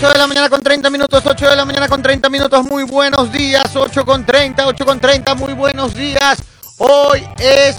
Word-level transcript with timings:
8 0.00 0.12
de 0.14 0.18
la 0.18 0.26
mañana 0.26 0.48
con 0.48 0.62
30 0.62 0.88
minutos, 0.88 1.22
8 1.26 1.50
de 1.50 1.56
la 1.56 1.66
mañana 1.66 1.86
con 1.86 2.00
30 2.00 2.30
minutos, 2.30 2.64
muy 2.64 2.84
buenos 2.84 3.30
días, 3.30 3.76
8 3.76 4.06
con 4.06 4.24
30, 4.24 4.66
8 4.66 4.86
con 4.86 4.98
30, 4.98 5.34
muy 5.34 5.52
buenos 5.52 5.92
días. 5.92 6.38
Hoy 6.78 7.22
es 7.38 7.76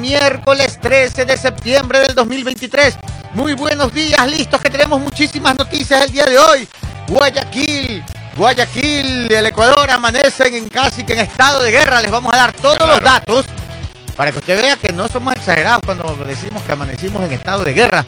miércoles 0.00 0.80
13 0.82 1.24
de 1.26 1.36
septiembre 1.36 2.00
del 2.00 2.16
2023. 2.16 2.96
Muy 3.34 3.54
buenos 3.54 3.94
días, 3.94 4.28
listos 4.28 4.60
que 4.60 4.68
tenemos 4.68 5.00
muchísimas 5.00 5.56
noticias 5.56 6.06
el 6.06 6.10
día 6.10 6.24
de 6.24 6.40
hoy. 6.40 6.68
Guayaquil, 7.06 8.02
Guayaquil, 8.36 9.32
el 9.32 9.46
Ecuador 9.46 9.92
amanecen 9.92 10.52
en 10.52 10.68
casi 10.68 11.04
que 11.04 11.12
en 11.12 11.20
estado 11.20 11.62
de 11.62 11.70
guerra. 11.70 12.02
Les 12.02 12.10
vamos 12.10 12.34
a 12.34 12.36
dar 12.36 12.52
todos 12.52 12.80
los 12.80 13.00
datos 13.00 13.46
para 14.16 14.32
que 14.32 14.38
usted 14.40 14.60
vea 14.60 14.74
que 14.74 14.92
no 14.92 15.06
somos 15.06 15.36
exagerados 15.36 15.82
cuando 15.86 16.16
decimos 16.26 16.64
que 16.64 16.72
amanecimos 16.72 17.22
en 17.22 17.32
estado 17.32 17.62
de 17.62 17.74
guerra. 17.74 18.04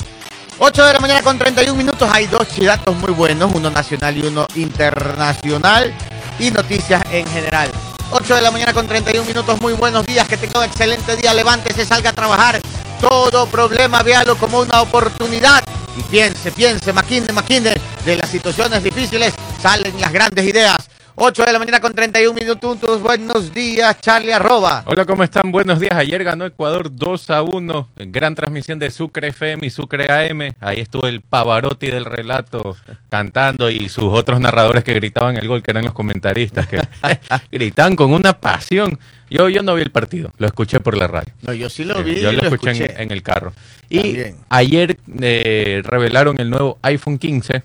8 0.59 0.84
de 0.87 0.93
la 0.93 1.00
mañana 1.00 1.23
con 1.23 1.39
31 1.39 1.77
minutos. 1.77 2.09
Hay 2.12 2.27
dos 2.27 2.46
datos 2.61 2.95
muy 2.96 3.12
buenos, 3.12 3.53
uno 3.55 3.71
nacional 3.71 4.17
y 4.17 4.27
uno 4.27 4.46
internacional. 4.54 5.93
Y 6.39 6.50
noticias 6.50 7.03
en 7.11 7.27
general. 7.27 7.71
8 8.11 8.35
de 8.36 8.43
la 8.43 8.50
mañana 8.50 8.72
con 8.72 8.86
31 8.86 9.27
minutos. 9.27 9.61
Muy 9.61 9.72
buenos 9.72 10.04
días. 10.07 10.29
Que 10.29 10.36
tenga 10.36 10.61
un 10.61 10.67
excelente 10.67 11.17
día. 11.17 11.35
Levántese, 11.35 11.85
salga 11.85 12.11
a 12.11 12.13
trabajar. 12.13 12.61
Todo 13.00 13.46
problema, 13.46 14.03
véalo 14.03 14.36
como 14.36 14.61
una 14.61 14.82
oportunidad. 14.82 15.63
Y 15.96 16.03
piense, 16.03 16.53
piense, 16.53 16.93
maquine, 16.93 17.32
maquine. 17.32 17.75
De 18.05 18.16
las 18.16 18.30
situaciones 18.30 18.82
difíciles 18.82 19.35
salen 19.61 20.00
las 20.00 20.13
grandes 20.13 20.44
ideas. 20.46 20.92
8 21.14 21.44
de 21.44 21.52
la 21.52 21.58
mañana 21.58 21.80
con 21.80 21.93
31 21.93 22.32
minutos. 22.34 23.02
Buenos 23.02 23.52
días, 23.52 24.00
Charlie 24.00 24.32
Arroba. 24.32 24.82
Hola, 24.86 25.04
¿cómo 25.04 25.22
están? 25.22 25.52
Buenos 25.52 25.79
días. 25.79 25.93
Ayer 25.93 26.25
ganó 26.25 26.46
Ecuador 26.46 26.90
2 26.94 27.30
a 27.30 27.43
1 27.43 27.88
en 27.98 28.12
gran 28.12 28.35
transmisión 28.35 28.79
de 28.79 28.90
Sucre 28.90 29.29
FM 29.29 29.66
y 29.66 29.71
Sucre 29.71 30.11
AM. 30.11 30.54
Ahí 30.61 30.80
estuvo 30.80 31.07
el 31.07 31.21
Pavarotti 31.21 31.88
del 31.88 32.06
relato 32.06 32.77
cantando 33.11 33.70
y 33.70 33.88
sus 33.91 34.05
otros 34.05 34.41
narradores 34.41 34.84
que 34.84 34.94
gritaban 34.94 35.36
el 35.36 35.47
gol, 35.48 35.62
que 35.62 35.70
eran 35.72 35.84
los 35.84 35.92
comentaristas, 35.92 36.66
que 36.66 36.80
gritaban 37.52 37.94
con 37.94 38.12
una 38.12 38.32
pasión. 38.41 38.98
Yo, 39.28 39.48
yo 39.48 39.62
no 39.62 39.74
vi 39.74 39.82
el 39.82 39.91
partido, 39.91 40.32
lo 40.38 40.47
escuché 40.47 40.80
por 40.80 40.97
la 40.97 41.06
radio. 41.06 41.32
No, 41.42 41.52
yo 41.52 41.69
sí 41.70 41.84
lo 41.84 42.02
vi. 42.02 42.20
Yo 42.20 42.32
lo, 42.32 42.42
lo 42.42 42.48
escuché, 42.48 43.00
en- 43.02 43.12
el 43.12 43.22
carro. 43.22 43.52
Y 43.88 43.98
También. 44.00 44.36
ayer 44.48 44.98
eh, 45.20 45.82
revelaron 45.84 46.38
el 46.41 46.48
nuevo 46.50 46.78
iPhone 46.82 47.19
15. 47.19 47.62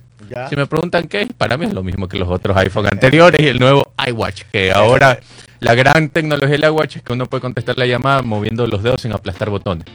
Si 0.50 0.56
me 0.56 0.68
preguntan 0.68 1.08
qué, 1.08 1.28
para 1.38 1.58
mí 1.58 1.66
es 1.66 1.74
lo 1.74 1.84
mismo 1.84 2.08
que 2.08 2.18
los 2.18 2.30
otros 2.30 2.56
iPhone 2.58 2.88
anteriores 2.88 3.40
y 3.40 3.48
el 3.48 3.60
nuevo 3.60 3.94
iWatch, 4.08 4.44
que 4.52 4.72
ahora 4.72 5.20
la 5.60 5.74
gran 5.74 6.10
tecnología 6.10 6.58
del 6.58 6.66
iWatch 6.66 6.98
es 6.98 7.02
que 7.04 7.14
uno 7.14 7.26
puede 7.26 7.42
contestar 7.42 7.78
la 7.78 7.86
llamada 7.86 8.22
moviendo 8.22 8.68
los 8.68 8.84
dedos 8.84 9.02
sin 9.02 9.12
aplastar 9.14 9.50
botones. 9.50 9.86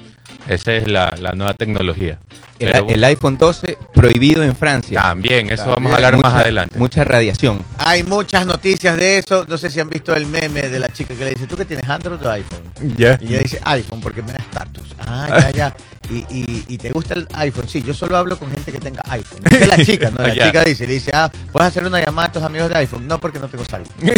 Esa 0.48 0.73
es 0.75 0.89
la, 0.89 1.15
la 1.21 1.33
nueva 1.33 1.55
tecnología. 1.55 2.19
El, 2.59 2.71
Pero 2.71 2.89
el 2.91 3.03
iPhone 3.05 3.39
12 3.39 3.77
prohibido 3.93 4.43
en 4.45 4.55
Francia. 4.55 5.01
también, 5.03 5.47
eso 5.51 5.65
También. 5.65 5.75
vamos 5.75 5.93
a 5.93 5.95
hablar 5.97 6.17
más 6.19 6.34
adelante. 6.34 6.79
Mucha 6.79 7.03
radiación. 7.03 7.61
Hay 7.79 8.05
muchas 8.05 8.47
noticias 8.47 8.97
de 8.97 9.19
eso. 9.19 9.45
No 9.49 9.59
sé 9.59 9.69
si 9.71 9.81
han 9.81 9.89
visto 9.91 10.15
el 10.15 10.27
meme 10.27 10.69
de 10.69 10.79
la 10.79 10.89
chica 10.93 11.15
que 11.15 11.25
le 11.25 11.31
dice, 11.31 11.47
¿tú 11.49 11.57
que 11.57 11.65
tienes 11.65 11.89
Android 11.89 12.25
o 12.25 12.31
iPhone? 12.31 12.61
Ya. 12.97 13.19
Y 13.21 13.29
ella 13.34 13.39
dice 13.41 13.61
iPhone 13.65 14.01
porque 14.01 14.23
me 14.23 14.33
da 14.33 14.39
estatus. 14.39 14.95
Ah, 15.01 15.29
ya, 15.41 15.51
ya. 15.51 15.77
Y, 16.11 16.19
y, 16.31 16.65
y 16.69 16.79
te 16.79 16.91
gusta 16.91 17.15
el 17.15 17.27
iPhone. 17.34 17.69
Sí, 17.69 17.83
yo 17.83 17.95
solo 17.95 18.17
hablo 18.17 18.39
con 18.39 18.51
gente 18.51 18.71
que 18.71 18.79
tenga 18.79 19.03
iPhone. 19.09 19.41
Es 19.51 19.67
la 19.67 19.84
chica, 19.84 20.11
¿no? 20.11 20.23
La 20.27 20.33
chica 20.33 20.62
dice, 20.65 20.87
le 20.87 20.95
dice, 20.95 21.11
ah, 21.15 21.31
puedes 21.51 21.69
hacer 21.69 21.84
una 21.84 22.05
llamada 22.05 22.29
a 22.29 22.33
tus 22.33 22.43
amigos 22.43 22.69
de 22.69 22.77
iPhone. 22.77 23.09
No, 23.09 23.19
porque 23.19 23.41
no 23.41 23.49
tengo 23.49 23.65
iPhone. 23.65 23.84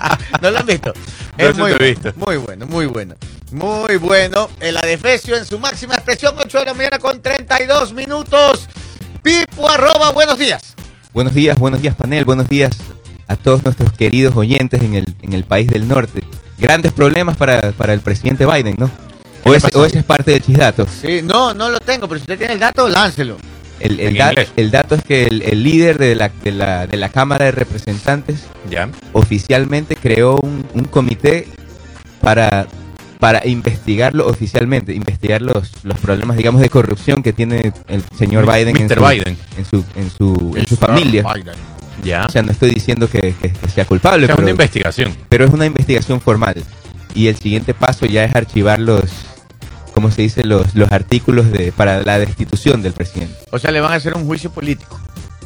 ¿No 0.42 0.50
lo 0.50 0.58
han 0.58 0.66
visto? 0.66 0.92
No, 1.38 1.44
Es 1.44 1.50
eso 1.50 1.58
muy, 1.60 1.70
te 1.70 1.76
he 1.76 1.78
bueno, 1.78 2.02
visto. 2.02 2.12
muy 2.16 2.36
bueno, 2.36 2.66
muy 2.66 2.86
bueno. 2.86 3.14
Muy 3.52 3.96
bueno. 3.96 4.48
El 4.60 4.76
adefesio 4.76 5.36
en 5.36 5.44
su 5.44 5.58
máxima 5.58 5.94
expresión, 5.94 6.34
8 6.38 6.58
de 6.60 6.64
la 6.66 6.74
mañana 6.74 6.98
con 6.98 7.20
32 7.20 7.92
minutos. 7.92 8.68
Pipo 9.22 9.68
arroba, 9.68 10.10
buenos 10.12 10.38
días. 10.38 10.74
Buenos 11.12 11.34
días, 11.34 11.58
buenos 11.58 11.82
días 11.82 11.94
panel, 11.96 12.24
buenos 12.24 12.48
días 12.48 12.70
a 13.26 13.36
todos 13.36 13.64
nuestros 13.64 13.92
queridos 13.92 14.36
oyentes 14.36 14.80
en 14.82 14.94
el, 14.94 15.04
en 15.22 15.32
el 15.32 15.44
país 15.44 15.68
del 15.68 15.88
norte. 15.88 16.22
Grandes 16.58 16.92
problemas 16.92 17.36
para, 17.36 17.72
para 17.72 17.92
el 17.92 18.00
presidente 18.00 18.46
Biden, 18.46 18.76
¿no? 18.78 18.90
O 19.44 19.54
ese, 19.54 19.68
o 19.74 19.84
ese 19.84 19.98
es 20.00 20.04
parte 20.04 20.30
del 20.32 20.42
chisdato. 20.42 20.86
Sí, 21.00 21.20
no, 21.22 21.52
no 21.54 21.70
lo 21.70 21.80
tengo, 21.80 22.06
pero 22.06 22.18
si 22.18 22.22
usted 22.24 22.38
tiene 22.38 22.54
el 22.54 22.60
dato, 22.60 22.88
láncelo. 22.88 23.36
El, 23.80 24.16
da- 24.16 24.34
el 24.56 24.70
dato 24.70 24.94
es 24.94 25.02
que 25.02 25.24
el, 25.24 25.40
el 25.42 25.64
líder 25.64 25.96
de 25.98 26.14
la, 26.14 26.28
de, 26.28 26.52
la, 26.52 26.86
de 26.86 26.96
la 26.98 27.08
Cámara 27.08 27.46
de 27.46 27.52
Representantes 27.52 28.40
Ya. 28.68 28.90
oficialmente 29.14 29.96
creó 29.96 30.36
un, 30.36 30.66
un 30.74 30.84
comité 30.84 31.48
para, 32.20 32.66
para 33.20 33.46
investigarlo 33.46 34.26
oficialmente, 34.26 34.94
investigar 34.94 35.42
los, 35.42 35.70
los 35.84 35.98
problemas, 35.98 36.36
digamos, 36.38 36.60
de 36.62 36.68
corrupción 36.70 37.22
que 37.22 37.32
tiene 37.34 37.72
el 37.88 38.02
señor 38.18 38.46
Biden, 38.50 38.76
en 38.76 38.88
su, 38.88 38.94
Biden. 39.04 39.36
en 39.58 39.64
su, 39.66 39.84
en 39.94 40.10
su, 40.10 40.54
en 40.56 40.66
su 40.66 40.76
familia. 40.76 41.22
Ya. 42.02 42.24
O 42.24 42.30
sea, 42.30 42.40
no 42.42 42.50
estoy 42.50 42.70
diciendo 42.70 43.08
que, 43.10 43.34
que- 43.40 43.52
que 43.52 43.68
sea 43.68 43.84
culpable, 43.84 44.24
O 44.24 44.26
sea, 44.26 44.34
pero, 44.36 44.46
una 44.46 44.50
investigación. 44.52 45.14
pero 45.28 45.44
es 45.44 45.52
una 45.52 45.66
investigación 45.66 46.20
formal. 46.20 46.54
Y 47.14 47.26
el 47.28 47.36
siguiente 47.36 47.74
paso 47.74 48.06
ya 48.06 48.24
es 48.24 48.34
archivar 48.34 48.78
los, 48.78 49.02
¿cómo 49.92 50.10
se 50.10 50.22
dice? 50.22 50.42
Los, 50.44 50.74
los 50.74 50.90
artículos 50.92 51.52
de, 51.52 51.72
para 51.72 52.00
la 52.02 52.18
destitución 52.18 52.80
del 52.80 52.94
presidente. 52.94 53.34
O 53.50 53.58
sea, 53.58 53.70
le 53.70 53.80
van 53.82 53.92
a 53.92 53.96
hacer 53.96 54.14
un 54.14 54.24
juicio 54.24 54.50
político. 54.50 54.98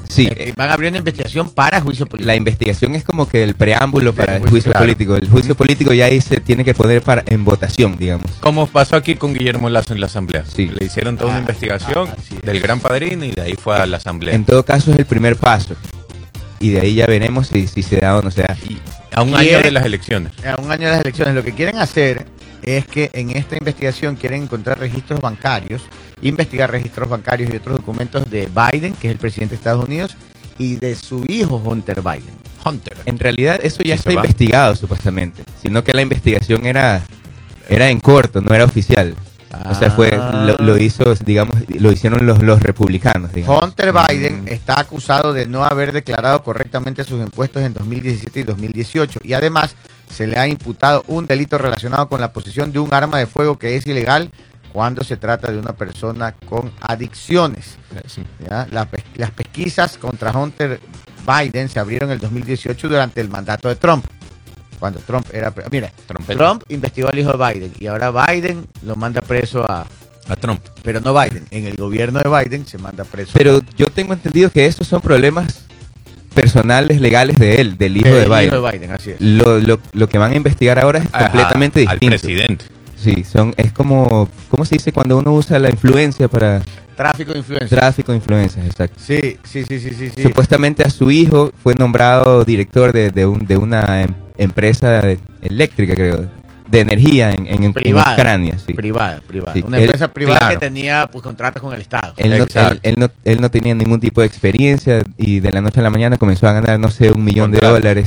Sí, 0.08 0.28
Eh, 0.30 0.52
van 0.56 0.70
a 0.70 0.74
abrir 0.74 0.90
una 0.90 0.98
investigación 0.98 1.50
para 1.50 1.80
juicio 1.80 2.06
político. 2.06 2.26
la 2.26 2.36
investigación 2.36 2.94
es 2.94 3.04
como 3.04 3.28
que 3.28 3.42
el 3.42 3.54
preámbulo 3.54 4.12
para 4.14 4.34
el 4.36 4.40
juicio, 4.40 4.50
juicio 4.50 4.72
claro. 4.72 4.84
político. 4.86 5.16
El 5.16 5.28
juicio 5.28 5.54
político 5.54 5.92
ya 5.92 6.06
ahí 6.06 6.20
se 6.20 6.40
tiene 6.40 6.64
que 6.64 6.74
poner 6.74 7.02
para, 7.02 7.22
en 7.26 7.44
votación, 7.44 7.96
digamos. 7.96 8.30
Como 8.40 8.66
pasó 8.66 8.96
aquí 8.96 9.14
con 9.16 9.34
Guillermo 9.34 9.68
Lazo 9.70 9.92
en 9.94 10.00
la 10.00 10.06
asamblea. 10.06 10.44
Sí. 10.46 10.70
Le 10.78 10.86
hicieron 10.86 11.16
toda 11.16 11.30
Ah, 11.30 11.32
una 11.32 11.40
investigación 11.40 12.08
ah, 12.10 12.16
es. 12.18 12.42
del 12.42 12.60
gran 12.60 12.80
padrino 12.80 13.24
y 13.24 13.30
de 13.32 13.42
ahí 13.42 13.54
fue 13.54 13.76
a 13.76 13.86
la 13.86 13.96
asamblea. 13.96 14.34
En 14.34 14.44
todo 14.44 14.64
caso 14.64 14.92
es 14.92 14.98
el 14.98 15.06
primer 15.06 15.36
paso. 15.36 15.74
Y 16.60 16.70
de 16.70 16.80
ahí 16.80 16.94
ya 16.94 17.06
veremos 17.06 17.48
si, 17.48 17.66
si 17.66 17.82
se 17.82 17.96
da 17.96 18.16
o 18.16 18.22
no 18.22 18.30
se 18.30 18.42
da. 18.42 18.56
Y 18.68 18.78
a 19.12 19.22
un 19.22 19.32
¿Quiere- 19.32 19.56
año 19.56 19.64
de 19.64 19.70
las 19.70 19.84
elecciones. 19.84 20.32
A 20.44 20.60
un 20.60 20.70
año 20.70 20.86
de 20.86 20.92
las 20.92 21.00
elecciones, 21.02 21.34
lo 21.34 21.42
que 21.42 21.52
quieren 21.52 21.78
hacer 21.78 22.26
es 22.62 22.86
que 22.86 23.10
en 23.12 23.30
esta 23.30 23.56
investigación 23.56 24.16
quieren 24.16 24.44
encontrar 24.44 24.78
registros 24.78 25.20
bancarios, 25.20 25.82
investigar 26.24 26.70
registros 26.70 27.08
bancarios 27.08 27.52
y 27.52 27.56
otros 27.56 27.76
documentos 27.76 28.28
de 28.30 28.48
Biden, 28.48 28.94
que 28.94 29.08
es 29.08 29.12
el 29.12 29.18
presidente 29.18 29.54
de 29.54 29.56
Estados 29.56 29.84
Unidos, 29.84 30.16
y 30.58 30.76
de 30.76 30.94
su 30.94 31.24
hijo 31.28 31.56
Hunter 31.56 32.02
Biden. 32.02 32.34
Hunter. 32.64 32.96
En 33.04 33.18
realidad 33.18 33.60
eso 33.62 33.82
ya 33.82 33.94
Sí, 33.94 34.00
está 34.00 34.12
investigado 34.12 34.74
supuestamente. 34.74 35.42
Sino 35.60 35.84
que 35.84 35.92
la 35.92 36.02
investigación 36.02 36.66
era, 36.66 37.02
era 37.68 37.90
en 37.90 38.00
corto, 38.00 38.40
no 38.40 38.54
era 38.54 38.64
oficial. 38.64 39.14
O 39.70 39.74
sea, 39.74 39.90
fue, 39.90 40.10
lo, 40.10 40.56
lo 40.56 40.78
hizo, 40.78 41.14
digamos, 41.24 41.56
lo 41.68 41.92
hicieron 41.92 42.26
los, 42.26 42.42
los 42.42 42.60
republicanos, 42.60 43.32
digamos. 43.32 43.62
Hunter 43.62 43.92
Biden 43.92 44.48
está 44.48 44.80
acusado 44.80 45.32
de 45.32 45.46
no 45.46 45.64
haber 45.64 45.92
declarado 45.92 46.42
correctamente 46.42 47.04
sus 47.04 47.20
impuestos 47.20 47.62
en 47.62 47.72
2017 47.72 48.40
y 48.40 48.42
2018 48.42 49.20
y 49.22 49.32
además 49.34 49.76
se 50.10 50.26
le 50.26 50.38
ha 50.38 50.48
imputado 50.48 51.04
un 51.06 51.26
delito 51.26 51.56
relacionado 51.58 52.08
con 52.08 52.20
la 52.20 52.32
posesión 52.32 52.72
de 52.72 52.80
un 52.80 52.92
arma 52.92 53.18
de 53.18 53.26
fuego 53.26 53.58
que 53.58 53.76
es 53.76 53.86
ilegal 53.86 54.30
cuando 54.74 55.04
se 55.04 55.16
trata 55.16 55.52
de 55.52 55.58
una 55.60 55.72
persona 55.72 56.32
con 56.32 56.72
adicciones. 56.80 57.76
Sí. 58.08 58.24
¿ya? 58.50 58.66
La 58.72 58.86
pes- 58.86 59.04
las 59.14 59.30
pesquisas 59.30 59.96
contra 59.98 60.32
Hunter 60.36 60.80
Biden 61.24 61.68
se 61.68 61.78
abrieron 61.78 62.08
en 62.10 62.14
el 62.14 62.18
2018 62.20 62.88
durante 62.88 63.20
el 63.20 63.28
mandato 63.28 63.68
de 63.68 63.76
Trump. 63.76 64.04
Cuando 64.80 64.98
Trump 64.98 65.26
era... 65.32 65.54
Mira. 65.70 65.92
Trump 66.26 66.64
investigó 66.68 67.08
al 67.08 67.16
hijo 67.20 67.32
de 67.32 67.52
Biden 67.54 67.72
y 67.78 67.86
ahora 67.86 68.10
Biden 68.10 68.66
lo 68.84 68.96
manda 68.96 69.22
preso 69.22 69.64
a... 69.64 69.86
A 70.28 70.36
Trump. 70.36 70.60
Pero 70.82 71.00
no 71.00 71.14
Biden, 71.14 71.44
en 71.52 71.66
el 71.66 71.76
gobierno 71.76 72.18
de 72.18 72.28
Biden 72.28 72.66
se 72.66 72.76
manda 72.78 73.04
preso. 73.04 73.30
Pero 73.34 73.60
yo 73.76 73.86
tengo 73.86 74.12
entendido 74.12 74.50
que 74.50 74.66
estos 74.66 74.88
son 74.88 75.00
problemas 75.00 75.66
personales, 76.34 77.00
legales 77.00 77.38
de 77.38 77.60
él, 77.60 77.78
del 77.78 77.96
hijo 77.98 78.08
El 78.08 78.14
de 78.14 78.24
Biden. 78.28 78.44
hijo 78.46 78.60
de 78.62 78.72
Biden, 78.72 78.90
así 78.90 79.10
es. 79.12 79.20
Lo, 79.20 79.60
lo, 79.60 79.78
lo 79.92 80.08
que 80.08 80.18
van 80.18 80.32
a 80.32 80.36
investigar 80.36 80.78
ahora 80.80 80.98
es 80.98 81.08
completamente 81.10 81.84
a- 81.86 81.90
Al 81.92 81.98
distinto. 82.00 82.20
presidente. 82.26 82.64
Sí, 83.04 83.22
son, 83.24 83.52
es 83.56 83.70
como, 83.72 84.28
¿cómo 84.48 84.64
se 84.64 84.76
dice 84.76 84.92
cuando 84.92 85.18
uno 85.18 85.32
usa 85.34 85.58
la 85.58 85.68
influencia 85.70 86.26
para 86.28 86.62
Tráfico 86.96 87.32
de 87.32 87.38
influencia. 87.40 87.76
tráfico 87.78 88.12
de 88.12 88.16
influencias? 88.18 88.64
Exacto. 88.66 88.98
Sí, 88.98 89.36
sí, 89.44 89.64
sí, 89.68 89.78
sí, 89.78 89.90
sí. 89.90 90.10
sí. 90.16 90.22
Supuestamente 90.22 90.82
a 90.84 90.90
su 90.90 91.10
hijo 91.10 91.52
fue 91.62 91.74
nombrado 91.74 92.44
director 92.44 92.92
de, 92.92 93.10
de, 93.10 93.26
un- 93.26 93.46
de 93.46 93.56
una 93.56 94.02
em- 94.02 94.14
empresa 94.38 95.02
eléctrica, 95.42 95.94
creo, 95.94 96.26
de 96.70 96.80
energía 96.80 97.32
en, 97.32 97.46
en, 97.46 97.62
en 97.64 97.72
Privada. 97.74 98.14
Ucrania. 98.14 98.58
Sí. 98.64 98.72
Privada, 98.72 99.20
privada. 99.26 99.52
Sí, 99.52 99.62
Una 99.66 99.76
él- 99.76 99.84
empresa 99.84 100.08
privada 100.12 100.38
claro. 100.38 100.54
que 100.60 100.66
tenía 100.66 101.06
pues 101.12 101.22
contratos 101.22 101.60
con 101.62 101.74
el 101.74 101.80
Estado. 101.82 102.14
Él 102.16 102.30
no, 102.30 102.36
él, 102.70 102.80
él 102.82 102.94
no, 102.96 103.10
él 103.24 103.40
no 103.40 103.50
tenía 103.50 103.74
ningún 103.74 104.00
tipo 104.00 104.22
de 104.22 104.26
experiencia 104.26 105.02
y 105.18 105.40
de 105.40 105.52
la 105.52 105.60
noche 105.60 105.80
a 105.80 105.82
la 105.82 105.90
mañana 105.90 106.16
comenzó 106.16 106.48
a 106.48 106.52
ganar, 106.52 106.80
no 106.80 106.90
sé, 106.90 107.10
un 107.10 107.22
millón 107.22 107.50
de 107.50 107.58
dólares. 107.58 108.06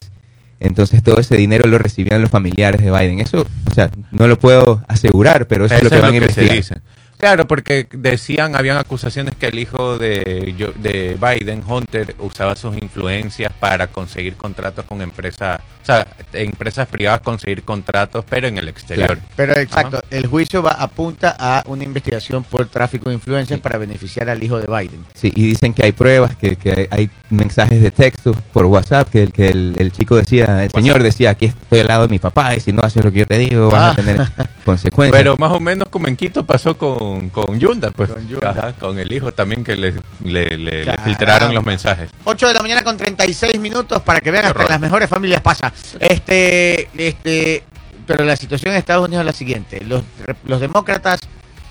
Entonces 0.59 1.03
todo 1.03 1.19
ese 1.19 1.37
dinero 1.37 1.67
lo 1.67 1.77
recibían 1.77 2.21
los 2.21 2.31
familiares 2.31 2.81
de 2.81 2.91
Biden. 2.91 3.19
Eso, 3.19 3.45
o 3.69 3.73
sea, 3.73 3.89
no 4.11 4.27
lo 4.27 4.39
puedo 4.39 4.83
asegurar, 4.87 5.47
pero 5.47 5.65
eso, 5.65 5.75
es 5.75 5.83
lo 5.83 5.89
que 5.89 5.99
van 5.99 6.05
a 6.05 6.09
se 6.09 6.17
investigar. 6.17 6.55
dice. 6.55 6.75
Claro, 7.17 7.47
porque 7.47 7.87
decían, 7.91 8.55
habían 8.55 8.77
acusaciones 8.77 9.35
que 9.35 9.47
el 9.47 9.57
hijo 9.57 9.97
de, 9.97 10.53
de 10.75 11.17
Biden, 11.19 11.63
Hunter, 11.67 12.15
usaba 12.19 12.55
sus 12.55 12.77
influencias 12.77 13.51
para 13.59 13.87
conseguir 13.87 14.35
contratos 14.35 14.85
con 14.85 15.01
empresas, 15.01 15.59
sea, 15.87 16.07
empresas 16.33 16.87
privadas 16.87 17.21
conseguir 17.21 17.63
contratos, 17.63 18.23
pero 18.29 18.47
en 18.47 18.57
el 18.57 18.67
exterior. 18.67 19.07
Claro. 19.17 19.21
Pero 19.35 19.55
exacto, 19.57 20.01
el 20.11 20.27
juicio 20.27 20.61
va 20.61 20.71
apunta 20.71 21.35
a 21.39 21.63
una 21.67 21.83
investigación 21.83 22.43
por 22.43 22.67
tráfico 22.67 23.09
de 23.09 23.15
influencias 23.15 23.59
para 23.59 23.77
beneficiar 23.77 24.29
al 24.29 24.43
hijo 24.43 24.59
de 24.59 24.67
Biden. 24.67 25.05
Sí, 25.15 25.31
y 25.35 25.47
dicen 25.47 25.73
que 25.73 25.83
hay 25.85 25.91
pruebas, 25.91 26.35
que, 26.35 26.55
que 26.55 26.87
hay, 26.91 27.09
mensajes 27.29 27.81
de 27.81 27.91
texto 27.91 28.33
por 28.53 28.65
WhatsApp, 28.67 29.09
que, 29.09 29.23
el- 29.23 29.33
que 29.33 29.49
el, 29.49 29.75
el 29.77 29.91
chico 29.91 30.15
decía, 30.15 30.63
el 30.63 30.71
señor 30.71 31.03
decía, 31.03 31.31
aquí 31.31 31.47
estoy 31.47 31.79
al 31.81 31.87
lado 31.87 32.03
de 32.03 32.07
mi 32.09 32.19
papá 32.19 32.55
y 32.55 32.61
si 32.61 32.71
no 32.71 32.81
haces 32.83 33.03
lo 33.03 33.11
que 33.11 33.19
yo 33.19 33.25
te 33.27 33.37
digo, 33.37 33.69
vas 33.69 33.81
Ah. 33.81 33.91
a 33.91 33.95
tener 33.95 34.17
consecuencias. 34.65 35.17
Pero 35.17 35.35
más 35.37 35.51
o 35.51 35.59
menos 35.59 35.89
como 35.89 36.07
en 36.07 36.15
Quito 36.15 36.45
pasó 36.45 36.77
con, 36.77 37.29
con 37.29 37.59
Yunda, 37.59 37.91
pues. 37.91 38.09
Con 38.11 38.27
Yunda. 38.29 38.49
Ajá, 38.51 38.73
con 38.73 38.97
el 38.97 39.11
hijo 39.11 39.33
también 39.33 39.63
que 39.63 39.75
le, 39.75 39.93
le, 40.23 40.45
le- 40.45 40.57
le 40.57 40.85
Caramba. 40.85 41.03
filtraron 41.03 41.53
los 41.53 41.65
mensajes. 41.65 42.09
8 42.23 42.47
de 42.47 42.53
la 42.53 42.61
mañana 42.61 42.83
con 42.83 42.95
36 42.97 43.59
minutos 43.59 44.01
para 44.03 44.21
que 44.21 44.31
vean 44.31 44.45
hasta 44.45 44.63
en 44.63 44.69
las 44.69 44.79
mejores 44.79 45.09
familias 45.09 45.41
pasa. 45.41 45.73
Este, 45.99 46.89
este, 46.97 47.63
pero 48.05 48.23
la 48.23 48.35
situación 48.35 48.73
en 48.73 48.79
Estados 48.79 49.05
Unidos 49.07 49.21
es 49.21 49.25
la 49.25 49.33
siguiente. 49.33 49.83
Los, 49.83 50.03
los 50.45 50.59
demócratas 50.59 51.21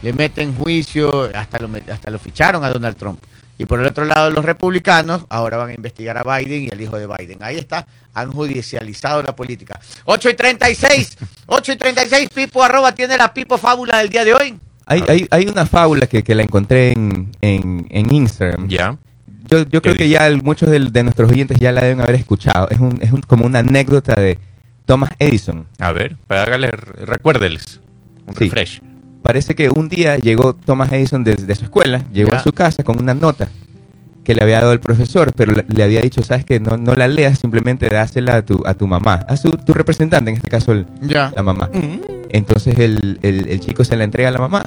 le 0.02 0.12
meten 0.12 0.54
juicio, 0.54 1.30
hasta 1.34 1.58
lo, 1.58 1.68
hasta 1.92 2.10
lo 2.10 2.18
ficharon 2.18 2.64
a 2.64 2.70
Donald 2.70 2.96
Trump. 2.96 3.18
Y 3.58 3.64
por 3.64 3.80
el 3.80 3.86
otro 3.86 4.04
lado, 4.04 4.30
los 4.30 4.44
republicanos 4.44 5.24
ahora 5.30 5.56
van 5.56 5.70
a 5.70 5.74
investigar 5.74 6.18
a 6.18 6.22
Biden 6.38 6.64
y 6.64 6.68
al 6.70 6.80
hijo 6.80 6.98
de 6.98 7.06
Biden. 7.06 7.38
Ahí 7.40 7.56
está, 7.56 7.86
han 8.12 8.30
judicializado 8.30 9.22
la 9.22 9.34
política. 9.34 9.80
8 10.04 10.30
y 10.30 10.34
36, 10.34 11.16
8 11.46 11.72
y 11.72 11.76
36, 11.76 12.28
Pipo 12.34 12.62
arroba 12.62 12.92
tiene 12.92 13.16
la 13.16 13.32
Pipo 13.32 13.56
fábula 13.56 13.98
del 13.98 14.10
día 14.10 14.24
de 14.24 14.34
hoy. 14.34 14.58
hay, 14.84 15.02
hay, 15.08 15.26
hay 15.30 15.46
una 15.46 15.64
fábula 15.64 16.06
que, 16.06 16.22
que 16.22 16.34
la 16.34 16.42
encontré 16.42 16.92
en, 16.92 17.32
en, 17.40 17.86
en 17.88 18.14
Instagram. 18.14 18.68
Ya. 18.68 18.98
Yo, 19.48 19.62
yo 19.68 19.82
creo 19.82 19.94
que 19.94 20.08
ya 20.08 20.26
el- 20.26 20.42
muchos 20.42 20.70
del- 20.70 20.92
de, 20.92 21.02
nuestros 21.02 21.30
oyentes 21.30 21.58
ya 21.58 21.72
la 21.72 21.82
deben 21.82 22.00
haber 22.00 22.16
escuchado. 22.16 22.68
Es, 22.70 22.78
un, 22.80 22.98
es 23.00 23.12
un- 23.12 23.20
como 23.22 23.46
una 23.46 23.60
anécdota 23.60 24.14
de 24.14 24.38
Thomas 24.86 25.10
Edison. 25.18 25.66
A 25.78 25.92
ver, 25.92 26.16
para 26.26 26.42
hágale, 26.44 26.70
recuérdeles. 26.70 27.80
Un 28.26 28.34
Sí. 28.34 28.44
refresh. 28.44 28.80
Parece 29.22 29.54
que 29.54 29.70
un 29.70 29.88
día 29.88 30.16
llegó 30.18 30.54
Thomas 30.54 30.92
Edison 30.92 31.24
desde 31.24 31.54
su 31.54 31.64
escuela, 31.64 32.02
llegó 32.12 32.30
Ya. 32.32 32.38
a 32.38 32.42
su 32.42 32.52
casa 32.52 32.82
con 32.84 32.98
una 33.00 33.14
nota 33.14 33.48
que 34.24 34.34
le 34.34 34.42
había 34.42 34.60
dado 34.60 34.72
el 34.72 34.80
profesor, 34.80 35.32
pero 35.36 35.52
le, 35.52 35.64
le 35.68 35.82
había 35.84 36.00
dicho, 36.00 36.22
sabes 36.22 36.44
que 36.44 36.58
no, 36.58 36.76
no 36.76 36.94
la 36.94 37.06
leas, 37.06 37.38
simplemente 37.38 37.88
dásela 37.88 38.36
a 38.36 38.42
tu, 38.42 38.62
a 38.66 38.74
tu 38.74 38.86
mamá, 38.88 39.24
a 39.28 39.36
su, 39.36 39.50
tu 39.50 39.72
representante, 39.72 40.30
en 40.30 40.36
este 40.36 40.48
caso 40.50 40.72
el- 40.72 40.86
Ya. 41.02 41.32
la 41.34 41.42
mamá. 41.44 41.70
Entonces 42.30 42.76
el, 42.80 43.20
el- 43.22 43.48
el 43.48 43.60
chico 43.60 43.84
se 43.84 43.96
la 43.96 44.02
entrega 44.04 44.28
a 44.30 44.32
la 44.32 44.38
mamá 44.40 44.66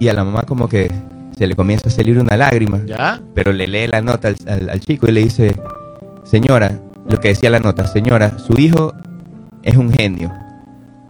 y 0.00 0.08
a 0.08 0.12
la 0.12 0.24
mamá 0.24 0.42
como 0.42 0.68
que 0.68 0.90
se 1.42 1.48
le 1.48 1.56
comienza 1.56 1.88
a 1.88 1.90
salir 1.90 2.20
una 2.20 2.36
lágrima, 2.36 2.80
¿Ya? 2.86 3.20
pero 3.34 3.52
le 3.52 3.66
lee 3.66 3.88
la 3.88 4.00
nota 4.00 4.28
al, 4.28 4.36
al- 4.46 4.70
al 4.70 4.78
chico 4.80 5.08
y 5.08 5.12
le 5.12 5.22
dice, 5.24 5.56
señora, 6.22 6.78
lo 7.08 7.18
que 7.18 7.28
decía 7.28 7.50
la 7.50 7.58
nota, 7.58 7.84
señora, 7.88 8.38
su 8.38 8.52
hijo 8.60 8.94
es 9.64 9.76
un 9.76 9.92
genio. 9.92 10.32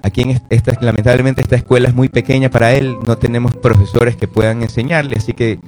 Aquí 0.02 0.22
en 0.22 0.30
est- 0.30 0.44
esta, 0.48 0.72
lamentablemente 0.80 1.42
esta 1.42 1.56
escuela 1.56 1.88
es 1.88 1.94
muy 1.94 2.08
pequeña 2.08 2.48
para 2.48 2.72
él, 2.72 2.96
no 3.06 3.18
tenemos 3.18 3.54
profesores 3.56 4.16
que 4.16 4.26
puedan 4.26 4.62
enseñarle, 4.62 5.16
así 5.18 5.34
que 5.34 5.58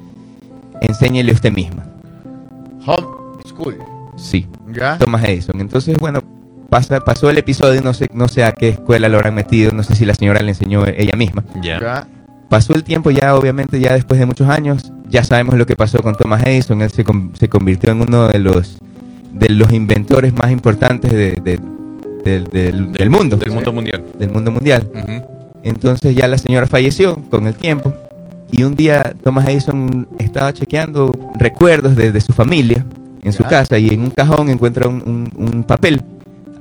enséñele 0.80 1.30
usted 1.32 1.52
misma. 1.52 1.84
Home 2.86 3.06
School. 3.46 3.76
Sí, 4.16 4.46
¿Ya? 4.72 4.96
Thomas 4.96 5.24
Edison. 5.24 5.60
Entonces, 5.60 5.98
bueno, 5.98 6.22
pasa, 6.70 7.00
pasó 7.00 7.28
el 7.28 7.36
episodio, 7.36 7.82
no 7.82 7.92
sé, 7.92 8.08
no 8.14 8.28
sé 8.28 8.44
a 8.44 8.52
qué 8.52 8.70
escuela 8.70 9.10
lo 9.10 9.18
habrán 9.18 9.34
metido, 9.34 9.72
no 9.72 9.82
sé 9.82 9.94
si 9.94 10.06
la 10.06 10.14
señora 10.14 10.40
le 10.40 10.48
enseñó 10.50 10.86
ella 10.86 11.16
misma. 11.16 11.44
Ya. 11.60 12.06
Pasó 12.54 12.72
el 12.74 12.84
tiempo 12.84 13.10
ya, 13.10 13.34
obviamente, 13.34 13.80
ya 13.80 13.94
después 13.94 14.20
de 14.20 14.26
muchos 14.26 14.48
años, 14.48 14.92
ya 15.08 15.24
sabemos 15.24 15.56
lo 15.56 15.66
que 15.66 15.74
pasó 15.74 16.00
con 16.04 16.14
Thomas 16.14 16.44
Edison. 16.46 16.82
Él 16.82 16.90
se, 16.90 17.02
con- 17.02 17.32
se 17.34 17.48
convirtió 17.48 17.90
en 17.90 18.00
uno 18.02 18.28
de 18.28 18.38
los 18.38 18.78
de 19.32 19.48
los 19.48 19.72
inventores 19.72 20.32
más 20.34 20.52
importantes 20.52 21.10
de- 21.10 21.32
de- 21.42 21.58
del- 22.24 22.44
del, 22.44 22.92
del 22.92 23.10
mundo, 23.10 23.38
Del 23.38 23.50
mundo 23.50 23.72
mundial. 23.72 24.04
del 24.16 24.30
mundo 24.30 24.52
mundial. 24.52 24.88
Entonces 25.64 26.14
ya 26.14 26.28
la 26.28 26.38
señora 26.38 26.68
falleció 26.68 27.16
con 27.28 27.48
el 27.48 27.54
tiempo 27.54 27.92
y 28.52 28.62
un 28.62 28.76
día 28.76 29.16
Thomas 29.24 29.48
Edison 29.48 30.06
estaba 30.20 30.52
chequeando 30.52 31.10
recuerdos 31.36 31.96
de, 31.96 32.12
de 32.12 32.20
su 32.20 32.32
familia 32.32 32.84
en 33.24 33.32
su 33.32 33.42
casa 33.42 33.78
y 33.80 33.88
en 33.88 34.00
un 34.02 34.10
cajón 34.10 34.48
encuentra 34.48 34.86
un, 34.88 35.02
un- 35.04 35.32
un 35.54 35.64
papel 35.64 36.02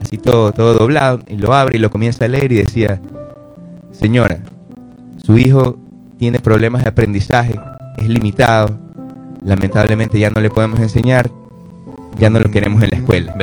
así 0.01 0.17
todo, 0.17 0.51
todo 0.53 0.73
doblado 0.73 1.19
y 1.27 1.35
lo 1.35 1.53
abre 1.53 1.77
y 1.77 1.79
lo 1.79 1.91
comienza 1.91 2.25
a 2.25 2.29
leer 2.29 2.51
y 2.51 2.55
decía, 2.55 2.99
señora, 3.91 4.39
su 5.23 5.37
hijo 5.37 5.77
tiene 6.23 6.39
problemas 6.39 6.83
de 6.83 6.89
aprendizaje, 6.89 7.53
es 7.97 8.07
limitado, 8.07 8.79
lamentablemente 9.43 10.17
ya 10.17 10.29
no 10.29 10.39
le 10.39 10.49
podemos 10.49 10.79
enseñar, 10.79 11.29
ya 12.17 12.29
no 12.29 12.39
lo 12.39 12.49
queremos 12.49 12.81
en 12.81 12.91
la 12.91 12.95
escuela. 12.95 13.35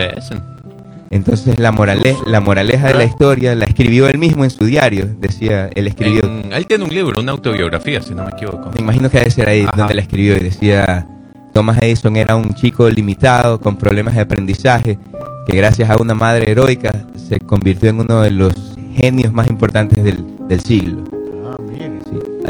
Entonces 1.10 1.58
la, 1.58 1.72
morale 1.72 2.16
la 2.26 2.40
moraleja 2.40 2.86
de 2.88 2.94
la 2.94 3.04
historia 3.04 3.54
la 3.54 3.66
escribió 3.66 4.08
él 4.08 4.16
mismo 4.16 4.44
en 4.44 4.50
su 4.50 4.64
diario, 4.64 5.06
decía, 5.18 5.68
él 5.74 5.88
escribió, 5.88 6.22
En- 6.24 6.54
él 6.54 6.66
tiene 6.66 6.84
un 6.84 6.94
libro, 6.94 7.20
una 7.20 7.32
autobiografía, 7.32 8.00
si 8.00 8.14
no 8.14 8.24
me 8.24 8.30
equivoco. 8.30 8.70
me 8.74 8.80
imagino 8.80 9.10
que 9.10 9.18
debe 9.18 9.30
ser 9.30 9.46
ahí 9.50 9.64
Ajá. 9.68 9.76
donde 9.76 9.92
la 9.96 10.00
escribió 10.00 10.38
y 10.38 10.40
decía, 10.40 11.06
Thomas 11.52 11.76
Edison 11.82 12.16
era 12.16 12.34
un 12.34 12.54
chico 12.54 12.88
limitado, 12.88 13.60
con 13.60 13.76
problemas 13.76 14.14
de 14.14 14.22
aprendizaje, 14.22 14.98
que 15.46 15.54
gracias 15.54 15.90
a 15.90 15.98
una 16.00 16.14
madre 16.14 16.50
heroica 16.50 16.92
se 17.28 17.40
convirtió 17.40 17.90
en 17.90 18.00
uno 18.00 18.22
de 18.22 18.30
los 18.30 18.54
genios 18.96 19.34
más 19.34 19.50
importantes 19.50 20.02
del, 20.02 20.24
del 20.48 20.60
siglo. 20.60 21.04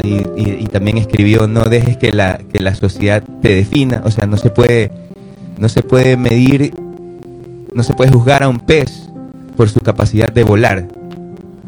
Y, 0.03 0.15
y- 0.37 0.57
y 0.61 0.65
también 0.67 0.97
escribió, 0.97 1.47
no 1.47 1.65
dejes 1.65 1.97
que 1.97 2.11
la, 2.11 2.37
que 2.51 2.59
la 2.59 2.73
sociedad 2.75 3.23
te 3.41 3.55
defina, 3.55 4.01
o 4.05 4.11
sea, 4.11 4.25
no 4.25 4.37
se 4.37 4.49
puede, 4.49 4.91
no 5.57 5.67
se 5.69 5.83
puede 5.83 6.15
medir, 6.17 6.73
no 7.73 7.83
se 7.83 7.93
puede 7.93 8.11
juzgar 8.11 8.43
a 8.43 8.49
un 8.49 8.59
pez 8.59 9.09
por 9.57 9.69
su 9.69 9.79
capacidad 9.81 10.31
de 10.31 10.43
volar. 10.43 10.87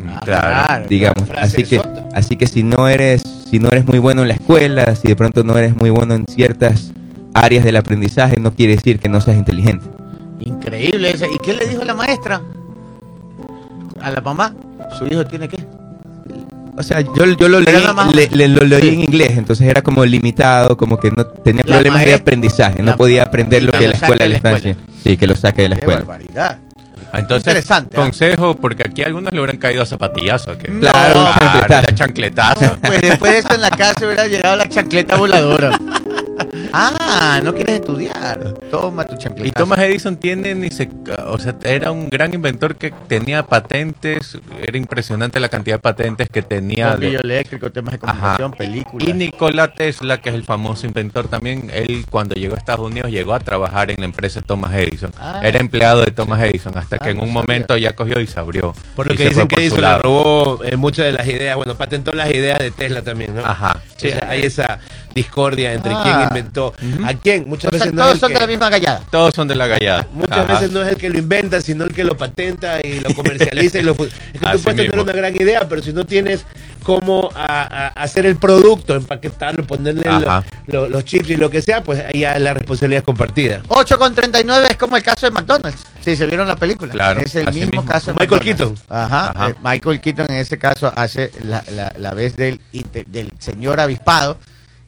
Ah, 0.07 0.21
Claro. 0.23 0.85
digamos. 0.89 1.29
Así 1.37 1.63
que, 1.63 1.81
así 2.13 2.35
que 2.37 2.47
si 2.47 2.63
no 2.63 2.87
eres, 2.87 3.21
si 3.49 3.59
no 3.59 3.69
eres 3.69 3.85
muy 3.85 3.99
bueno 3.99 4.21
en 4.21 4.29
la 4.29 4.33
escuela, 4.35 4.95
si 4.95 5.07
de 5.09 5.15
pronto 5.15 5.43
no 5.43 5.57
eres 5.57 5.75
muy 5.75 5.89
bueno 5.89 6.13
en 6.13 6.25
ciertas 6.25 6.91
áreas 7.33 7.65
del 7.65 7.75
aprendizaje, 7.75 8.39
no 8.39 8.53
quiere 8.53 8.75
decir 8.75 8.99
que 8.99 9.09
no 9.09 9.19
seas 9.21 9.37
inteligente. 9.37 9.85
Increíble 10.39 11.11
ese. 11.11 11.27
¿Y 11.33 11.37
qué 11.39 11.53
le 11.53 11.67
dijo 11.67 11.83
la 11.83 11.93
maestra? 11.93 12.41
A 14.01 14.11
la 14.11 14.21
mamá. 14.21 14.53
Su 14.97 15.05
hijo 15.07 15.25
tiene 15.25 15.47
qué? 15.47 15.57
O 16.77 16.83
sea, 16.83 17.01
yo, 17.01 17.25
yo 17.25 17.47
lo 17.49 17.59
leí, 17.59 17.73
nada 17.73 17.93
más- 17.93 18.15
le- 18.15 18.27
le- 18.29 18.47
lo 18.47 18.63
leí 18.65 18.89
en 18.89 19.01
inglés, 19.03 19.37
entonces 19.37 19.67
era 19.67 19.81
como 19.81 20.03
limitado, 20.05 20.75
como 20.75 20.97
que 20.97 21.11
no 21.11 21.25
tenía 21.25 21.63
La 21.65 21.75
problemas 21.75 22.05
de 22.05 22.13
aprendizaje, 22.15 22.81
no 22.81 22.95
podía 22.97 23.23
aprender 23.23 23.63
lo 23.63 23.71
que 23.71 23.87
la 23.87 23.93
escuela 23.93 24.25
le 24.25 24.35
está. 24.35 24.57
Sí, 25.03 25.17
que 25.17 25.27
lo 25.27 25.35
saque 25.35 25.63
de 25.63 25.69
la 25.69 25.75
Qué 25.75 25.81
escuela. 25.81 25.99
barbaridad. 26.01 26.59
Ah, 27.13 27.19
Entonces, 27.19 27.45
Interesante, 27.47 27.95
¿ah? 27.95 28.01
consejo, 28.01 28.55
porque 28.55 28.83
aquí 28.89 29.03
a 29.03 29.05
algunos 29.05 29.31
le 29.31 29.39
hubieran 29.39 29.57
caído 29.57 29.83
a 29.83 29.85
zapatillazo. 29.85 30.57
Que, 30.57 30.67
Claro, 30.79 31.19
un 31.21 31.25
chancletazo. 31.37 31.87
ya 31.87 31.95
chancletazo. 31.95 32.77
Pues 32.81 33.01
después 33.01 33.31
de 33.33 33.37
eso 33.37 33.53
en 33.53 33.61
la 33.61 33.69
casa 33.69 34.05
hubiera 34.05 34.27
llegado 34.27 34.55
la 34.55 34.67
chancleta 34.67 35.15
voladora. 35.17 35.77
Ah, 36.71 37.39
no 37.43 37.53
quieres 37.53 37.75
estudiar. 37.81 38.39
Toma 38.71 39.05
tu 39.05 39.15
chancleta. 39.17 39.47
Y 39.47 39.51
Thomas 39.51 39.79
Edison 39.79 40.17
tiene 40.17 40.55
ni 40.55 40.71
se, 40.71 40.89
o 41.27 41.37
sea, 41.37 41.55
era 41.63 41.91
un 41.91 42.09
gran 42.09 42.33
inventor 42.33 42.75
que 42.75 42.91
tenía 43.07 43.43
patentes, 43.45 44.39
era 44.61 44.77
impresionante 44.77 45.39
la 45.39 45.49
cantidad 45.49 45.75
de 45.75 45.79
patentes 45.81 46.29
que 46.29 46.41
tenía. 46.41 46.87
de- 46.87 46.91
Bombillo 46.93 47.19
eléctrico, 47.19 47.71
temas 47.71 47.93
de 47.93 47.99
comunicación, 47.99 48.51
películas. 48.53 49.07
Y 49.07 49.13
Nikola 49.13 49.73
Tesla, 49.73 50.19
que 50.19 50.29
es 50.29 50.35
el 50.35 50.43
famoso 50.43 50.87
inventor 50.87 51.27
también, 51.27 51.69
él 51.73 52.05
cuando 52.09 52.33
llegó 52.35 52.55
a 52.55 52.57
Estados 52.57 52.85
Unidos 52.87 53.11
llegó 53.11 53.33
a 53.35 53.39
trabajar 53.39 53.91
en 53.91 53.97
la 53.99 54.05
empresa 54.05 54.41
Thomas 54.41 54.73
Edison. 54.73 55.11
Ah. 55.19 55.41
Era 55.43 55.59
empleado 55.59 56.01
de 56.01 56.11
Thomas 56.11 56.41
Edison 56.41 56.75
hasta 56.77 56.97
que 57.03 57.09
Ah, 57.09 57.11
en 57.11 57.17
no 57.17 57.23
un 57.23 57.29
sabía. 57.29 57.41
momento 57.41 57.77
ya 57.77 57.93
cogió 57.93 58.19
y 58.19 58.27
se 58.27 58.39
abrió. 58.39 58.73
Por 58.95 59.07
lo 59.07 59.15
que 59.15 59.29
dicen 59.29 59.47
que 59.47 59.61
Edison 59.61 59.81
le 59.81 59.97
robó 59.99 60.63
eh, 60.63 60.75
muchas 60.77 61.05
de 61.05 61.11
las 61.11 61.27
ideas, 61.27 61.55
bueno, 61.55 61.75
patentó 61.75 62.11
las 62.13 62.29
ideas 62.31 62.57
de 62.59 62.71
Tesla 62.71 63.01
también, 63.03 63.35
¿no? 63.35 63.45
Ajá. 63.45 63.81
Sí, 63.97 64.09
hay 64.27 64.41
esa 64.43 64.79
discordia 65.13 65.73
entre 65.73 65.93
Ah. 65.93 66.01
quién 66.03 66.21
inventó 66.21 66.73
a 67.05 67.13
quién. 67.13 67.47
Muchas 67.47 67.67
O 67.67 67.69
sea, 67.77 67.79
veces 67.79 67.93
no 67.93 68.01
todos 68.01 68.15
es 68.15 68.19
son 68.21 68.33
de 68.33 68.39
la 68.39 68.47
misma 68.47 68.69
gallada. 68.69 69.01
Todos 69.11 69.33
son 69.35 69.47
de 69.47 69.55
la 69.55 69.67
gallada. 69.67 70.07
muchas 70.13 70.37
Ajá. 70.39 70.53
veces 70.53 70.71
no 70.71 70.81
es 70.81 70.87
el 70.89 70.97
que 70.97 71.09
lo 71.09 71.19
inventa, 71.19 71.61
sino 71.61 71.83
el 71.83 71.93
que 71.93 72.03
lo 72.03 72.17
patenta 72.17 72.79
y 72.83 72.99
lo 72.99 73.13
comercializa 73.15 73.79
y 73.79 73.83
lo 73.83 73.91
Es 73.91 73.97
que 73.97 74.39
tú 74.39 74.59
puedes 74.63 74.63
tener 74.63 74.99
una 74.99 75.13
gran 75.13 75.35
idea, 75.35 75.67
pero 75.69 75.81
si 75.83 75.93
no 75.93 76.05
tienes 76.05 76.45
cómo 76.83 77.29
a- 77.35 77.63
a- 77.63 77.87
hacer 78.03 78.25
el 78.25 78.35
producto, 78.35 78.95
empaquetarlo, 78.95 79.65
ponerle 79.65 80.03
lo- 80.03 80.11
Ajá. 80.29 80.43
lo- 80.67 80.87
los 80.89 81.03
chips 81.05 81.29
y 81.31 81.37
lo 81.37 81.49
que 81.49 81.61
sea, 81.61 81.83
pues 81.83 82.03
ahí 82.05 82.19
ya 82.21 82.37
la 82.39 82.53
responsabilidad 82.53 82.99
es 82.99 83.05
compartida. 83.05 83.61
8 83.69 83.97
con 83.97 84.13
39 84.13 84.67
es 84.71 84.77
como 84.77 84.97
el 84.97 85.03
caso 85.03 85.25
de 85.25 85.31
McDonald's. 85.31 85.81
Si 86.01 86.15
se 86.15 86.25
vieron 86.25 86.47
la 86.47 86.55
película. 86.55 86.91
Claro, 86.91 87.21
Es 87.21 87.33
el 87.35 87.45
mismo, 87.53 87.71
mismo. 87.71 87.85
caso 87.85 88.11
de 88.13 88.19
Michael 88.19 88.41
McDonald's. 88.45 88.81
Ajá. 88.89 89.31
Ajá. 89.35 89.49
eh, 89.49 89.55
Michael 89.63 90.01
Keaton 90.01 90.27
en 90.29 90.37
ese 90.37 90.57
caso 90.57 90.91
hace 90.95 91.31
la, 91.43 91.63
la, 91.75 91.93
la 91.97 92.13
vez 92.13 92.35
del 92.35 92.59
señor 93.39 93.79
avispado 93.79 94.37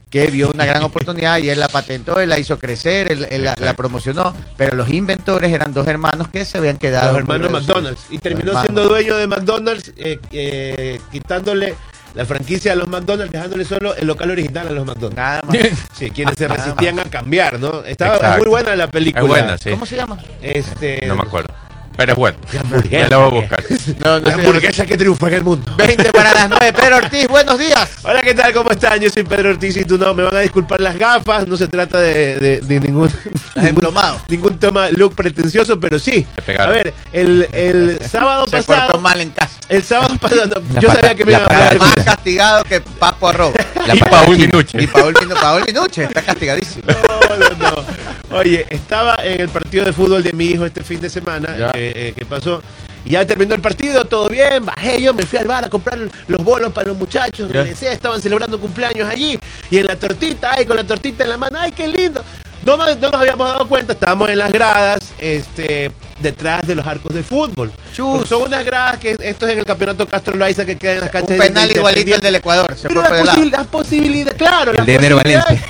que 0.08 0.26
vio 0.28 0.50
una 0.52 0.64
gran 0.64 0.82
oportunidad 0.84 1.38
y 1.38 1.50
él 1.50 1.58
la 1.58 1.68
patentó, 1.68 2.20
él 2.20 2.28
la 2.28 2.38
hizo 2.38 2.58
crecer, 2.58 3.10
él, 3.10 3.26
él 3.28 3.42
la, 3.44 3.56
la 3.58 3.74
promocionó, 3.74 4.32
pero 4.56 4.76
los 4.76 4.88
inventores 4.88 5.52
eran 5.52 5.74
dos 5.74 5.86
hermanos 5.88 6.28
que 6.28 6.44
se 6.44 6.58
habían 6.58 6.76
quedado. 6.78 7.08
los 7.12 7.18
hermanos 7.22 7.50
McDonald's. 7.50 8.06
Y 8.10 8.18
terminó 8.18 8.50
Hermanos. 8.50 8.62
siendo 8.62 8.88
dueño 8.88 9.16
de 9.16 9.26
McDonald's, 9.26 9.92
eh, 9.96 10.20
eh, 10.30 11.00
quitándole 11.10 11.74
la 12.14 12.24
franquicia 12.24 12.70
de 12.70 12.76
los 12.76 12.88
McDonald's, 12.88 13.32
dejándole 13.32 13.64
solo 13.64 13.96
el 13.96 14.06
local 14.06 14.30
original 14.30 14.68
a 14.68 14.70
los 14.70 14.86
McDonald's. 14.86 15.16
Nada 15.16 15.42
más. 15.42 15.56
Sí, 15.98 16.10
quienes 16.10 16.36
se 16.36 16.46
resistían 16.48 17.00
a 17.00 17.04
cambiar, 17.04 17.58
¿no? 17.58 17.82
Estaba 17.84 18.14
Exacto. 18.14 18.38
muy 18.38 18.48
buena 18.48 18.76
la 18.76 18.86
película. 18.88 19.22
Es 19.24 19.28
buena, 19.28 19.58
sí. 19.58 19.70
¿Cómo 19.70 19.86
se 19.86 19.96
llama? 19.96 20.18
Este, 20.40 21.04
No 21.06 21.16
me 21.16 21.22
acuerdo. 21.22 21.52
Pero 21.96 22.12
es 22.12 22.18
bueno. 22.18 22.36
La 22.52 22.60
hamburguesa. 22.60 23.04
Me 23.04 23.08
la 23.10 23.16
voy 23.16 23.26
a 23.26 23.40
buscar. 23.40 23.64
No, 24.04 24.20
no 24.20 24.26
La 24.28 24.34
hamburguesa 24.34 24.84
que 24.84 24.96
triunfa 24.96 25.28
en 25.28 25.34
el 25.34 25.44
mundo. 25.44 25.72
20 25.76 26.12
para 26.12 26.32
las 26.34 26.48
9. 26.50 26.72
Pedro 26.76 26.96
Ortiz, 26.96 27.28
buenos 27.28 27.58
días. 27.58 27.88
Hola, 28.02 28.20
¿qué 28.22 28.34
tal? 28.34 28.52
¿Cómo 28.52 28.70
están? 28.70 29.00
Yo 29.00 29.08
soy 29.10 29.22
Pedro 29.22 29.50
Ortiz 29.50 29.76
y 29.76 29.84
tú 29.84 29.96
no. 29.96 30.12
Me 30.12 30.22
van 30.24 30.36
a 30.36 30.40
disculpar 30.40 30.80
las 30.80 30.98
gafas. 30.98 31.46
No 31.46 31.56
se 31.56 31.68
trata 31.68 32.00
de, 32.00 32.36
de- 32.38 32.60
de 32.60 32.80
ningún, 32.80 33.10
emplomado. 33.54 34.20
ningún 34.28 34.58
tema 34.58 34.90
look 34.90 35.14
pretencioso, 35.14 35.78
pero 35.80 35.98
sí. 35.98 36.26
A 36.58 36.66
ver, 36.66 36.92
el, 37.12 37.48
el 37.52 37.98
sábado 38.08 38.46
Se 38.46 38.62
pasado. 38.62 38.98
mal 39.00 39.20
en 39.20 39.30
casa. 39.30 39.58
El 39.68 39.82
sábado 39.82 40.16
pasado. 40.20 40.46
no, 40.46 40.74
La 40.74 40.80
yo 40.80 40.88
pata- 40.88 41.00
sabía 41.00 41.14
que 41.14 41.24
me 41.24 41.32
la 41.32 41.38
iban 41.38 41.52
a 41.52 41.56
hablar. 41.56 41.78
Más 41.78 42.04
castigado 42.04 42.64
que 42.64 42.80
Papo 42.80 43.28
Arroz. 43.28 43.52
y 43.94 43.98
Paul 44.00 44.36
Minuche. 44.36 44.82
Y 44.82 44.86
Paul, 44.86 45.14
Paul 45.40 45.64
Minuche 45.66 46.04
está 46.04 46.22
castigadísimo. 46.22 46.84
No, 46.88 47.36
no, 47.36 47.70
no. 47.70 48.36
Oye, 48.36 48.66
estaba 48.70 49.16
en 49.22 49.40
el 49.40 49.48
partido 49.48 49.84
de 49.84 49.92
fútbol 49.92 50.22
de 50.22 50.32
mi 50.32 50.46
hijo 50.46 50.66
este 50.66 50.82
fin 50.82 51.00
de 51.00 51.08
semana 51.08 51.56
Ya. 51.56 51.70
eh, 51.74 51.85
eh, 51.94 52.12
que 52.16 52.24
pasó. 52.24 52.62
Y 53.04 53.10
ya 53.10 53.24
terminó 53.24 53.54
el 53.54 53.60
partido, 53.60 54.04
todo 54.04 54.28
bien, 54.28 54.64
bajé 54.64 55.00
yo, 55.00 55.14
me 55.14 55.22
fui 55.24 55.38
al 55.38 55.46
bar 55.46 55.64
a 55.64 55.70
comprar 55.70 55.96
los 56.26 56.44
bolos 56.44 56.72
para 56.72 56.88
los 56.88 56.96
muchachos, 56.96 57.48
regresé, 57.48 57.92
estaban 57.92 58.20
celebrando 58.20 58.58
cumpleaños 58.58 59.08
allí, 59.08 59.38
y 59.70 59.78
en 59.78 59.86
la 59.86 59.94
tortita, 59.94 60.54
ay, 60.56 60.66
con 60.66 60.76
la 60.76 60.82
tortita 60.82 61.22
en 61.22 61.30
la 61.30 61.36
mano, 61.36 61.56
ay, 61.60 61.70
qué 61.70 61.86
lindo. 61.86 62.24
No, 62.66 62.76
nos- 62.76 62.98
no 62.98 63.10
nos 63.10 63.20
habíamos 63.20 63.48
dado 63.48 63.68
cuenta, 63.68 63.92
estábamos 63.92 64.28
en 64.28 64.38
las 64.38 64.50
gradas, 64.50 64.98
este, 65.18 65.92
detrás 66.20 66.66
de 66.66 66.74
los 66.74 66.84
arcos 66.84 67.14
de 67.14 67.22
fútbol. 67.22 67.70
Chus. 67.94 68.28
Son 68.28 68.42
unas 68.42 68.64
gradas 68.64 68.98
que 68.98 69.12
esto 69.20 69.46
es 69.46 69.52
en 69.52 69.58
el 69.60 69.64
campeonato 69.64 70.06
Castro 70.08 70.34
Loaiza 70.36 70.64
que 70.64 70.76
queda 70.76 70.94
en 70.94 71.00
las 71.00 71.06
Un 71.08 71.12
canchas 71.12 71.38
de- 71.38 71.44
penal 71.46 71.68
de 71.68 71.74
igualito 71.74 72.14
al 72.16 72.20
del 72.20 72.34
Ecuador. 72.34 72.74
Se 72.76 72.88
Pero 72.88 73.02
fue 73.04 73.10
la, 73.10 73.18
el 73.20 73.26
lado. 73.26 73.38
posibil- 73.38 73.50
la 73.52 73.64
posibilidad, 73.64 74.36
claro, 74.36 74.70
El 74.72 74.76
la 74.78 74.84
de 74.84 74.94
Ener 74.96 75.14
Valencia. 75.14 75.64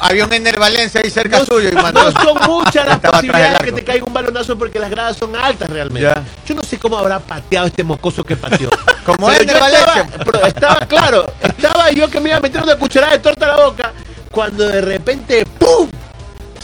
Había 0.00 0.24
un 0.26 0.32
Ener 0.34 0.58
Valencia 0.60 1.00
ahí 1.02 1.08
cerca 1.10 1.38
no, 1.38 1.46
suyo 1.46 1.70
y 1.70 1.72
mandó. 1.72 2.04
no 2.10 2.20
son 2.22 2.38
muchas 2.46 2.86
las 2.86 2.96
Estaba 2.96 3.12
posibilidades 3.18 3.58
de 3.58 3.64
que 3.64 3.72
te 3.72 3.84
caiga 3.84 4.04
un 4.04 4.12
balonazo 4.12 4.58
porque 4.58 4.78
las 4.78 4.90
gradas 4.90 5.16
son 5.16 5.34
altas 5.34 5.70
realmente. 5.70 6.02
Ya. 6.02 6.22
Yo 6.46 6.54
no 6.54 6.62
sé 6.62 6.78
cómo 6.78 6.98
habrá 6.98 7.18
pateado 7.18 7.66
este 7.66 7.82
mocoso 7.82 8.22
que 8.24 8.36
pateó. 8.36 8.68
Como 9.06 9.28
Pero 9.28 9.42
Ener 9.42 9.56
estaba, 9.56 9.70
Valencia. 9.70 10.10
pero 10.24 10.46
estaba 10.46 10.76
claro, 10.86 11.26
estaba 11.40 11.90
yo 11.92 12.10
que 12.10 12.20
me 12.20 12.28
iba 12.28 12.38
a 12.38 12.40
meter 12.40 12.62
una 12.62 12.76
cucharada 12.76 13.12
de 13.14 13.20
torta 13.20 13.46
a 13.46 13.56
la 13.56 13.64
boca 13.64 13.92
cuando 14.30 14.66
de 14.68 14.80
repente 14.82 15.46
¡pum! 15.58 15.88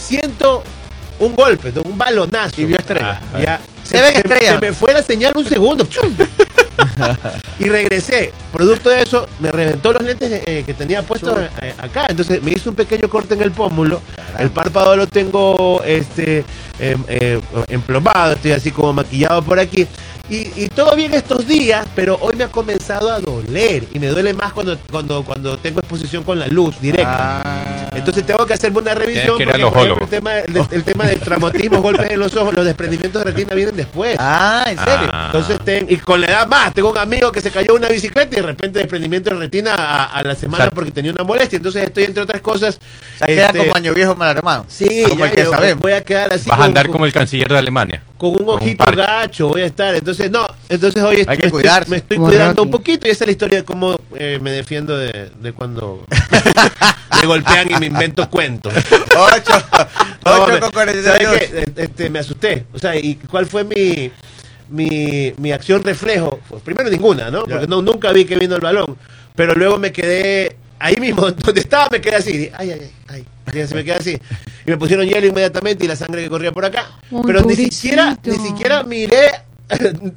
Siento 0.02 0.62
un 1.18 1.34
golpe, 1.34 1.72
¿no? 1.72 1.82
un 1.82 1.96
balonazo. 1.96 2.60
Y 2.60 2.64
vio 2.64 2.78
estrella. 2.78 3.20
Ah, 3.32 3.40
ya. 3.40 3.60
Se 3.84 4.00
ven 4.00 4.16
estrellas. 4.16 4.54
Se 4.54 4.60
me 4.60 4.72
fue 4.72 4.92
la 4.92 5.02
señal 5.02 5.32
un 5.36 5.44
segundo. 5.44 5.84
¡chum! 5.86 6.14
y 7.58 7.64
regresé. 7.64 8.32
Producto 8.52 8.90
de 8.90 9.02
eso, 9.02 9.28
me 9.40 9.50
reventó 9.50 9.92
los 9.92 10.02
lentes 10.02 10.42
eh, 10.46 10.62
que 10.64 10.74
tenía 10.74 11.02
puestos 11.02 11.38
eh, 11.60 11.74
acá. 11.78 12.06
Entonces 12.08 12.42
me 12.42 12.52
hizo 12.52 12.70
un 12.70 12.76
pequeño 12.76 13.08
corte 13.08 13.34
en 13.34 13.42
el 13.42 13.52
pómulo. 13.52 14.00
El 14.38 14.50
párpado 14.50 14.96
lo 14.96 15.06
tengo 15.06 15.82
este 15.84 16.44
eh, 16.78 16.96
eh, 17.08 17.40
emplomado, 17.68 18.32
estoy 18.32 18.52
así 18.52 18.70
como 18.70 18.92
maquillado 18.92 19.42
por 19.42 19.58
aquí. 19.58 19.86
Y, 20.32 20.50
y 20.56 20.68
todo 20.68 20.96
bien 20.96 21.12
estos 21.12 21.46
días, 21.46 21.86
pero 21.94 22.16
hoy 22.22 22.34
me 22.36 22.44
ha 22.44 22.48
comenzado 22.48 23.12
a 23.12 23.20
doler. 23.20 23.84
Y 23.92 23.98
me 23.98 24.06
duele 24.06 24.32
más 24.32 24.54
cuando, 24.54 24.78
cuando, 24.90 25.22
cuando 25.24 25.58
tengo 25.58 25.80
exposición 25.80 26.24
con 26.24 26.38
la 26.38 26.46
luz 26.46 26.80
directa. 26.80 27.42
Ah. 27.44 27.90
Entonces 27.94 28.24
tengo 28.24 28.46
que 28.46 28.54
hacerme 28.54 28.78
una 28.78 28.94
revisión. 28.94 29.36
Que 29.36 29.44
porque, 29.44 29.60
por 29.66 29.76
ejemplo, 29.76 30.04
el 30.04 30.08
tema, 30.08 30.38
el, 30.38 30.66
el 30.70 30.84
tema 30.84 31.04
del 31.04 31.20
traumatismo, 31.20 31.82
golpes 31.82 32.10
en 32.12 32.18
los 32.18 32.34
ojos, 32.34 32.54
los 32.54 32.64
desprendimientos 32.64 33.22
de 33.22 33.30
retina 33.30 33.54
vienen 33.54 33.76
después. 33.76 34.16
Ah, 34.18 34.64
¿en 34.68 34.78
serio? 34.78 35.10
Ah. 35.12 35.24
Entonces, 35.26 35.58
ten- 35.66 35.86
y 35.90 35.98
con 35.98 36.18
la 36.22 36.28
edad 36.28 36.46
más, 36.48 36.72
tengo 36.72 36.90
un 36.90 36.96
amigo 36.96 37.30
que 37.30 37.42
se 37.42 37.50
cayó 37.50 37.74
una 37.74 37.88
bicicleta 37.88 38.32
y 38.32 38.36
de 38.40 38.46
repente 38.46 38.78
desprendimiento 38.78 39.28
de 39.28 39.36
retina 39.36 39.74
a, 39.74 40.04
a 40.04 40.22
la 40.22 40.34
semana 40.34 40.70
porque 40.70 40.92
tenía 40.92 41.12
una 41.12 41.24
molestia. 41.24 41.58
Entonces 41.58 41.82
estoy, 41.84 42.04
entre 42.04 42.22
otras 42.22 42.40
cosas. 42.40 42.78
O 43.16 43.18
sea, 43.18 43.26
queda 43.26 43.46
este, 43.48 43.58
como 43.58 43.74
año 43.74 43.92
viejo 43.92 44.14
mal 44.16 44.30
armado. 44.30 44.64
Sí, 44.68 45.02
como 45.10 45.18
ya, 45.18 45.26
el 45.26 45.36
que 45.36 45.44
yo 45.44 45.50
sabemos. 45.50 45.82
voy 45.82 45.92
a 45.92 46.02
quedar 46.02 46.32
así. 46.32 46.48
Vas 46.48 46.58
a 46.58 46.64
andar 46.64 46.88
como 46.88 47.04
el 47.04 47.12
canciller 47.12 47.48
de 47.50 47.58
Alemania. 47.58 48.02
Con 48.22 48.40
un 48.40 48.48
ojito 48.48 48.84
gacho 48.94 49.48
voy 49.48 49.62
a 49.62 49.66
estar. 49.66 49.92
Entonces, 49.96 50.30
no, 50.30 50.46
entonces 50.68 51.02
hoy 51.02 51.16
estoy, 51.22 51.34
estoy, 51.34 51.50
cuidarse. 51.50 51.90
me 51.90 51.96
estoy 51.96 52.18
cuidando 52.18 52.62
un 52.62 52.70
poquito 52.70 53.08
y 53.08 53.10
esa 53.10 53.24
es 53.24 53.28
la 53.28 53.32
historia 53.32 53.58
de 53.58 53.64
cómo 53.64 53.98
eh, 54.16 54.38
me 54.40 54.52
defiendo 54.52 54.96
de, 54.96 55.30
de 55.40 55.52
cuando 55.52 56.04
me 57.20 57.26
golpean 57.26 57.68
y 57.72 57.74
me 57.80 57.86
invento 57.86 58.30
cuentos. 58.30 58.72
8, 58.72 59.64
No, 60.24 60.42
8 60.44 60.52
me- 60.52 60.60
con 60.60 60.72
¿sabe 60.72 60.72
42. 60.72 61.16
qué? 61.18 61.44
Eh, 61.58 61.64
Este, 61.76 62.10
me 62.10 62.20
asusté. 62.20 62.66
O 62.72 62.78
sea, 62.78 62.94
¿y 62.96 63.16
cuál 63.16 63.46
fue 63.46 63.64
mi, 63.64 64.12
mi, 64.70 65.32
mi 65.38 65.50
acción 65.50 65.82
reflejo? 65.82 66.38
Pues 66.48 66.62
primero 66.62 66.88
ninguna, 66.90 67.28
¿no? 67.28 67.42
Porque 67.44 67.66
no, 67.66 67.82
nunca 67.82 68.12
vi 68.12 68.24
que 68.24 68.36
vino 68.36 68.54
el 68.54 68.60
balón. 68.60 68.96
Pero 69.34 69.54
luego 69.54 69.78
me 69.78 69.90
quedé 69.90 70.56
ahí 70.78 71.00
mismo, 71.00 71.22
donde 71.32 71.60
estaba, 71.60 71.88
me 71.90 72.00
quedé 72.00 72.14
así. 72.14 72.50
Ay, 72.54 72.70
ay, 72.70 72.90
ay. 73.08 73.24
ay. 73.48 73.62
Así 73.64 73.74
me 73.74 73.82
quedé 73.82 73.94
así. 73.96 74.18
Y 74.66 74.70
me 74.70 74.76
pusieron 74.76 75.06
hielo 75.06 75.26
inmediatamente 75.26 75.84
y 75.84 75.88
la 75.88 75.96
sangre 75.96 76.22
que 76.22 76.30
corría 76.30 76.52
por 76.52 76.64
acá. 76.64 76.86
Pero 77.26 77.42
ni 77.42 77.56
siquiera, 77.56 78.16
ni 78.24 78.38
siquiera 78.38 78.82
miré. 78.82 79.30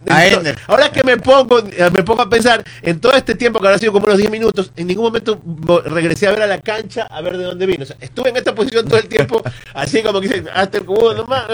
A 0.10 0.26
Ender. 0.26 0.58
Ahora 0.68 0.92
que 0.92 1.04
me 1.04 1.18
pongo, 1.18 1.60
eh, 1.60 1.90
me 1.94 2.04
pongo 2.04 2.24
a 2.24 2.30
pensar 2.30 2.64
en 2.82 3.00
todo 3.00 3.14
este 3.14 3.36
tiempo 3.36 3.60
que 3.60 3.68
habrá 3.68 3.80
sido 3.80 3.94
como 3.94 4.06
unos 4.06 4.18
10 4.18 4.30
minutos, 4.30 4.72
en 4.76 4.88
ningún 4.88 5.06
momento 5.06 5.40
regresé 5.86 6.28
a 6.28 6.32
ver 6.32 6.42
a 6.42 6.48
la 6.48 6.60
cancha 6.60 7.04
a 7.04 7.22
ver 7.22 7.38
de 7.38 7.46
dónde 7.46 7.66
vino. 7.66 7.84
O 7.84 7.86
sea, 7.86 7.96
estuve 8.02 8.30
en 8.30 8.38
esta 8.38 8.54
posición 8.54 8.86
todo 8.86 9.00
el 9.00 9.08
tiempo, 9.08 9.42
así 9.74 10.02
como 10.04 10.20
que 10.20 10.28
dice, 10.28 10.44
hasta 10.54 10.78
el 10.78 10.86
cubo 10.86 11.14
nomás. 11.14 11.46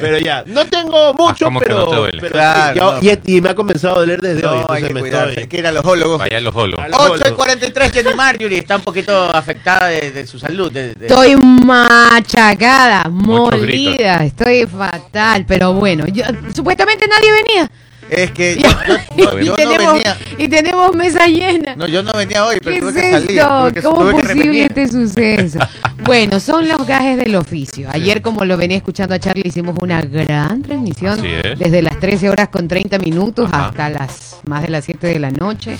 Ah, 0.00 0.04
ah, 0.04 0.06
ah. 0.06 0.12
Pero 0.12 0.18
ya, 0.18 0.44
no 0.46 0.66
tengo 0.66 1.14
mucho, 1.14 1.44
como 1.44 1.60
que 1.60 1.66
pero, 1.66 1.86
no 1.92 2.04
te 2.06 2.18
pero 2.18 2.32
Claro, 2.32 2.74
ya- 3.02 3.16
no. 3.16 3.20
y, 3.24 3.36
y 3.36 3.40
me 3.40 3.50
ha 3.50 3.54
comenzado 3.54 3.96
a 3.96 3.98
doler 4.00 4.20
desde 4.20 4.46
hoy. 4.46 4.64
Hay 4.68 4.82
que 4.84 4.94
me 4.94 5.00
cuidarse. 5.00 5.28
estoy- 5.30 5.42
Hay 5.42 5.48
que 5.48 5.58
ir 5.58 5.66
a 5.66 5.72
los 5.72 5.84
ólogos. 5.84 6.18
Vaya 6.18 6.36
a 6.38 6.40
los. 6.40 6.54
Al- 6.56 6.74
8 6.94 7.22
y 7.28 7.32
43, 7.32 7.92
Jenny 7.92 8.14
Marjorie 8.14 8.58
está 8.58 8.76
un 8.76 8.82
poquito 8.82 9.24
afectada 9.34 9.86
de, 9.88 10.10
de 10.10 10.26
su 10.26 10.38
salud. 10.38 10.70
de- 10.72 10.94
de- 10.94 11.06
Estoy 11.06 11.36
machacada, 11.36 13.04
molida, 13.10 14.24
estoy 14.24 14.66
fatal, 14.66 15.44
pero 15.46 15.72
bueno, 15.74 16.06
yo- 16.08 16.24
supuestamente 16.54 17.06
nadie 17.08 17.32
venía. 17.32 17.70
Es 18.10 18.30
que 18.32 18.52
Y, 18.58 18.62
yo, 18.62 18.68
yo- 19.16 19.38
y 19.40 19.44
yo 19.46 19.50
no 19.52 19.56
tenemos, 19.56 19.92
venía. 19.94 20.16
y 20.38 20.48
tenemos 20.48 20.94
mesa 20.96 21.26
llena. 21.26 21.76
No, 21.76 21.86
yo 21.86 22.02
no 22.02 22.12
venía 22.12 22.44
hoy, 22.44 22.58
pero 22.62 22.74
¿Qué 22.74 22.80
tuve 22.80 22.90
es 22.90 22.96
que 22.96 23.10
salir. 23.12 23.30
esto? 23.38 23.48
tuve 23.60 23.72
que- 23.72 23.82
¿Cómo 23.82 24.10
es 24.10 24.26
posible 24.26 24.62
este 24.64 24.88
suceso? 24.88 25.58
bueno, 26.04 26.40
son 26.40 26.68
los 26.68 26.86
gajes 26.86 27.16
del 27.18 27.34
oficio. 27.36 27.88
Ayer, 27.92 28.20
como 28.22 28.44
lo 28.44 28.56
venía 28.56 28.76
escuchando 28.78 29.14
a 29.14 29.18
Charlie, 29.18 29.42
hicimos 29.46 29.76
una 29.80 30.02
gran 30.02 30.62
transmisión 30.62 31.18
Así 31.20 31.28
es. 31.28 31.58
desde 31.58 31.82
las 31.82 31.98
13 32.00 32.28
horas 32.30 32.48
con 32.48 32.66
30 32.68 32.98
minutos 32.98 33.48
Ajá. 33.52 33.68
hasta 33.68 33.88
las 33.90 34.36
más 34.46 34.62
de 34.62 34.68
las 34.68 34.84
7 34.84 35.06
de 35.06 35.18
la 35.18 35.30
noche. 35.30 35.76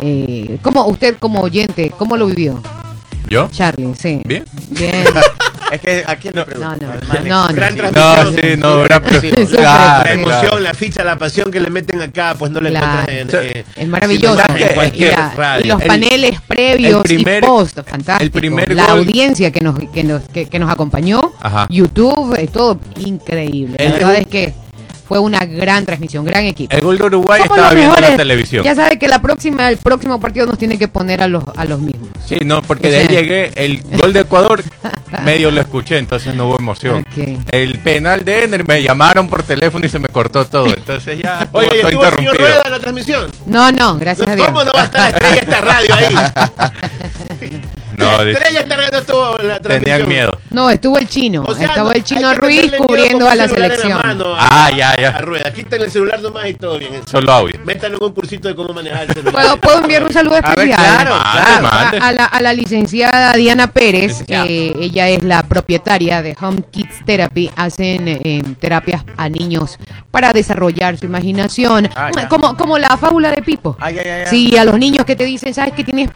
Eh, 0.00 0.58
¿Cómo 0.62 0.86
usted 0.86 1.16
como 1.18 1.40
oyente, 1.40 1.92
cómo 1.98 2.16
lo 2.16 2.26
vivió? 2.26 2.62
¿Yo? 3.28 3.48
Charlie, 3.50 3.94
sí. 3.94 4.20
Bien. 4.24 4.44
Bien. 4.70 5.04
Es 5.72 5.80
que 5.80 6.04
aquí 6.06 6.28
no, 6.34 6.44
No, 6.58 6.76
no, 6.76 6.76
no, 6.76 7.48
no. 7.48 7.54
Gran 7.54 7.72
sí. 7.72 7.78
transmisión. 7.78 7.94
No, 7.94 8.30
sí, 8.42 8.56
no, 8.58 8.82
gran 8.82 9.02
Sí, 9.20 9.30
sí. 9.30 9.46
Claro, 9.56 10.04
La 10.04 10.12
emoción, 10.12 10.40
claro. 10.40 10.58
la 10.60 10.74
ficha, 10.74 11.02
la 11.04 11.16
pasión 11.16 11.50
que 11.50 11.60
le 11.60 11.70
meten 11.70 12.00
acá, 12.02 12.34
pues 12.38 12.50
no 12.52 12.60
la 12.60 12.68
Claro. 12.70 13.00
encuentras 13.10 13.44
en, 13.46 13.56
eh, 13.56 13.64
Es 13.76 13.88
maravilloso. 13.88 14.42
Y, 14.94 15.66
los 15.68 15.80
El- 15.80 15.86
paneles 15.88 16.40
previos 16.46 16.96
el 16.96 17.02
primer- 17.16 17.42
y 17.42 17.46
post, 17.46 17.76
fantástico. 17.86 18.22
el 18.22 18.30
primer 18.30 18.72
la 18.74 18.86
gol- 18.88 18.98
audiencia 18.98 19.50
que 19.50 19.60
nos, 19.60 19.78
que 19.92 20.04
nos, 20.04 20.22
que, 20.28 20.46
que 20.46 20.58
nos 20.58 20.70
acompañó, 20.70 21.32
Ajá. 21.40 21.66
YouTube, 21.70 22.34
es 22.38 22.52
todo 22.52 22.78
increíble. 22.98 23.76
La 23.78 23.84
El- 23.86 23.92
verdad 23.92 24.14
es 24.16 24.26
que 24.26 24.54
fue 25.12 25.18
una 25.18 25.44
gran 25.44 25.84
transmisión, 25.84 26.24
gran 26.24 26.46
equipo. 26.46 26.74
El 26.74 26.80
gol 26.80 26.96
de 26.96 27.04
Uruguay 27.04 27.42
Somos 27.42 27.58
estaba 27.58 27.74
viendo 27.74 27.90
mejores. 27.90 28.10
la 28.12 28.16
televisión. 28.16 28.64
Ya 28.64 28.74
sabe 28.74 28.98
que 28.98 29.08
la 29.08 29.20
próxima, 29.20 29.68
el 29.68 29.76
próximo 29.76 30.18
partido 30.18 30.46
nos 30.46 30.56
tiene 30.56 30.78
que 30.78 30.88
poner 30.88 31.22
a 31.22 31.28
los, 31.28 31.44
a 31.54 31.66
los 31.66 31.80
mismos. 31.80 32.08
Sí, 32.24 32.38
no, 32.46 32.62
porque 32.62 32.88
de 32.88 32.96
ahí 32.96 33.08
llegué, 33.08 33.52
el 33.56 33.82
gol 33.82 34.14
de 34.14 34.20
Ecuador 34.20 34.62
medio 35.22 35.50
lo 35.50 35.60
escuché, 35.60 35.98
entonces 35.98 36.34
no 36.34 36.46
hubo 36.46 36.58
emoción. 36.58 37.04
El 37.50 37.78
penal 37.80 38.24
de 38.24 38.44
Ener 38.44 38.66
me 38.66 38.82
llamaron 38.82 39.28
por 39.28 39.42
teléfono 39.42 39.84
y 39.84 39.90
se 39.90 39.98
me 39.98 40.08
cortó 40.08 40.46
todo, 40.46 40.68
entonces 40.68 41.18
ya 41.22 41.46
Oye, 41.52 41.68
todo 41.68 41.76
¿y 41.76 41.80
estuvo 41.80 42.04
el 42.04 42.14
señor 42.14 42.22
interrumpido. 42.22 42.48
Rueda 42.48 42.62
en 42.64 42.72
la 42.72 42.78
transmisión? 42.78 43.30
No, 43.44 43.70
no, 43.70 43.98
gracias 43.98 44.28
a 44.28 44.34
Dios. 44.34 44.46
¿Cómo 44.46 44.64
no 44.64 44.72
va 44.72 44.80
a 44.80 44.84
estar 44.84 45.10
estrella 45.10 45.40
esta 45.42 45.60
radio 45.60 45.94
ahí? 45.94 47.60
No, 48.02 48.22
estrella 48.22 48.60
estuvo 48.92 49.38
la 49.38 49.60
tenían 49.60 50.08
miedo. 50.08 50.38
No, 50.50 50.68
estuvo 50.70 50.98
el 50.98 51.08
chino. 51.08 51.44
O 51.46 51.54
sea, 51.54 51.68
Estaba 51.68 51.90
no- 51.90 51.94
el 51.96 52.04
chino 52.04 52.34
Ruiz 52.34 52.72
cubriendo 52.78 53.28
a 53.28 53.34
la 53.34 53.48
selección. 53.48 53.98
mano 54.02 54.34
a- 54.34 54.66
Ah, 54.66 54.70
ya, 54.70 54.94
ya. 55.00 55.08
A 55.10 55.20
Rueda. 55.20 55.52
Quítale 55.52 55.84
el 55.86 55.90
celular 55.90 56.20
nomás 56.20 56.46
y 56.48 56.54
todo 56.54 56.78
bien. 56.78 57.00
Solo 57.06 57.32
audio. 57.32 57.58
Métanlo 57.64 57.98
en 57.98 58.04
un 58.04 58.12
cursito 58.12 58.48
de 58.48 58.54
cómo 58.54 58.72
manejar 58.74 59.04
el 59.08 59.08
celular. 59.14 59.32
¿Puedo, 59.32 59.56
puedo 59.58 59.78
enviar 59.80 60.04
un 60.04 60.12
saludo 60.12 60.36
A 60.36 60.40
ver, 60.54 60.68
especial? 60.68 60.78
claro, 60.78 61.16
Mande, 61.16 61.40
claro. 61.42 61.62
mande. 61.62 61.98
a, 61.98 62.08
a 62.08 62.12
la, 62.12 62.24
a 62.26 62.40
la 62.42 62.52
licenciada 62.52 63.32
Diana 63.32 63.66
Pérez, 63.68 64.24
eh, 64.28 64.74
ella 64.80 65.08
es 65.08 65.22
la 65.22 65.42
propietaria 65.42 66.22
de 66.22 66.36
Home 66.40 66.62
Kids 66.70 67.04
Therapy, 67.06 67.50
hacen 67.56 68.08
eh, 68.08 68.42
terapias 68.60 69.02
a 69.16 69.28
niños 69.28 69.78
para 70.10 70.32
desarrollar 70.32 70.98
su 70.98 71.06
imaginación, 71.06 71.88
Ah, 71.96 72.10
ya. 72.14 72.28
como, 72.28 72.56
como 72.56 72.78
la 72.78 72.96
fábula 72.96 73.30
de 73.30 73.42
Pipo. 73.42 73.76
Ay, 73.80 73.98
ay, 73.98 74.08
ay. 74.10 74.26
Sí, 74.28 74.56
a 74.56 74.64
los 74.64 74.78
niños 74.78 75.04
que 75.06 75.16
te 75.16 75.24
dicen, 75.24 75.54
¿sabes 75.54 75.72
que 75.72 75.84
tienes 75.84 76.10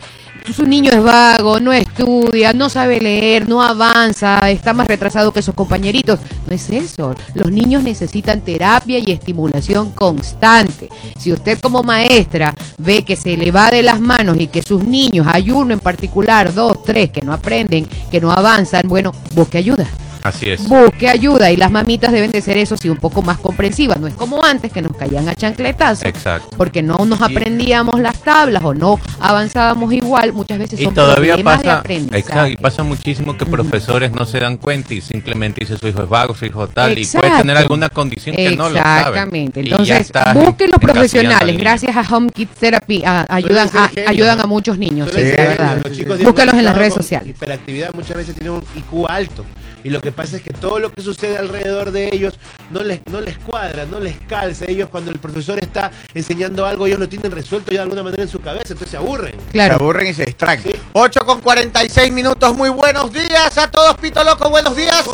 su 0.52 0.64
niño 0.64 0.90
es 0.92 1.02
vago, 1.02 1.60
no 1.60 1.72
estudia, 1.72 2.52
no 2.52 2.68
sabe 2.68 3.00
leer, 3.00 3.48
no 3.48 3.62
avanza, 3.62 4.50
está 4.50 4.72
más 4.72 4.86
retrasado 4.86 5.32
que 5.32 5.42
sus 5.42 5.54
compañeritos. 5.54 6.20
No 6.48 6.54
es 6.54 6.70
eso. 6.70 7.14
Los 7.34 7.50
niños 7.50 7.82
necesitan 7.82 8.40
terapia 8.40 8.98
y 8.98 9.10
estimulación 9.10 9.90
constante. 9.92 10.88
Si 11.18 11.32
usted 11.32 11.58
como 11.60 11.82
maestra 11.82 12.54
ve 12.78 13.04
que 13.04 13.16
se 13.16 13.36
le 13.36 13.50
va 13.50 13.70
de 13.70 13.82
las 13.82 14.00
manos 14.00 14.36
y 14.38 14.46
que 14.46 14.62
sus 14.62 14.84
niños, 14.84 15.26
hay 15.30 15.50
uno 15.50 15.72
en 15.72 15.80
particular, 15.80 16.52
dos, 16.54 16.82
tres, 16.84 17.10
que 17.10 17.22
no 17.22 17.32
aprenden, 17.32 17.86
que 18.10 18.20
no 18.20 18.30
avanzan, 18.30 18.88
bueno, 18.88 19.12
busque 19.34 19.58
ayuda. 19.58 19.86
Así 20.26 20.50
es. 20.50 20.66
Busque 20.68 21.09
ayuda 21.09 21.50
y 21.50 21.56
las 21.56 21.71
mamitas 21.71 22.11
deben 22.12 22.30
de 22.30 22.40
ser 22.40 22.56
eso 22.59 22.76
sí 22.76 22.88
un 22.88 22.97
poco 22.97 23.23
más 23.23 23.38
comprensivas. 23.38 23.99
No 24.00 24.06
es 24.06 24.14
como 24.14 24.42
antes 24.45 24.73
que 24.73 24.83
nos 24.83 24.97
caían 24.97 25.28
a 25.28 25.35
chancletazos 25.35 26.04
Exacto. 26.04 26.49
porque 26.56 26.83
no 26.83 27.04
nos 27.04 27.21
aprendíamos 27.23 28.00
las 28.00 28.18
tablas 28.23 28.62
o 28.64 28.75
no 28.75 28.99
avanzábamos 29.21 29.92
igual. 29.92 30.33
Muchas 30.33 30.59
veces 30.59 30.80
Y 30.80 30.85
son 30.85 30.95
todavía 30.95 31.37
de 31.37 31.45
pasa, 31.45 31.78
aprendizaje. 31.78 32.18
exacto, 32.18 32.47
y 32.49 32.56
pasa 32.56 32.83
muchísimo 32.83 33.37
que 33.37 33.47
profesores 33.47 34.11
no 34.12 34.25
se 34.26 34.40
dan 34.40 34.56
cuenta 34.56 34.95
y 34.95 35.00
simplemente 35.00 35.61
dice 35.61 35.76
su 35.78 35.87
hijo 35.88 36.02
es 36.02 36.09
vago, 36.09 36.35
su 36.35 36.45
hijo 36.47 36.66
tal, 36.68 36.99
y 36.99 37.02
Exacto. 37.02 37.28
puede 37.28 37.40
tener 37.42 37.56
alguna 37.56 37.88
condición 37.88 38.35
que 38.37 38.56
no 38.56 38.68
lo 38.68 38.78
sabe. 38.78 38.99
Exactamente. 39.00 39.61
Y 39.61 39.64
Entonces, 39.71 40.12
busquen 40.35 40.71
los 40.71 40.80
profesionales. 40.80 41.56
Gracias 41.59 41.97
a 41.97 42.14
Home 42.16 42.30
Kids 42.30 42.54
Therapy 42.59 43.02
a- 43.04 43.26
ayudan, 43.28 43.68
a, 43.75 43.90
ayudan 44.09 44.38
¿no? 44.38 44.45
a 44.45 44.47
muchos 44.47 44.78
niños. 44.78 45.09
Sí, 45.11 45.21
genios, 45.21 45.37
verdad. 45.37 45.83
los 46.06 46.23
Búscalos 46.23 46.54
en 46.54 46.64
las 46.64 46.76
redes 46.76 46.95
sociales. 46.95 47.28
Hiperactividad 47.30 47.95
muchas 47.95 48.16
veces 48.16 48.35
tienen 48.35 48.54
un 48.54 48.62
IQ 48.76 49.06
alto. 49.09 49.45
Y 49.85 49.90
lo 49.90 50.00
que 50.00 50.11
pasa 50.11 50.37
es 50.37 50.42
que 50.42 50.50
todo 50.52 50.78
lo 50.80 50.90
que 50.90 51.00
sucede 51.00 51.38
alrededor 51.38 51.92
de 51.92 52.09
ellos 52.12 52.35
no 52.71 52.83
les, 52.83 53.00
no 53.11 53.21
les 53.21 53.38
cuadra, 53.38 53.85
no 53.87 54.00
les 54.00 54.16
calza. 54.28 54.64
Ellos 54.66 54.88
cuando 54.90 55.11
el 55.12 55.18
profesor 55.18 55.59
está 55.61 55.92
enseñando 56.12 56.66
algo, 56.66 56.87
ellos 56.87 56.99
lo 56.99 57.09
tienen 57.09 57.30
resuelto 57.30 57.71
ya 57.71 57.78
de 57.78 57.83
alguna 57.83 58.02
manera 58.02 58.23
en 58.25 58.28
su 58.28 58.40
cabeza, 58.40 58.73
entonces 58.73 58.90
se 58.90 58.97
aburren. 58.97 59.33
Se 59.47 59.52
Claro. 59.52 59.75
aburren 59.76 60.09
y 60.09 60.14
se 60.14 60.25
distraen. 60.25 60.62
Sí. 60.62 60.73
8 60.92 61.21
con 61.25 61.40
46 61.40 62.12
minutos. 62.12 62.56
Muy 62.56 62.71
buenos 62.71 63.12
días 63.12 63.56
a 63.59 63.71
todos, 63.71 63.95
Pito 63.97 64.25
Loco. 64.25 64.50
Buenos 64.50 64.75
días. 64.75 65.04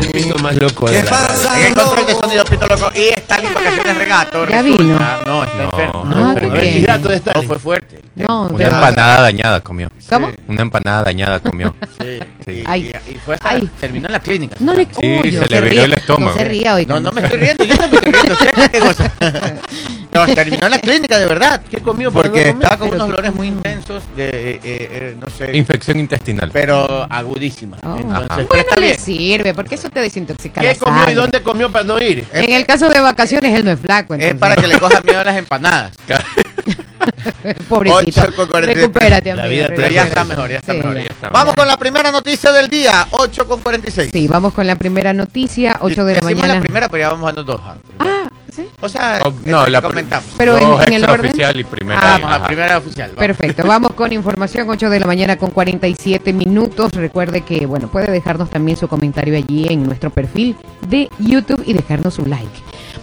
El 0.00 0.12
mismo 0.12 0.34
más 0.36 0.54
loco 0.56 0.86
la 0.88 1.02
radio. 1.02 1.54
En 1.56 1.66
el 1.66 1.74
control 1.74 2.06
de 2.06 2.14
sonido, 2.14 2.44
Pito 2.44 2.66
Loco. 2.68 2.90
Y 2.94 3.08
está 3.14 3.36
en 3.38 3.54
vacaciones 3.54 3.96
regato. 3.98 4.46
Ya 4.48 4.62
vino. 4.62 4.98
No, 5.26 5.44
está 5.44 5.56
No, 5.56 5.70
enfermo. 5.70 6.04
no, 6.04 6.30
Ah, 6.30 6.34
qué 6.38 6.46
de 6.50 7.16
Stalin. 7.16 7.22
No, 7.42 7.42
fue 7.48 7.58
fuerte. 7.58 8.00
No, 8.16 8.46
Una 8.46 8.64
empanada 8.66 9.22
dañada 9.22 9.60
comió. 9.60 9.90
¿Cómo? 10.08 10.30
Una 10.46 10.62
empanada 10.62 11.02
dañada 11.02 11.40
comió. 11.40 11.74
Sí. 12.00 12.20
Sí. 12.46 12.62
Ay. 12.66 12.92
Y, 13.08 13.12
y 13.12 13.14
fue 13.18 13.34
hasta- 13.34 13.48
Ay. 13.50 13.68
terminó 13.80 14.06
en 14.06 14.12
la 14.12 14.20
clínica. 14.20 14.56
No 14.60 14.72
le 14.74 14.84
Sí, 14.84 15.20
Uy, 15.24 15.32
se 15.32 15.46
le 15.48 15.60
viró 15.62 15.84
el 15.84 15.92
estómago. 15.94 16.30
No 16.32 16.36
se 16.36 16.44
ría 16.44 16.74
hoy. 16.74 16.86
No, 16.86 17.00
no 17.00 17.10
me 17.10 17.22
estoy 17.22 17.38
riendo, 17.40 17.64
yo 17.64 17.74
no 17.74 17.88
me 17.88 17.96
estoy 17.96 18.12
riendo. 18.12 18.32
¿Usted 18.34 18.70
qué 18.70 18.78
cosa? 18.78 19.12
No, 20.14 20.24
terminó 20.32 20.66
en 20.66 20.70
la 20.70 20.78
clínica, 20.78 21.18
de 21.18 21.26
verdad. 21.26 21.60
¿Qué 21.68 21.78
comió? 21.78 22.12
para 22.12 22.22
Porque 22.28 22.50
estaba 22.50 22.76
con 22.76 22.86
unos 22.94 23.08
dolores 23.08 23.34
muy 23.34 23.48
intensos, 23.48 24.00
de, 24.14 24.28
eh, 24.28 24.60
eh, 24.62 25.16
no 25.18 25.26
sé, 25.28 25.56
Infección 25.56 25.98
intestinal. 25.98 26.50
pero 26.52 27.04
agudísima. 27.10 27.78
Oh. 27.82 27.96
Entonces, 27.96 28.46
Bueno, 28.46 28.64
le 28.76 28.80
bien. 28.80 28.98
sirve, 29.00 29.54
porque 29.54 29.74
eso 29.74 29.90
te 29.90 29.98
desintoxica 29.98 30.60
¿Qué 30.60 30.68
la 30.68 30.74
comió 30.76 31.10
y 31.10 31.14
dónde 31.14 31.42
comió 31.42 31.68
para 31.72 31.84
no 31.84 32.00
ir? 32.00 32.24
En 32.32 32.52
el 32.52 32.64
caso 32.64 32.88
de 32.88 33.00
vacaciones, 33.00 33.58
él 33.58 33.64
no 33.64 33.72
es 33.72 33.80
flaco. 33.80 34.14
Es 34.14 34.36
para 34.36 34.54
que 34.54 34.68
le 34.68 34.78
coja 34.78 35.00
miedo 35.00 35.18
a 35.18 35.24
las 35.24 35.36
empanadas. 35.36 35.90
Pobrecito. 37.68 38.22
Ocho 38.22 38.48
con. 38.50 38.62
Recupérate, 38.62 39.34
La 39.34 39.44
amigo, 39.44 39.64
vida 39.64 39.72
Pero 39.76 39.88
ya 39.88 40.04
está 40.04 40.24
mejor, 40.24 40.50
ya 40.50 40.58
está 40.58 40.72
Sí, 40.72 40.78
mejor. 40.78 40.94
ya. 40.96 41.02
Está. 41.02 41.28
Vamos 41.30 41.54
con 41.54 41.66
la 41.68 41.76
primera 41.76 42.10
noticia 42.12 42.52
del 42.52 42.68
día, 42.68 43.06
8 43.10 43.46
con 43.46 43.60
46. 43.60 44.10
Sí, 44.12 44.28
vamos 44.28 44.52
con 44.52 44.66
la 44.66 44.76
primera 44.76 45.12
noticia, 45.12 45.78
8 45.80 46.04
de 46.04 46.14
la 46.16 46.22
mañana. 46.22 46.54
la 46.54 46.60
primera, 46.60 46.88
pero 46.88 47.02
ya 47.02 47.08
vamos 47.10 47.26
dando 47.26 47.44
dos 47.44 47.60
antes. 47.64 47.90
Ah, 47.98 48.28
sí. 48.54 48.68
O 48.80 48.88
sea, 48.88 49.20
Oh, 49.22 49.28
esto 49.28 49.40
no, 49.50 49.66
la 49.66 49.80
comentamos. 49.82 50.26
Pero 50.36 50.56
en- 50.58 50.64
en 50.88 50.92
el 50.94 51.04
orden. 51.04 51.26
extraoficial 51.26 51.60
y 51.60 51.64
primera. 51.64 52.00
Ah, 52.02 52.12
Vamos 52.18 52.30
a 52.30 52.34
Ajá. 52.36 52.46
primera 52.46 52.78
oficial. 52.78 53.08
vamos. 53.10 53.26
Perfecto, 53.26 53.66
vamos 53.66 53.92
con 53.94 54.12
información 54.12 54.68
8 54.70 54.90
de 54.90 55.00
la 55.00 55.06
mañana 55.06 55.36
con 55.36 55.50
47 55.50 56.32
minutos. 56.32 56.92
Recuerde 56.92 57.42
que, 57.42 57.66
bueno, 57.66 57.88
puede 57.88 58.10
dejarnos 58.10 58.50
también 58.50 58.76
su 58.76 58.88
comentario 58.88 59.36
allí 59.36 59.66
en 59.70 59.84
nuestro 59.84 60.10
perfil 60.10 60.56
de 60.88 61.08
YouTube 61.18 61.62
y 61.66 61.72
dejarnos 61.72 62.14
su 62.14 62.26
like. 62.26 62.48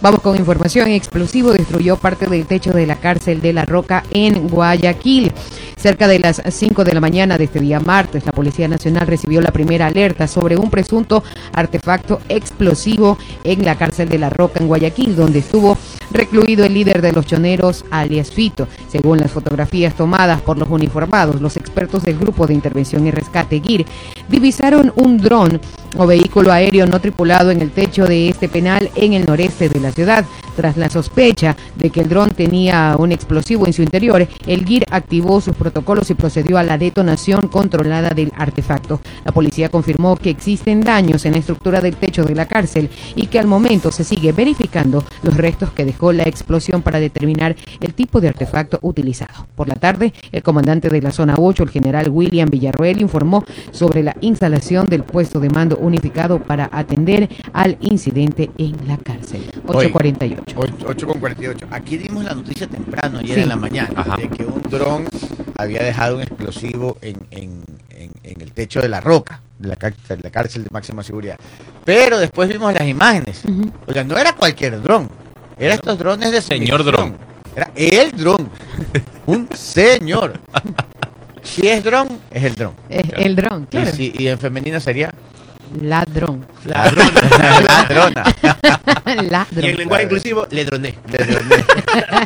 Vamos 0.02 0.20
con 0.20 0.36
información. 0.36 0.88
Explosivo 0.88 1.52
destruyó 1.52 1.96
parte 1.96 2.26
del 2.26 2.44
techo 2.44 2.72
de 2.72 2.88
la 2.88 2.96
cárcel 2.96 3.40
de 3.40 3.52
La 3.52 3.64
Roca 3.64 4.02
en 4.10 4.48
Guayaquil. 4.48 5.32
Cerca 5.76 6.08
de 6.08 6.18
las 6.18 6.42
5 6.44 6.82
de 6.82 6.92
la 6.92 7.00
mañana 7.00 7.38
de 7.38 7.44
este 7.44 7.60
día 7.60 7.78
martes, 7.78 8.26
la 8.26 8.32
Policía 8.32 8.66
Nacional 8.66 9.06
recibió 9.06 9.40
la 9.40 9.52
primera 9.52 9.86
alerta 9.86 10.26
sobre 10.26 10.56
un 10.56 10.70
presunto 10.70 11.22
artefacto 11.52 12.20
explosivo 12.28 13.16
en 13.44 13.64
la 13.64 13.76
cárcel 13.76 14.08
de 14.08 14.18
La 14.18 14.28
Roca 14.28 14.58
en 14.58 14.66
Guayaquil, 14.66 15.14
donde 15.14 15.38
estuvo 15.38 15.78
recluido 16.12 16.64
el 16.64 16.74
líder 16.74 17.02
de 17.02 17.12
los 17.12 17.26
choneros, 17.26 17.84
alias 17.90 18.30
Fito. 18.30 18.68
Según 18.88 19.18
las 19.18 19.30
fotografías 19.30 19.94
tomadas 19.94 20.40
por 20.40 20.58
los 20.58 20.68
uniformados, 20.68 21.40
los 21.40 21.56
expertos 21.56 22.02
del 22.04 22.18
Grupo 22.18 22.46
de 22.46 22.54
Intervención 22.54 23.06
y 23.06 23.10
Rescate 23.10 23.60
GIR 23.60 23.86
divisaron 24.28 24.92
un 24.96 25.18
dron 25.18 25.60
o 25.96 26.06
vehículo 26.06 26.52
aéreo 26.52 26.86
no 26.86 27.00
tripulado 27.00 27.50
en 27.50 27.60
el 27.60 27.70
techo 27.70 28.06
de 28.06 28.28
este 28.28 28.48
penal 28.48 28.90
en 28.94 29.12
el 29.12 29.26
noreste 29.26 29.68
de 29.68 29.80
la 29.80 29.92
ciudad. 29.92 30.24
Tras 30.56 30.76
la 30.76 30.90
sospecha 30.90 31.56
de 31.76 31.90
que 31.90 32.00
el 32.00 32.08
dron 32.08 32.30
tenía 32.30 32.96
un 32.98 33.12
explosivo 33.12 33.66
en 33.66 33.72
su 33.72 33.82
interior, 33.82 34.26
el 34.46 34.64
GIR 34.64 34.84
activó 34.90 35.40
sus 35.40 35.56
protocolos 35.56 36.10
y 36.10 36.14
procedió 36.14 36.58
a 36.58 36.62
la 36.62 36.78
detonación 36.78 37.48
controlada 37.48 38.10
del 38.10 38.32
artefacto. 38.36 39.00
La 39.24 39.32
policía 39.32 39.68
confirmó 39.68 40.16
que 40.16 40.30
existen 40.30 40.80
daños 40.82 41.24
en 41.24 41.32
la 41.32 41.38
estructura 41.38 41.80
del 41.80 41.96
techo 41.96 42.24
de 42.24 42.34
la 42.34 42.46
cárcel 42.46 42.90
y 43.16 43.26
que 43.26 43.38
al 43.38 43.46
momento 43.46 43.90
se 43.90 44.04
sigue 44.04 44.32
verificando 44.32 45.04
los 45.22 45.36
restos 45.36 45.72
que 45.72 45.84
dejó 45.84 46.12
la 46.12 46.24
explosión 46.24 46.82
para 46.82 47.00
determinar 47.00 47.56
el 47.80 47.94
tipo 47.94 48.20
de 48.20 48.28
artefacto 48.28 48.78
utilizado. 48.82 49.46
Por 49.54 49.68
la 49.68 49.74
tarde, 49.74 50.12
el 50.32 50.42
comandante 50.42 50.88
de 50.88 51.02
la 51.02 51.12
zona 51.12 51.36
8, 51.38 51.62
el 51.62 51.70
general 51.70 52.08
William 52.10 52.48
Villarroel, 52.50 53.00
informó 53.00 53.44
sobre 53.70 54.02
la 54.02 54.16
instalación 54.20 54.86
del 54.86 55.04
puesto 55.04 55.40
de 55.40 55.50
mando 55.50 55.76
unificado 55.78 56.42
para 56.42 56.68
atender 56.72 57.28
al 57.52 57.76
incidente 57.80 58.50
en 58.58 58.76
la 58.86 58.96
cárcel. 58.98 59.42
848. 59.66 60.41
8 60.86 61.06
con 61.06 61.20
48. 61.20 61.66
Aquí 61.70 61.96
dimos 61.96 62.24
la 62.24 62.34
noticia 62.34 62.66
temprano, 62.66 63.18
ayer 63.20 63.36
Sí. 63.36 63.40
en 63.42 63.48
la 63.48 63.56
mañana, 63.56 63.90
Ajá. 63.96 64.16
de 64.16 64.28
que 64.28 64.44
un 64.44 64.62
dron 64.62 65.04
había 65.56 65.82
dejado 65.82 66.16
un 66.16 66.22
explosivo 66.22 66.98
en, 67.00 67.16
en- 67.30 67.64
en- 67.90 68.12
en 68.22 68.40
el 68.40 68.52
techo 68.52 68.80
de 68.80 68.88
la 68.88 69.00
roca, 69.00 69.40
de 69.58 69.68
la, 69.68 69.76
cárcel, 69.76 70.20
la 70.22 70.30
cárcel 70.30 70.64
de 70.64 70.70
máxima 70.72 71.02
seguridad. 71.02 71.36
Pero 71.84 72.18
después 72.18 72.48
vimos 72.48 72.72
las 72.72 72.86
imágenes. 72.86 73.42
O 73.86 73.92
sea, 73.92 74.04
no 74.04 74.16
era 74.18 74.34
cualquier 74.34 74.80
dron. 74.82 75.08
Era 75.58 75.74
estos 75.74 75.98
drones 75.98 76.32
de 76.32 76.40
Señor 76.40 76.84
dron. 76.84 77.16
Era 77.54 77.70
el 77.74 78.12
dron. 78.12 78.48
un 79.26 79.48
señor. 79.54 80.34
Si 81.44 81.66
es 81.66 81.82
dron, 81.82 82.06
es 82.30 82.44
el 82.44 82.54
dron. 82.54 82.72
Eh, 82.88 83.02
el 83.16 83.34
dron, 83.34 83.66
claro. 83.66 83.90
Y, 83.90 83.92
si- 83.92 84.12
y 84.16 84.28
en 84.28 84.38
femenino 84.38 84.78
sería 84.78 85.12
Ladrón. 85.80 86.44
ladrona. 86.64 87.10
ladrona. 87.60 88.24
Ladrón. 89.30 89.64
Y 89.64 89.68
en 89.68 89.76
lenguaje 89.76 90.04
inclusivo, 90.04 90.46
le 90.50 90.64
droné. 90.64 90.94
De 91.10 91.18
drones. 91.18 91.64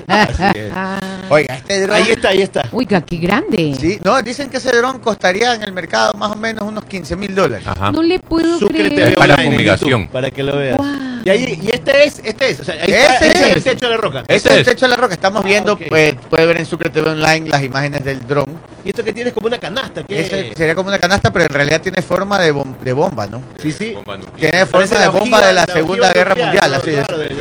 Así 0.07 0.43
es. 0.59 0.73
Ah. 0.75 0.99
Oiga, 1.29 1.55
este 1.57 1.81
dron. 1.83 1.97
Ahí 1.97 2.11
está, 2.11 2.29
ahí 2.29 2.43
está. 2.43 2.63
Uy, 2.73 2.87
qué 2.87 3.17
grande. 3.17 3.75
Sí, 3.81 3.99
no, 4.05 4.21
dicen 4.23 4.49
que 4.51 4.59
ese 4.59 4.75
dron 4.77 4.99
costaría 5.01 5.55
en 5.55 5.63
el 5.63 5.73
mercado 5.73 6.13
más 6.15 6.33
o 6.33 6.37
menos 6.37 6.65
unos 6.65 6.85
15 6.85 7.17
mil 7.17 7.35
dólares. 7.35 7.67
Ajá. 7.67 7.91
No 7.93 8.03
le 8.03 8.19
puedo 8.19 8.59
Suscríbete 8.59 8.95
creer. 8.95 9.09
Es 9.11 9.17
para 9.17 9.35
en 9.43 9.53
fumigación. 9.53 10.09
Para 10.09 10.31
que 10.31 10.43
lo 10.43 10.57
veas. 10.57 10.79
Y, 11.25 11.31
ahí, 11.31 11.59
y 11.61 11.71
este 11.71 12.05
es, 12.05 12.21
este 12.23 12.51
es. 12.51 12.61
O 12.61 12.65
sea, 12.65 12.75
ahí 12.75 12.93
Ese 12.93 13.03
está, 13.05 13.27
es 13.27 13.41
el 13.51 13.57
es. 13.59 13.65
techo 13.65 13.87
de 13.87 13.91
la 13.91 13.97
roca. 13.97 14.23
Ese 14.29 14.49
es 14.49 14.55
el 14.55 14.61
es. 14.61 14.67
techo 14.67 14.87
de 14.87 14.91
la 14.91 14.97
roca. 14.97 15.15
Estamos 15.15 15.43
viendo, 15.45 15.73
ok. 15.73 15.83
pues, 15.89 16.15
puede 16.31 16.47
ver 16.47 16.59
en 16.59 16.67
Sucre 16.67 16.91
TV 16.91 17.11
Online 17.11 17.49
las 17.49 17.63
imágenes 17.65 18.05
del 18.05 18.25
dron. 18.27 18.47
Y 18.85 18.91
esto 18.91 19.03
que 19.03 19.13
tienes 19.13 19.33
como 19.33 19.49
una 19.49 19.59
canasta. 19.59 20.05
¿qué? 20.05 20.21
Ese 20.21 20.53
sería 20.55 20.77
como 20.77 20.89
una 20.89 20.99
canasta, 21.01 21.33
pero 21.33 21.47
en 21.47 21.51
realidad 21.51 21.81
tiene 21.81 22.01
forma 22.03 22.39
de, 22.39 22.55
bom- 22.55 22.79
de 22.79 22.93
bomba, 22.93 23.27
¿no? 23.27 23.36
Sí, 23.61 23.73
sí. 23.73 23.95
Nuclear. 23.95 24.21
Tiene 24.37 24.67
forma 24.67 24.99
de 24.99 25.09
bomba 25.09 25.47
de 25.47 25.53
la 25.53 25.65
Segunda 25.65 26.13
Guerra 26.13 26.35
Mundial, 26.35 26.71
¿no? 26.71 26.77
así 26.77 26.91
es. 26.91 27.07
Claro, 27.07 27.19
del- 27.19 27.33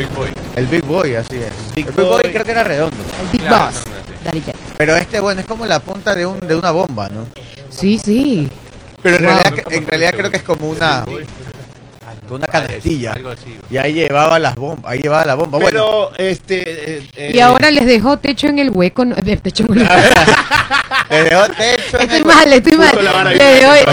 El 0.56 0.66
Big 0.68 0.86
Boy, 0.86 1.16
así 1.16 1.36
es. 1.38 1.52
Big 1.76 1.88
el 1.88 1.94
Big 1.94 2.06
Boy 2.06 2.22
Boy. 2.24 2.32
creo 2.32 2.46
que 2.46 2.52
era 2.52 2.64
redondo. 2.64 2.98
El 3.22 3.28
Big 3.40 3.50
Boss. 3.50 3.84
no, 4.26 4.32
no, 4.32 4.32
sí. 4.32 4.44
Pero 4.78 4.96
este, 4.96 5.20
bueno, 5.20 5.42
es 5.42 5.48
como 5.48 5.66
la 5.66 5.80
punta 5.80 6.14
de, 6.16 6.26
un, 6.26 6.40
de 6.40 6.56
una 6.56 6.72
bomba, 6.72 7.10
¿no? 7.10 7.28
Sí, 7.70 8.00
sí. 8.04 8.50
Pero 9.02 9.18
en 9.18 9.24
realidad, 9.24 9.54
en 9.72 9.88
realidad 9.88 10.14
creo 10.18 10.32
que 10.32 10.38
es 10.38 10.44
como 10.44 10.70
una, 10.70 11.06
una 12.34 12.48
canastilla. 12.48 13.14
Algo 13.14 13.30
así. 13.30 13.58
Y 13.70 13.78
ahí 13.78 13.94
llevaba 13.94 14.40
las 14.40 14.56
bombas, 14.56 14.92
ahí 14.92 15.00
llevaba 15.02 15.26
la 15.26 15.36
bomba. 15.36 15.60
Bueno, 15.60 16.10
este. 16.18 16.98
eh, 16.98 17.08
eh, 17.16 17.32
Y 17.34 17.40
ahora 17.40 17.72
les 17.72 17.86
dejó 17.86 18.18
techo 18.18 18.48
en 18.48 18.60
el 18.60 18.70
hueco. 18.72 19.06
No, 19.06 19.16
eh, 19.16 19.38
techo 19.38 19.64
en 19.70 19.74
el 19.80 19.84
hueco. 19.84 19.94
le 21.10 21.24
dejó 21.24 21.44
techo 21.50 21.98
en 21.98 22.02
Estoy 22.02 22.18
el- 22.18 22.26
mal, 22.26 22.54
estoy 22.54 22.74
mal. 22.78 23.00
La. 23.04 23.24
Le 23.32 23.44
dejó, 23.44 23.74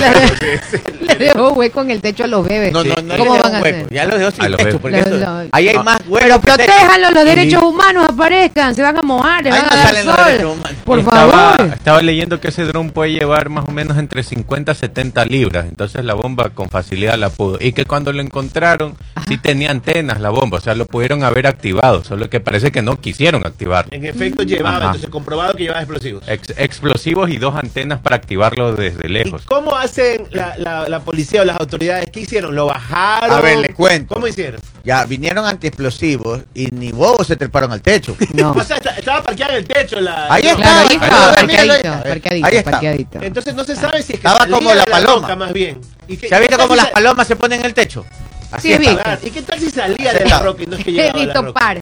le- 1.00 1.06
le 1.06 1.14
dejó 1.26 1.52
hueco 1.52 1.80
en 1.82 1.90
el 1.90 2.00
techo 2.00 2.24
a 2.24 2.26
los 2.26 2.46
bebés. 2.46 2.72
No, 2.72 2.82
no, 2.84 2.94
no 2.96 3.16
¿Cómo 3.16 3.34
le 3.36 3.42
van 3.42 3.54
a 3.56 3.60
hueco. 3.60 3.76
hacer? 3.78 3.92
Ya 3.92 4.04
lo 4.06 4.18
dejó 4.18 4.30
sin 4.30 4.44
A 4.44 4.48
los 4.48 4.56
techo, 4.58 4.78
bebés. 4.78 4.80
porque 4.82 4.96
Lo- 5.10 5.16
eso- 5.16 5.42
lo- 5.42 5.48
ahí 5.52 5.68
hay 5.68 5.78
más 5.78 6.00
hueco. 6.06 6.18
Pero 6.26 6.40
que 6.40 6.46
techo. 6.46 6.56
protéjanlo, 6.56 7.10
los 7.10 7.24
derechos 7.24 7.62
humanos 7.62 8.06
aparezcan, 8.08 8.74
se 8.74 8.82
van 8.82 8.98
a 8.98 9.02
mojar, 9.02 9.42
le 9.44 9.50
Ahí 9.50 9.58
van 9.60 9.66
no 9.66 9.72
a 9.72 9.76
dar 9.76 10.04
los 10.04 10.16
sol. 10.48 10.56
Por 10.84 10.98
estaba, 11.00 11.32
favor. 11.56 11.72
estaba 11.74 12.02
leyendo 12.02 12.40
que 12.40 12.48
ese 12.48 12.64
dron 12.64 12.90
puede 12.90 13.12
llevar 13.12 13.48
más 13.48 13.66
o 13.68 13.72
menos 13.72 13.98
entre 13.98 14.22
50 14.22 14.72
a 14.72 14.74
70 14.74 15.24
libras. 15.26 15.66
Entonces 15.68 16.04
la 16.04 16.14
bomba 16.14 16.50
con 16.50 16.68
facilidad 16.68 17.16
la 17.18 17.30
pudo. 17.30 17.58
Y 17.60 17.72
que 17.72 17.84
cuando 17.84 18.12
lo 18.22 18.26
encontraron, 18.26 18.96
sí 19.26 19.36
tenía 19.38 19.70
antenas 19.70 20.20
la 20.20 20.30
bomba, 20.30 20.58
o 20.58 20.60
sea, 20.60 20.74
lo 20.74 20.86
pudieron 20.86 21.24
haber 21.24 21.46
activado, 21.46 22.04
solo 22.04 22.30
que 22.30 22.40
parece 22.40 22.70
que 22.70 22.82
no 22.82 23.00
quisieron 23.00 23.44
activarlo. 23.46 23.90
En 23.92 24.04
efecto 24.06 24.42
llevaba, 24.42 24.76
Ajá. 24.76 24.86
entonces 24.86 25.10
comprobado 25.10 25.54
que 25.54 25.64
llevaba 25.64 25.80
explosivos. 25.82 26.22
Ex- 26.28 26.54
explosivos 26.56 27.30
y 27.30 27.38
dos 27.38 27.54
antenas 27.56 28.00
para 28.00 28.16
activarlo 28.16 28.74
desde 28.74 29.06
¿Y 29.06 29.10
lejos. 29.10 29.42
cómo 29.46 29.74
hacen 29.76 30.26
la, 30.30 30.56
la, 30.58 30.88
la 30.88 31.00
policía 31.00 31.42
o 31.42 31.44
las 31.44 31.58
autoridades? 31.58 32.10
¿Qué 32.10 32.20
hicieron? 32.20 32.54
¿Lo 32.54 32.66
bajaron? 32.66 33.30
A 33.36 33.40
ver, 33.40 33.58
le 33.58 33.74
cuento. 33.74 34.14
¿Cómo 34.14 34.26
hicieron? 34.26 34.60
Ya 34.84 35.04
vinieron 35.04 35.46
antiexplosivos 35.46 36.42
y 36.54 36.66
ni 36.72 36.90
bobos 36.92 37.26
se 37.26 37.36
treparon 37.36 37.72
al 37.72 37.80
techo. 37.82 38.16
No. 38.34 38.52
O 38.56 38.64
sea, 38.64 38.76
está- 38.78 38.96
estaba 38.96 39.22
parqueada 39.22 39.52
en 39.52 39.58
el 39.58 39.64
techo 39.66 40.00
la... 40.00 40.26
Ahí 40.32 40.42
está. 40.46 40.56
Claro, 40.56 40.78
ahí 40.80 40.86
ahí 40.88 40.94
estaba, 41.02 41.30
está, 41.30 41.46
míralo, 41.46 41.72
ahí 41.72 41.78
parqueadito, 41.82 41.88
está. 41.98 42.08
parqueadito, 42.08 42.46
Ahí 42.46 42.56
está. 42.56 42.70
parqueadito. 42.70 43.18
Entonces 43.22 43.54
no 43.54 43.64
se 43.64 43.76
sabe 43.76 44.02
si 44.02 44.12
es 44.14 44.20
que 44.20 44.26
Estaba 44.26 44.38
salía 44.40 44.54
como 44.56 44.74
la 44.74 44.84
paloma. 44.86 45.36
más 45.36 45.52
bien. 45.52 45.80
¿Y 46.08 46.16
qué- 46.16 46.28
¿Se 46.28 46.34
ha 46.34 46.38
visto 46.40 46.56
qué 46.56 46.58
tal 46.58 46.66
cómo 46.68 46.74
si 46.74 46.76
las 46.80 46.86
sa- 46.88 46.92
palomas 46.94 47.26
se 47.26 47.36
ponen 47.36 47.60
en 47.60 47.66
el 47.66 47.74
techo? 47.74 48.04
Así 48.50 48.68
Sí, 48.68 48.74
está. 48.74 48.80
visto. 48.90 49.02
Claro, 49.02 49.20
¿Y 49.24 49.30
qué 49.30 49.42
tal 49.42 49.60
si 49.60 49.70
salía 49.70 50.10
Así 50.10 50.18
de 50.18 50.28
la 50.28 50.38
roca 50.40 50.62
y 50.62 50.66
no 50.66 50.76
es 50.76 50.84
que 50.84 50.92
llegaba 50.92 51.10
a 51.10 51.16
la 51.16 51.22
Evito 51.22 51.42
roca? 51.42 51.60
par. 51.60 51.80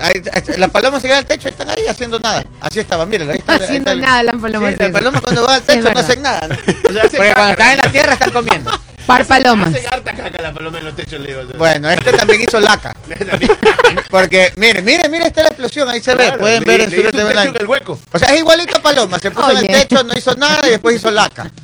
Ahí- 0.00 0.22
ahí- 0.32 0.56
las 0.58 0.70
palomas 0.70 1.02
se 1.02 1.08
quedan 1.08 1.18
al 1.20 1.26
techo 1.26 1.48
y 1.48 1.50
están 1.50 1.68
ahí 1.70 1.86
haciendo 1.86 2.18
nada. 2.18 2.44
Así 2.60 2.80
estaban, 2.80 3.08
miren. 3.08 3.30
Ahí 3.30 3.38
está, 3.38 3.52
ahí 3.54 3.60
Haciendo 3.62 3.90
está 3.92 4.06
nada 4.06 4.22
las 4.22 4.36
palomas. 4.36 4.72
Sí, 4.72 4.82
las 4.82 4.90
palomas 4.92 5.20
cuando 5.20 5.42
van 5.46 5.54
al 5.54 5.60
Es 5.60 5.66
techo 5.66 5.78
no 5.80 5.84
verdad. 5.88 6.04
hacen 6.04 6.22
nada. 6.22 6.48
¿no? 6.48 6.54
O 6.54 6.92
sea, 6.92 7.02
hace 7.04 7.16
Porque 7.18 7.32
cuando 7.34 7.50
están 7.52 7.70
en 7.72 7.76
la 7.78 7.92
tierra 7.92 8.12
están 8.14 8.30
comiendo. 8.30 8.70
Par 9.06 9.24
palomas. 9.26 9.68
Hacen 9.74 9.86
harta 9.92 10.12
caca 10.14 10.40
la 10.42 10.52
paloma 10.52 10.78
en 10.78 10.84
los 10.84 10.94
techos, 10.96 11.20
le 11.20 11.28
digo. 11.28 11.40
Bueno, 11.58 11.90
este 11.90 12.12
también 12.12 12.40
hizo 12.42 12.60
laca. 12.60 12.94
Porque, 14.10 14.52
miren, 14.56 14.84
miren, 14.84 15.10
miren, 15.10 15.26
esta 15.26 15.40
es 15.40 15.44
la 15.44 15.48
explosión, 15.48 15.88
ahí 15.88 16.00
se 16.00 16.12
ve. 16.14 16.24
Claro, 16.24 16.38
Pueden 16.38 16.60
le- 16.62 16.66
ver 16.66 16.80
en 16.82 16.90
le 16.90 17.42
en 17.42 17.56
el 17.60 17.66
hueco. 17.66 17.98
O 18.12 18.18
sea, 18.18 18.32
es 18.34 18.40
igualito 18.40 18.76
a 18.76 18.82
Paloma, 18.82 19.18
se 19.18 19.30
puso 19.30 19.50
en 19.50 19.58
el 19.58 19.66
techo, 19.66 20.02
no 20.04 20.12
hizo 20.16 20.34
nada 20.36 20.66
y 20.66 20.70
después 20.70 20.96
hizo 20.96 21.10
laca. 21.10 21.50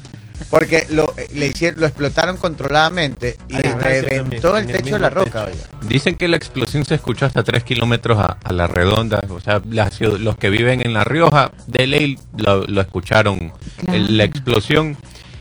Porque 0.51 0.87
lo, 0.91 1.15
le 1.35 1.47
hicieron, 1.49 1.81
lo 1.81 1.87
explotaron 1.87 2.39
controladamente 2.39 3.37
y 3.49 3.57
reventó 3.59 4.53
también, 4.53 4.71
el 4.71 4.77
el 4.77 4.83
techo 4.83 4.95
de 4.95 5.01
la 5.01 5.11
roca. 5.11 5.45
oiga. 5.45 5.59
Dicen 5.83 6.17
que 6.17 6.27
la 6.27 6.37
explosión 6.37 6.87
se 6.87 6.95
escuchó 6.95 7.27
hasta 7.27 7.43
3 7.43 7.65
kilómetros 7.65 8.19
a, 8.19 8.39
a 8.43 8.53
la 8.55 8.67
redonda. 8.67 9.21
O 9.29 9.41
sea, 9.41 9.61
los 9.65 10.37
que 10.39 10.49
viven 10.49 10.81
en 10.81 10.95
La 10.95 11.05
Rioja 11.05 11.51
de 11.67 11.87
ley 11.87 12.19
lo, 12.37 12.65
lo 12.67 12.81
escucharon, 12.81 13.53
Claro. 13.77 13.99
el- 13.99 14.17
la 14.17 14.25
explosión. 14.25 14.97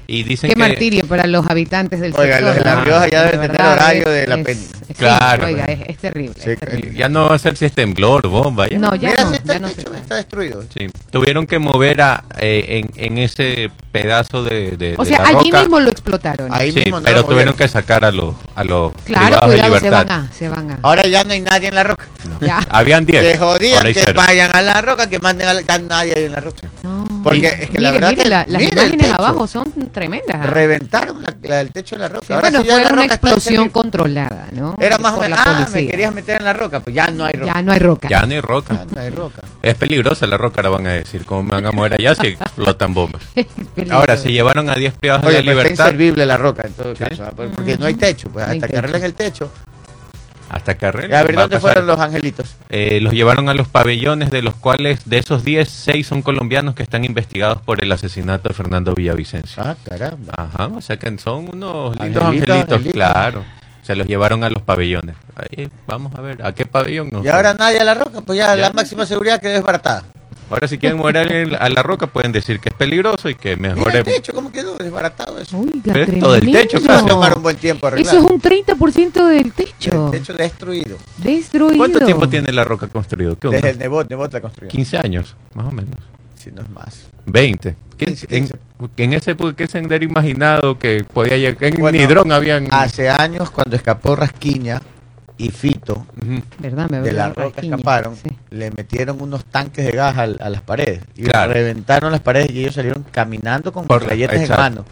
Y 0.10 0.24
dicen 0.24 0.48
Qué 0.50 0.54
que... 0.56 0.60
martirio 0.60 1.06
para 1.06 1.28
los 1.28 1.46
habitantes 1.48 2.00
del 2.00 2.14
Oiga, 2.18 2.38
sector. 2.38 2.56
los 2.56 2.56
de 2.56 2.64
La. 2.64 2.84
Rioja 2.84 3.08
ya 3.10 3.24
De 3.24 3.32
deben 3.32 3.42
tener 3.42 3.58
verdad, 3.58 3.74
horario 3.74 4.04
es- 4.04 4.14
de 4.14 4.28
la 4.28 4.36
es- 4.36 4.46
peli. 4.46 4.60
sí, 4.88 4.94
Claro. 4.94 5.46
Oiga, 5.48 5.66
es, 5.66 5.80
es 5.90 5.98
terrible. 5.98 6.34
Sí, 6.42 6.50
es 6.52 6.60
terrible. 6.60 6.94
Ya 6.98 7.10
no 7.10 7.30
va 7.30 7.36
a 7.36 7.40
ser 7.40 7.58
si 7.58 7.66
es 7.66 7.74
temblor, 7.74 8.28
bomba. 8.28 8.68
ya 8.70 8.80
No, 8.80 8.96
ya 8.96 9.10
Mira, 9.10 9.24
no, 9.26 9.30
si 9.32 9.36
está 9.36 9.54
ya 9.54 9.60
no 9.60 9.68
se- 9.68 9.82
está 9.82 10.16
destruido. 10.16 10.64
Sí, 10.76 10.88
tuvieron 11.12 11.46
que 11.46 11.60
mover 11.60 12.02
a, 12.02 12.24
eh, 12.40 12.84
en, 12.96 13.06
en 13.06 13.18
ese 13.18 13.70
pedazo 14.02 14.44
de, 14.44 14.72
de- 14.78 14.96
O 14.98 15.04
de 15.04 15.10
sea, 15.10 15.22
la 15.24 15.30
allí 15.40 15.50
roca. 15.52 15.60
mismo 15.62 15.80
lo 15.80 15.90
explotaron. 15.90 16.54
Ahí 16.54 16.72
Sí, 16.72 16.80
mismo 16.80 17.00
no 17.00 17.04
pero 17.06 17.18
lo 17.22 17.26
tuvieron 17.26 17.56
que 17.56 17.68
sacar 17.68 18.06
a 18.06 18.12
los 18.12 18.36
a 18.56 18.64
los 18.64 18.92
Claro, 19.06 19.26
privados 19.26 19.50
de 19.52 19.56
cuidado, 19.58 19.76
se 19.80 19.86
libertad. 19.86 20.08
van 20.08 20.26
a, 20.26 20.32
se 20.34 20.50
van 20.50 20.72
a. 20.72 20.80
Ahora 20.82 21.06
ya 21.08 21.24
no 21.24 21.34
hay 21.34 21.42
nadie 21.42 21.68
en 21.70 21.76
la 21.76 21.84
roca. 21.84 22.06
Ya. 22.42 22.60
Habían 22.70 23.06
10. 23.06 23.22
Que 23.24 23.38
jodían 23.38 23.78
ahora 23.78 23.88
hay 23.88 23.94
que 23.94 24.02
cero. 24.02 24.14
vayan 24.26 24.56
a 24.56 24.62
la 24.62 24.82
roca, 24.82 25.08
que 25.10 25.20
manden 25.20 25.48
a 25.48 25.54
la, 25.54 25.62
ya 25.62 25.78
nadie 25.80 26.14
hay 26.16 26.24
en 26.26 26.32
la 26.34 26.40
roca. 26.40 26.68
No. 26.84 27.06
Porque 27.24 27.48
es 27.48 27.70
que 27.70 27.80
la 27.80 27.90
Mire, 27.90 27.92
verdad 27.94 28.10
mire, 28.12 28.24
que- 28.24 28.30
la- 28.30 28.46
las 28.48 28.62
mire 28.62 28.66
el 28.66 28.78
imágenes 28.78 29.08
techo. 29.08 29.16
abajo 29.22 29.48
son 29.48 29.74
tremendas. 29.92 30.38
¿ah? 30.42 30.46
Reventaron 30.48 31.22
la- 31.22 31.36
la- 31.42 31.62
el 31.62 31.72
techo 31.72 31.96
de 31.96 32.02
la 32.02 32.08
roca. 32.10 32.26
Sí, 32.28 32.34
Ahora 32.34 32.50
bueno, 32.50 32.62
sí 32.62 32.68
ya 32.68 32.74
fue 32.76 32.84
la 32.84 32.90
una 32.94 33.02
está 33.04 33.14
explosión 33.16 33.70
controlada, 33.70 34.48
¿no? 34.54 34.76
Era 34.80 34.98
más 34.98 35.14
o 35.14 35.16
Por 35.16 35.24
menos, 35.26 35.38
la 35.40 35.44
ah, 35.52 35.60
me 35.60 35.66
policía. 35.66 35.92
querías 35.92 36.14
meter 36.14 36.38
en 36.38 36.46
la 36.46 36.54
roca, 36.54 36.80
pues 36.82 36.96
ya 36.96 37.08
no 37.10 37.26
hay 37.26 37.34
roca. 37.34 37.54
Ya 37.56 37.62
no 37.62 37.72
hay 37.72 37.80
roca. 37.80 38.08
Ya 38.10 38.26
no 38.26 38.34
hay 38.34 38.42
roca. 38.42 38.74
Ya 38.76 38.86
no 38.96 39.02
hay 39.02 39.10
roca. 39.10 39.42
Es 39.62 39.76
peligrosa 39.76 40.28
la 40.28 40.38
roca, 40.38 40.58
ahora 40.62 40.70
van 40.70 40.88
a 40.88 40.92
decir. 40.94 41.26
¿Cómo 41.26 41.44
me 41.44 41.52
van 41.52 41.66
a 41.66 41.72
mover 41.72 41.94
allá 41.96 42.16
si 42.16 42.28
explotan 42.40 42.94
bombas? 42.94 43.22
Ahora, 43.92 44.18
se 44.18 44.32
llevaron 44.32 44.70
a 44.70 44.76
10 44.76 44.94
privados 44.94 45.26
Oye, 45.26 45.34
de 45.36 45.40
está 45.40 45.52
libertad 45.52 45.86
inservible 45.86 46.26
la 46.26 46.38
roca 46.38 46.64
en 46.68 46.74
todo 46.74 46.96
Sí. 46.96 47.04
caso, 47.04 47.24
¿ah? 47.26 47.32
Por- 47.36 47.50
porque 47.52 47.78
no 47.78 47.86
hay 47.86 47.94
techo, 47.96 48.30
pues 48.30 48.46
hasta 48.48 48.68
que 48.68 48.78
arreglen 48.78 49.04
el 49.04 49.14
techo. 49.14 49.52
hasta 50.50 50.76
carrera. 50.76 51.20
a 51.20 51.24
ver 51.24 51.36
dónde 51.36 51.60
fueron 51.60 51.86
los 51.88 52.00
angelitos. 52.00 52.56
Eh, 52.70 53.00
los 53.02 53.12
llevaron 53.14 53.50
a 53.50 53.54
los 53.54 53.68
pabellones, 53.68 54.32
de 54.32 54.42
los 54.42 54.56
cuales 54.56 55.02
de 55.04 55.18
esos 55.18 55.44
10, 55.44 55.68
6 55.70 56.08
son 56.08 56.22
colombianos 56.22 56.74
que 56.74 56.84
están 56.84 57.04
investigados 57.04 57.62
por 57.62 57.84
el 57.84 57.92
asesinato 57.92 58.48
de 58.48 58.56
Fernando 58.56 58.96
Villavicencio. 58.96 59.62
Ah, 59.62 59.76
caramba. 59.84 60.34
Ajá, 60.38 60.68
o 60.68 60.80
sea 60.82 60.96
que 60.98 61.18
son 61.18 61.50
unos 61.54 62.00
lindos 62.00 62.24
Angelitos, 62.24 62.50
angelitos, 62.56 62.74
angelitos. 62.78 62.94
claro. 62.94 63.44
Se 63.84 63.96
los 63.96 64.08
llevaron 64.08 64.44
a 64.46 64.50
los 64.50 64.62
pabellones. 64.64 65.16
Ahí, 65.36 65.70
vamos 65.86 66.14
a 66.16 66.22
ver, 66.22 66.46
¿a 66.46 66.54
qué 66.54 66.66
pabellón? 66.66 67.10
No 67.12 67.24
Y 67.24 67.28
ahora 67.28 67.54
nadie 67.54 67.80
a 67.80 67.84
la 67.84 67.94
roca, 67.94 68.22
pues 68.22 68.38
ya, 68.38 68.48
Ya. 68.56 68.56
la 68.64 68.72
máxima 68.74 69.06
seguridad 69.06 69.40
quedó 69.42 69.52
desbaratada. 69.54 70.04
Ahora 70.50 70.68
si 70.68 70.78
quieren 70.78 70.98
mover 70.98 71.18
a 71.18 71.22
alguien 71.22 71.56
a 71.60 71.68
la 71.70 71.84
roca 71.84 72.08
pueden 72.08 72.32
decir 72.32 72.60
que 72.60 72.70
es 72.70 72.76
peligroso 72.76 73.30
y 73.30 73.36
que 73.36 73.58
Mira 73.58 73.76
mejor 73.76 73.92
el 73.96 73.98
es... 73.98 74.04
techo, 74.06 74.34
¿cómo 74.34 74.52
quedó 74.52 74.76
desbaratado 74.78 75.38
eso? 75.40 75.60
Oiga, 75.60 75.92
Pero 75.94 76.04
es 76.04 76.20
todo 76.20 76.36
el 76.36 76.42
tremendo. 76.42 76.70
techo, 76.80 76.92
a 76.92 77.06
tomar 77.06 77.36
un 77.38 77.44
buen 77.44 77.58
tiempo 77.58 77.88
arreglar. 77.88 78.16
Eso 78.16 78.26
es 78.26 78.32
un 78.32 78.42
30% 78.42 79.28
del 79.28 79.52
techo. 79.52 80.06
El 80.06 80.12
techo 80.20 80.34
destruido. 80.34 80.98
Destruido. 81.18 81.78
¿Cuánto 81.78 82.00
tiempo 82.00 82.30
tiene 82.30 82.52
la 82.54 82.64
roca 82.64 82.88
construido? 82.88 83.38
¿Qué? 83.38 83.50
Desde 83.50 83.72
el 83.72 83.78
Nebot, 83.80 84.10
Nebot 84.10 84.32
la 84.34 84.42
construyó. 84.42 84.70
15 84.70 84.98
años, 84.98 85.36
más 85.54 85.66
o 85.68 85.72
menos. 85.72 85.96
Si 86.36 86.52
no 86.52 86.62
es 86.62 86.70
más. 86.70 87.08
20. 87.26 87.76
¿Qué- 87.98 88.06
15, 88.06 88.28
en, 88.30 88.44
15. 88.48 88.56
en 88.98 89.14
ese 89.14 89.36
¿qué 89.56 89.68
sendero 89.68 90.06
imaginado 90.06 90.78
que 90.80 91.04
podía 91.12 91.36
llegar? 91.36 91.62
En 91.64 91.76
Bueno, 91.80 91.98
Nidrón 91.98 92.32
habían... 92.32 92.68
Hace 92.72 93.10
años, 93.10 93.50
cuando 93.52 93.76
escapó 93.76 94.16
Rasquiña 94.16 94.80
y 95.38 95.50
Fito 95.50 96.06
Ujú. 96.22 96.42
¿Verdad? 96.60 96.90
Me 96.90 97.00
de 97.02 97.12
la 97.14 97.30
roca 97.30 97.62
escaparon, 97.62 98.16
Sí. 98.16 98.30
le 98.50 98.72
metieron 98.72 99.22
unos 99.22 99.46
tanques 99.46 99.86
de 99.86 99.92
gas 99.92 100.18
al- 100.18 100.40
a, 100.42 100.50
las 100.50 100.62
paredes 100.62 101.02
y 101.16 101.24
Claro. 101.24 101.54
reventaron 101.54 102.12
las 102.12 102.22
paredes 102.22 102.52
y 102.52 102.62
ellos 102.62 102.76
salieron 102.76 103.04
caminando 103.12 103.72
con 103.72 103.86
galletas 103.88 104.42
en 104.42 104.50
mano. 104.50 104.86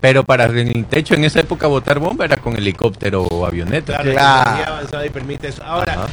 Pero 0.00 0.22
para 0.24 0.44
en 0.44 0.68
el 0.68 0.84
techo 0.86 1.14
en 1.14 1.24
esa 1.24 1.40
época 1.40 1.66
botar 1.66 1.98
bomba 1.98 2.24
era 2.26 2.36
con 2.36 2.54
helicóptero 2.56 3.22
o 3.22 3.46
avioneta. 3.46 3.98
Claro, 4.02 5.04
y 5.04 5.08
permite 5.10 5.48
eso. 5.48 5.64
Ahora, 5.64 5.94
Ajá. 5.94 6.06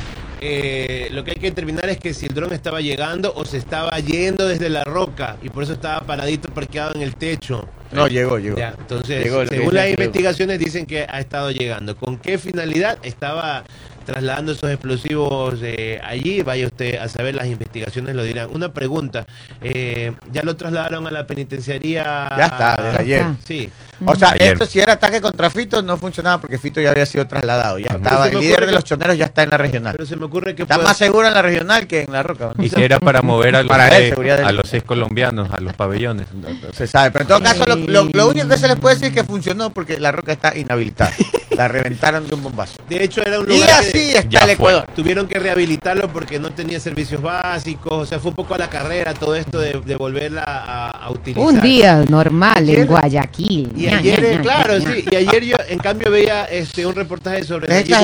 Eh, 0.46 1.08
lo 1.12 1.24
que 1.24 1.32
hay 1.32 1.38
que 1.38 1.48
determinar 1.48 1.90
es 1.90 1.98
que 1.98 2.14
si 2.14 2.26
el 2.26 2.34
dron 2.34 2.52
estaba 2.52 2.82
llegando 2.82 3.32
o 3.34 3.46
se 3.46 3.56
estaba 3.56 3.98
yendo 4.00 4.46
desde 4.46 4.68
la 4.70 4.84
roca 4.84 5.38
y 5.42 5.48
por 5.48 5.64
eso 5.64 5.72
estaba 5.72 6.02
paradito 6.02 6.50
parqueado 6.54 6.94
en 6.96 7.02
el 7.02 7.16
techo. 7.16 7.66
No, 7.94 8.08
llegó, 8.10 8.38
llegó. 8.40 8.58
Ya, 8.58 8.76
entonces, 8.78 9.24
Llegó, 9.24 9.46
según 9.46 9.74
las 9.74 9.90
investigaciones 9.90 10.60
dicen 10.60 10.86
que 10.86 11.06
ha 11.08 11.22
estado 11.22 11.50
llegando. 11.52 11.96
¿Con 11.96 12.18
qué 12.18 12.38
finalidad 12.38 12.98
estaba 13.04 13.64
trasladando 14.04 14.52
esos 14.52 14.70
explosivos 14.70 15.56
eh, 15.62 16.00
allí? 16.04 16.42
Vaya 16.42 16.68
usted 16.68 16.98
a 16.98 17.08
saber, 17.08 17.36
las 17.36 17.48
investigaciones 17.48 18.16
lo 18.16 18.24
dirán. 18.24 18.50
Una 18.54 18.74
pregunta, 18.74 19.26
eh, 19.62 20.14
¿ya 20.32 20.44
lo 20.44 20.56
trasladaron 20.56 21.08
a 21.08 21.12
la 21.12 21.26
penitenciaría? 21.28 22.28
Ya 22.38 22.46
está, 22.46 22.76
desde 22.82 23.00
ayer. 23.00 23.20
está. 23.22 23.36
Sí. 23.46 23.70
O 24.06 24.16
sea, 24.16 24.32
Ayer. 24.32 24.54
esto 24.54 24.66
si 24.66 24.80
era 24.82 24.94
ataque 24.94 25.22
contra 25.22 25.50
Fito 25.50 25.82
no 25.82 25.96
funcionaba 25.98 26.42
porque 26.42 26.58
Fito 26.58 26.82
ya 26.82 26.90
había 26.92 27.06
sido 27.06 27.26
trasladado. 27.26 27.80
Ya 27.80 27.88
Ajá. 27.92 27.98
estaba, 27.98 28.28
el 28.28 28.40
líder 28.40 28.62
de 28.62 28.66
que- 28.66 28.72
los 28.74 28.84
choneros 28.84 29.18
ya 29.18 29.26
está 29.26 29.44
en 29.44 29.50
la 29.52 29.58
regional. 29.58 29.94
Pero 29.94 30.06
se 30.06 30.16
me 30.18 30.26
ocurre 30.26 30.56
que 30.56 30.64
Está 30.64 30.76
puede- 30.76 30.88
más 30.90 30.98
seguro 30.98 31.28
en 31.28 31.34
la 31.34 31.42
regional 31.42 31.88
que 31.88 32.02
en 32.02 32.12
la 32.12 32.22
roca. 32.22 32.52
¿no? 32.56 32.64
Y 32.64 32.70
si 32.70 32.82
era 32.84 33.00
para 33.00 33.22
mover 33.22 33.56
a 33.56 33.62
los, 33.62 33.70
Para 33.70 33.90
seis, 33.90 34.14
él. 34.18 34.44
a 34.44 34.52
los 34.52 34.68
seis 34.68 34.84
colombianos, 34.84 35.50
a 35.52 35.62
los 35.62 35.74
pabellones. 35.74 36.28
No 36.34 36.50
se 36.74 36.86
sabe, 36.88 37.12
pero 37.12 37.22
en 37.24 37.28
todo 37.30 37.42
caso 37.42 37.66
lo, 37.66 37.76
lo- 37.78 38.10
lo 38.12 38.28
único 38.28 38.48
que 38.50 38.58
se 38.58 38.68
les 38.68 38.78
puede 38.78 38.96
decir 38.96 39.08
es 39.10 39.14
que 39.14 39.24
funcionó 39.24 39.70
porque 39.70 39.98
la 40.00 40.12
roca 40.12 40.34
está 40.34 40.58
inhabilitada. 40.58 41.14
La 41.56 41.68
reventaron 41.68 42.28
de 42.28 42.34
un 42.36 42.44
bombazo. 42.44 42.74
De 42.90 43.04
hecho, 43.04 43.22
era 43.22 43.40
un 43.40 43.46
Y 43.52 43.56
lugar 43.56 43.68
que- 43.82 43.88
así 43.88 44.10
está 44.10 44.30
Ya 44.30 44.40
el 44.52 44.58
fue. 44.58 44.84
Tuvieron 44.96 45.28
que 45.28 45.40
rehabilitarlo 45.40 46.08
porque 46.12 46.40
no 46.40 46.52
tenía 46.52 46.80
servicios 46.80 47.22
básicos, 47.22 47.94
o 47.94 48.06
sea, 48.06 48.20
fue 48.20 48.30
un 48.30 48.36
poco 48.36 48.56
a 48.56 48.58
la 48.58 48.70
carrera 48.70 49.14
todo 49.14 49.36
esto 49.36 49.60
de, 49.60 49.80
de 49.86 49.96
volverla 49.96 50.44
a, 50.44 50.90
a 50.90 51.12
utilizar. 51.12 51.44
Un 51.44 51.62
día 51.62 52.04
normal 52.10 52.58
Ayer- 52.58 52.80
en 52.80 52.88
Guayaquil. 52.88 53.72
Y 53.76 53.88
ayer, 53.88 54.22
ña, 54.24 54.30
ña, 54.36 54.42
claro, 54.42 54.78
ña, 54.80 54.94
sí, 54.94 55.06
y 55.12 55.16
ayer 55.16 55.44
yo 55.46 55.56
en 55.68 55.80
cambio 55.80 56.10
veía 56.12 56.46
este 56.46 56.86
un 56.86 56.96
reportaje 56.96 57.44
sobre 57.44 57.66
Es 57.80 57.90
no 57.90 57.98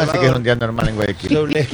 así 0.00 0.18
que 0.18 0.26
es 0.26 0.32
un 0.32 0.42
día 0.42 0.54
normal 0.56 0.88
en 0.88 0.96
Guayaquil. 0.96 1.30
sobre, 1.30 1.68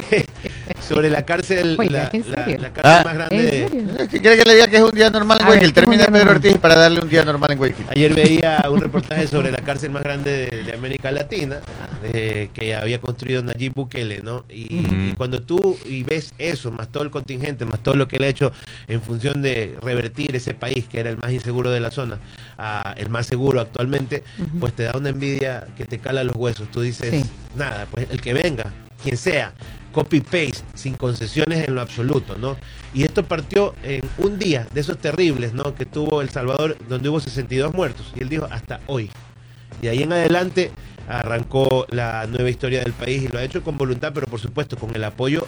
sobre 0.81 1.11
la 1.11 1.25
cárcel, 1.25 1.77
Oiga, 1.79 1.93
la, 1.93 2.11
¿en 2.13 2.31
la- 2.31 2.45
serio? 2.45 2.59
la 2.61 2.73
cárcel 2.73 2.93
Ah. 2.93 3.03
más 3.05 3.13
¿En 3.31 3.87
grande 3.89 4.09
que 4.21 4.45
le 4.45 4.55
diga 4.55 4.69
que 4.69 4.77
es 4.77 4.83
un 4.83 4.91
día 4.91 5.11
normal 5.11 5.39
en 5.41 5.47
Guayaquil? 5.47 5.73
ver, 5.73 5.85
¿cómo 5.85 5.97
Termina 5.97 6.05
Pedro 6.07 6.19
normal? 6.19 6.37
Ortiz 6.37 6.59
para 6.59 6.75
darle 6.77 7.01
un 7.01 7.09
día 7.09 7.25
normal 7.25 7.51
en 7.53 7.59
Guayaquil. 7.59 7.87
Ayer 7.91 8.15
veía 8.15 8.65
un 8.71 8.81
reportaje 8.81 9.27
sobre 9.27 9.51
la 9.51 9.59
cárcel 9.59 9.91
más 9.91 10.03
grande 10.03 10.49
de, 10.51 10.63
de 10.65 10.73
América 10.73 11.11
Latina 11.13 11.61
eh, 12.03 12.51
que 12.55 12.75
había 12.75 13.01
construido 13.01 13.43
Nayib 13.43 13.75
Bukele, 13.75 14.21
¿no? 14.23 14.45
Y, 14.49 14.77
y 14.77 15.15
cuando 15.17 15.43
tú 15.43 15.79
y 15.87 16.03
ves 16.03 16.33
eso, 16.39 16.71
más 16.71 16.89
todo 16.89 17.03
el 17.03 17.11
contingente, 17.11 17.65
más 17.65 17.81
todo 17.83 17.95
lo 17.95 18.09
que 18.09 18.17
él 18.17 18.25
ha 18.25 18.29
hecho 18.29 18.53
en 18.89 19.03
función 19.03 19.43
de 19.43 19.77
revertir 19.83 20.35
ese 20.35 20.55
país 20.55 20.87
que 20.89 21.01
era 21.01 21.11
el 21.11 21.19
más 21.19 21.31
inseguro 21.33 21.71
de 21.71 21.81
la 21.81 21.91
zona, 21.91 22.19
a 22.59 22.95
el 22.97 23.09
más 23.11 23.27
seguro 23.27 23.61
actualmente, 23.61 24.23
pues 24.59 24.73
te 24.75 24.85
da 24.85 24.93
una 24.97 25.11
envidia 25.11 25.67
que 25.77 25.85
te 25.85 25.99
cala 25.99 26.25
los 26.25 26.37
huesos. 26.37 26.69
Tú 26.71 26.81
dices, 26.81 27.11
Sí. 27.11 27.25
nada, 27.57 27.87
pues 27.91 28.07
el 28.11 28.21
que 28.21 28.33
venga, 28.33 28.73
quien 29.03 29.17
sea, 29.17 29.53
copy-paste, 29.93 30.65
sin 30.75 30.95
concesiones 30.95 31.67
en 31.67 31.75
lo 31.75 31.81
absoluto, 31.81 32.37
¿no? 32.37 32.57
Y 32.95 33.05
esto 33.05 33.25
partió 33.25 33.75
en 33.83 34.03
un 34.19 34.39
día 34.39 34.67
de 34.73 34.81
esos 34.81 34.99
terribles, 34.99 35.53
¿no? 35.53 35.75
Que 35.75 35.87
tuvo 35.87 36.23
El 36.23 36.31
Salvador, 36.31 36.77
donde 36.89 37.09
hubo 37.09 37.21
62 37.21 37.75
muertos. 37.75 38.13
Y 38.17 38.23
él 38.23 38.29
dijo, 38.29 38.47
hasta 38.51 38.81
hoy. 38.87 39.11
Y 39.81 39.87
de 39.87 39.91
ahí 39.91 40.03
en 40.03 40.13
adelante 40.13 40.71
arrancó 41.09 41.87
la 41.91 42.27
nueva 42.27 42.51
historia 42.51 42.81
del 42.81 42.93
país 42.93 43.23
y 43.23 43.29
lo 43.29 43.39
ha 43.39 43.43
hecho 43.43 43.63
con 43.63 43.77
voluntad, 43.77 44.13
pero 44.15 44.27
por 44.27 44.41
supuesto 44.41 44.77
con 44.77 44.95
el 44.95 45.03
apoyo 45.05 45.47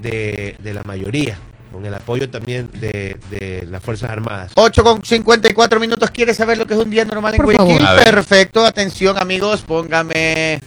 de, 0.00 0.56
de 0.58 0.74
la 0.74 0.82
mayoría, 0.84 1.38
con 1.70 1.84
el 1.84 1.94
apoyo 1.94 2.30
también 2.30 2.70
de, 2.72 3.18
de 3.30 3.66
las 3.70 3.82
Fuerzas 3.82 4.10
Armadas. 4.10 4.52
8 4.54 4.82
con 4.84 5.04
54 5.04 5.80
minutos. 5.80 6.10
¿Quieres 6.10 6.36
saber 6.36 6.58
lo 6.58 6.66
que 6.66 6.74
es 6.74 6.80
un 6.80 6.90
día 6.90 7.04
normal 7.04 7.34
en 7.34 7.42
Guayaquil? 7.42 7.86
Perfecto. 8.04 8.64
Atención, 8.64 9.18
amigos. 9.18 9.62
Póngame 9.62 10.60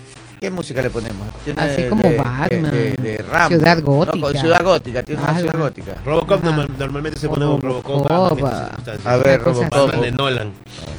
¿qué 0.46 0.52
música 0.52 0.80
le 0.84 0.90
ponemos? 0.92 1.28
Tiene 1.44 1.60
Así 1.62 1.82
de- 1.82 1.90
como 1.90 2.04
de- 2.04 2.18
Batman. 2.18 2.72
De, 2.72 2.92
de- 2.92 2.96
de 3.12 3.18
Rambo. 3.18 3.48
Ciudad 3.56 3.78
No, 3.78 3.84
Gótica. 3.84 4.20
con 4.22 4.36
Ciudad 4.38 4.64
Gótica, 4.64 5.04
tiene 5.04 5.22
una. 5.24 5.40
Ciudad 5.40 5.58
Gótica. 5.58 5.92
Robocop 6.06 6.32
Ajá. 6.38 6.46
normal- 6.46 6.70
normalmente 6.78 7.20
se 7.20 7.28
pone 7.30 7.46
Robocop. 7.46 8.08
Robocop, 8.08 8.44
ah. 8.46 8.70
A 9.06 9.18
ver, 9.18 9.42
Robocop. 9.42 9.70
Batman 9.72 10.02
de 10.02 10.12
Nolan. 10.12 10.52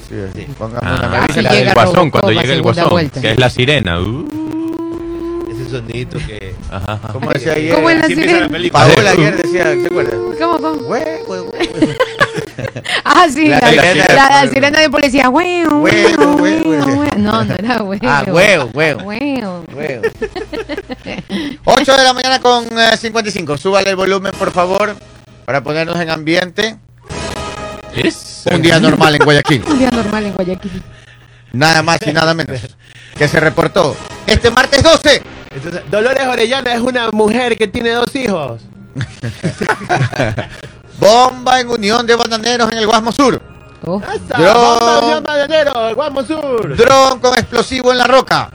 Sí, 0.08 0.14
sí. 0.34 0.46
Póngame 0.58 0.80
Ah, 0.82 0.94
una, 0.98 1.06
Ah, 1.22 1.26
la- 1.28 1.34
llega 1.42 1.52
del 1.52 1.74
guasón, 1.74 1.94
Robocop 1.94 2.10
cuando 2.20 2.40
llega 2.40 2.54
el 2.54 2.62
guasón, 2.62 2.90
vuelta. 2.90 3.20
que 3.20 3.30
es 3.30 3.38
la 3.38 3.50
sirena. 3.50 4.00
Uh, 4.00 4.28
Ese 5.50 5.70
sonidito 5.70 6.18
que. 6.18 6.54
ajá, 6.70 6.92
ajá. 6.94 7.12
¿Cómo 7.12 7.30
decía 7.30 7.52
ayer? 7.52 7.74
¿Cómo 7.74 7.88
es 7.90 7.98
la 7.98 8.04
Así 8.06 8.14
sirena? 8.16 8.48
Paola 8.72 9.10
ayer 9.12 9.36
decía, 9.36 9.62
¿te 9.64 9.86
acuerdas? 9.86 10.14
¿Cómo, 10.40 10.58
cómo? 10.58 10.74
Güey, 10.82 11.02
güey, 11.26 11.40
güey. 11.40 11.68
Ah, 13.04 13.26
sí, 13.32 13.48
La 13.48 13.60
sirena. 13.70 14.28
la 14.42 14.48
sirena 14.50 14.80
de 14.80 14.90
policía. 14.90 15.28
Huevo, 15.28 15.78
huevo, 15.82 16.36
huevo. 16.36 16.75
No, 17.26 17.44
no 17.44 17.54
era 17.54 17.82
huevo. 17.82 18.06
Ah, 18.08 18.24
huevo, 18.26 18.70
huevo. 18.72 19.02
Huevo. 19.02 19.64
Güey. 19.72 20.00
8 21.64 21.96
de 21.96 22.04
la 22.04 22.12
mañana 22.12 22.40
con 22.40 22.66
eh, 22.78 22.96
55. 22.96 23.58
Súbale 23.58 23.90
el 23.90 23.96
volumen, 23.96 24.32
por 24.38 24.52
favor, 24.52 24.94
para 25.44 25.62
ponernos 25.62 25.98
en 26.00 26.10
ambiente. 26.10 26.76
Es 27.94 28.44
Un 28.50 28.62
día 28.62 28.78
normal 28.78 29.14
en 29.16 29.24
Guayaquil. 29.24 29.64
Un 29.68 29.78
día 29.78 29.90
normal 29.90 30.26
en 30.26 30.32
Guayaquil. 30.34 30.82
Nada 31.52 31.82
más 31.82 31.98
y 32.06 32.12
nada 32.12 32.34
menos. 32.34 32.60
Que 33.16 33.26
se 33.26 33.40
reportó 33.40 33.96
este 34.26 34.50
martes 34.50 34.82
12. 34.82 35.22
Entonces, 35.54 35.82
Dolores 35.90 36.26
Orellana 36.26 36.74
es 36.74 36.80
una 36.80 37.10
mujer 37.10 37.56
que 37.56 37.66
tiene 37.66 37.90
dos 37.90 38.14
hijos. 38.14 38.60
Bomba 41.00 41.60
en 41.60 41.68
unión 41.68 42.06
de 42.06 42.14
bananeros 42.14 42.70
en 42.72 42.78
el 42.78 42.86
Guasmo 42.86 43.10
Sur. 43.12 43.40
Oh, 43.88 44.00
¡Esa! 44.02 44.36
Yo- 44.38 44.52
¡Bomba 44.52 44.98
Unión 45.04 45.22
Bananero! 45.22 45.94
¡Guamo 45.94 46.22
Sur! 46.24 46.76
Dron 46.76 47.20
con 47.20 47.34
explosivo 47.34 47.92
en 47.92 47.98
la 47.98 48.04
roca. 48.08 48.50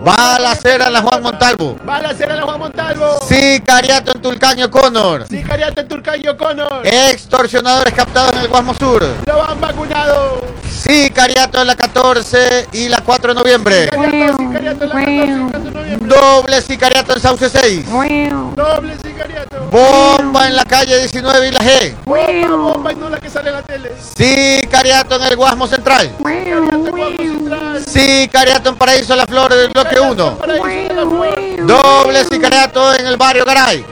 Balacera 0.00 0.86
en 0.86 0.92
la 0.92 1.02
Juan 1.02 1.22
Montalvo. 1.22 1.76
¡Balacera 1.84 2.34
en 2.34 2.40
la 2.40 2.46
Juan 2.46 2.60
Montalvo! 2.60 3.20
Sicariato 3.26 4.12
en 4.14 4.22
Tulcaño 4.22 4.70
Connor. 4.70 5.26
¡Sicariato 5.28 5.80
en 5.80 5.88
Turcayo 5.88 6.36
Connor! 6.36 6.86
Extorsionadores 6.86 7.94
captados 7.94 8.32
en 8.34 8.38
el 8.38 8.48
Guasmo 8.48 8.74
Sur. 8.74 9.04
¡Lo 9.26 9.42
han 9.42 9.60
vacunado! 9.60 10.40
Sicariato 10.70 11.60
en 11.60 11.66
la 11.66 11.74
14 11.74 12.68
y 12.72 12.88
la 12.88 13.00
4 13.00 13.34
de 13.34 13.40
noviembre. 13.40 13.84
¡Sicariato, 13.90 14.36
sicariato 14.38 14.84
en 14.84 14.90
la 14.90 14.94
14 14.94 15.10
y 15.10 15.50
4 15.50 15.60
de 15.60 15.70
noviembre! 15.70 16.08
Doble 16.08 16.62
sicariato 16.62 17.14
en 17.14 17.20
Sauce 17.20 17.48
6. 17.50 17.86
huevo. 17.90 18.52
¡Doble 18.54 18.94
sicariato! 19.02 19.68
Bomba 19.70 20.46
en 20.46 20.54
la 20.54 20.64
calle 20.64 20.96
19 20.98 21.48
y 21.48 21.50
la 21.50 21.58
G. 21.58 21.94
¡Bomba, 22.04 22.56
bomba! 22.56 22.92
Y 22.92 22.96
no 22.96 23.10
la 23.10 23.18
que 23.18 23.28
sale 23.28 23.48
en 23.48 23.56
la 23.56 23.62
tele. 23.62 23.92
Sicariato 24.16 25.16
en 25.16 25.22
el 25.22 25.36
Guasmo 25.36 25.66
Central. 25.66 26.12
¡Sicariato 26.18 26.74
en 26.76 26.90
Guamo 26.90 27.16
Central! 27.16 27.84
Sicariato 27.84 28.70
en 28.70 28.76
Paraíso 28.76 29.16
La 29.16 29.26
Flor 29.26 29.52
del 29.52 29.70
bloque 29.70 29.87
1. 30.00 30.38
La 30.46 31.06
Flor. 31.06 31.66
Doble 31.66 32.24
sicariato 32.24 32.94
en 32.94 33.06
el 33.06 33.16
barrio 33.16 33.44
Garay. 33.44 33.84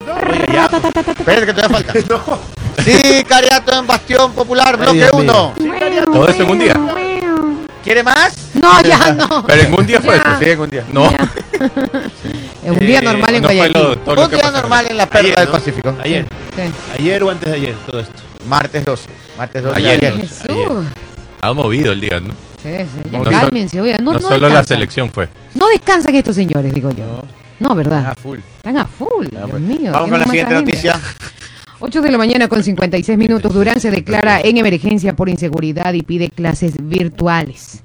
Espérate 1.18 1.46
que 1.46 1.54
todavía 1.54 1.82
falta. 1.82 1.92
Sicariato 2.84 3.78
en 3.78 3.86
Bastión 3.86 4.32
Popular, 4.32 4.76
bloque. 4.76 5.08
1. 5.12 5.54
Todo 6.12 6.28
eso 6.28 6.42
en 6.42 6.50
un 6.50 6.58
día. 6.58 6.74
¿Quiere 7.82 8.02
más? 8.02 8.36
No, 8.54 8.80
ya 8.82 9.12
no. 9.12 9.44
Pero 9.46 9.62
en 9.62 9.74
un 9.78 9.86
día 9.86 10.00
fue 10.00 10.16
eso. 10.16 10.24
Sí, 10.40 10.50
en 10.50 10.60
un 10.60 10.70
día. 10.70 10.84
No. 10.92 11.08
Es 11.08 12.70
un 12.70 12.78
día 12.78 13.00
normal 13.00 13.34
en 13.34 13.42
Guayaquil. 13.42 13.98
Un 14.04 14.30
día 14.30 14.50
normal 14.50 14.86
en 14.90 14.96
la 14.96 15.06
perla 15.06 15.40
del. 15.40 15.48
Pacífico. 15.48 15.94
Ayer. 16.02 16.26
Ayer 16.98 17.22
o 17.22 17.30
antes 17.30 17.48
de 17.48 17.56
ayer, 17.56 17.74
todo 17.86 18.00
esto. 18.00 18.22
Martes 18.48 18.84
12. 18.84 19.08
Martes 19.38 19.62
12. 19.62 19.76
Ayer. 19.76 20.04
Ayer. 20.04 20.16
Jesús. 20.16 20.86
Ha 21.40 21.52
movido 21.52 21.92
el 21.92 22.00
día, 22.00 22.18
¿no? 22.18 22.34
Sí, 22.66 22.84
sí, 23.04 23.10
ya 23.10 23.18
No, 23.18 23.24
cálmense, 23.24 23.80
oigan. 23.80 24.04
No, 24.04 24.12
No, 24.12 24.18
no 24.18 24.28
solo 24.28 24.40
la 24.40 24.46
descansan. 24.48 24.76
selección 24.76 25.10
fue. 25.10 25.28
No 25.54 25.68
descansan 25.68 26.14
estos 26.14 26.34
señores, 26.36 26.72
digo 26.74 26.90
yo. 26.90 27.22
No, 27.60 27.74
¿verdad? 27.74 28.04
Ah, 28.08 28.14
full. 28.14 28.38
Están 28.56 28.76
a 28.78 28.84
full, 28.86 29.26
Dios 29.30 29.48
pues. 29.50 29.62
mío. 29.62 29.92
Vamos 29.92 30.10
con 30.10 30.18
la 30.20 30.26
siguiente 30.26 30.54
noticia. 30.54 31.00
8 31.78 32.00
de 32.02 32.10
la 32.10 32.18
mañana 32.18 32.48
con 32.48 32.62
56 32.62 33.16
minutos. 33.18 33.52
Durán 33.52 33.80
se 33.80 33.90
declara 33.90 34.40
en 34.40 34.56
emergencia 34.56 35.14
por 35.14 35.28
inseguridad 35.28 35.92
y 35.94 36.02
pide 36.02 36.30
clases 36.30 36.74
virtuales. 36.80 37.82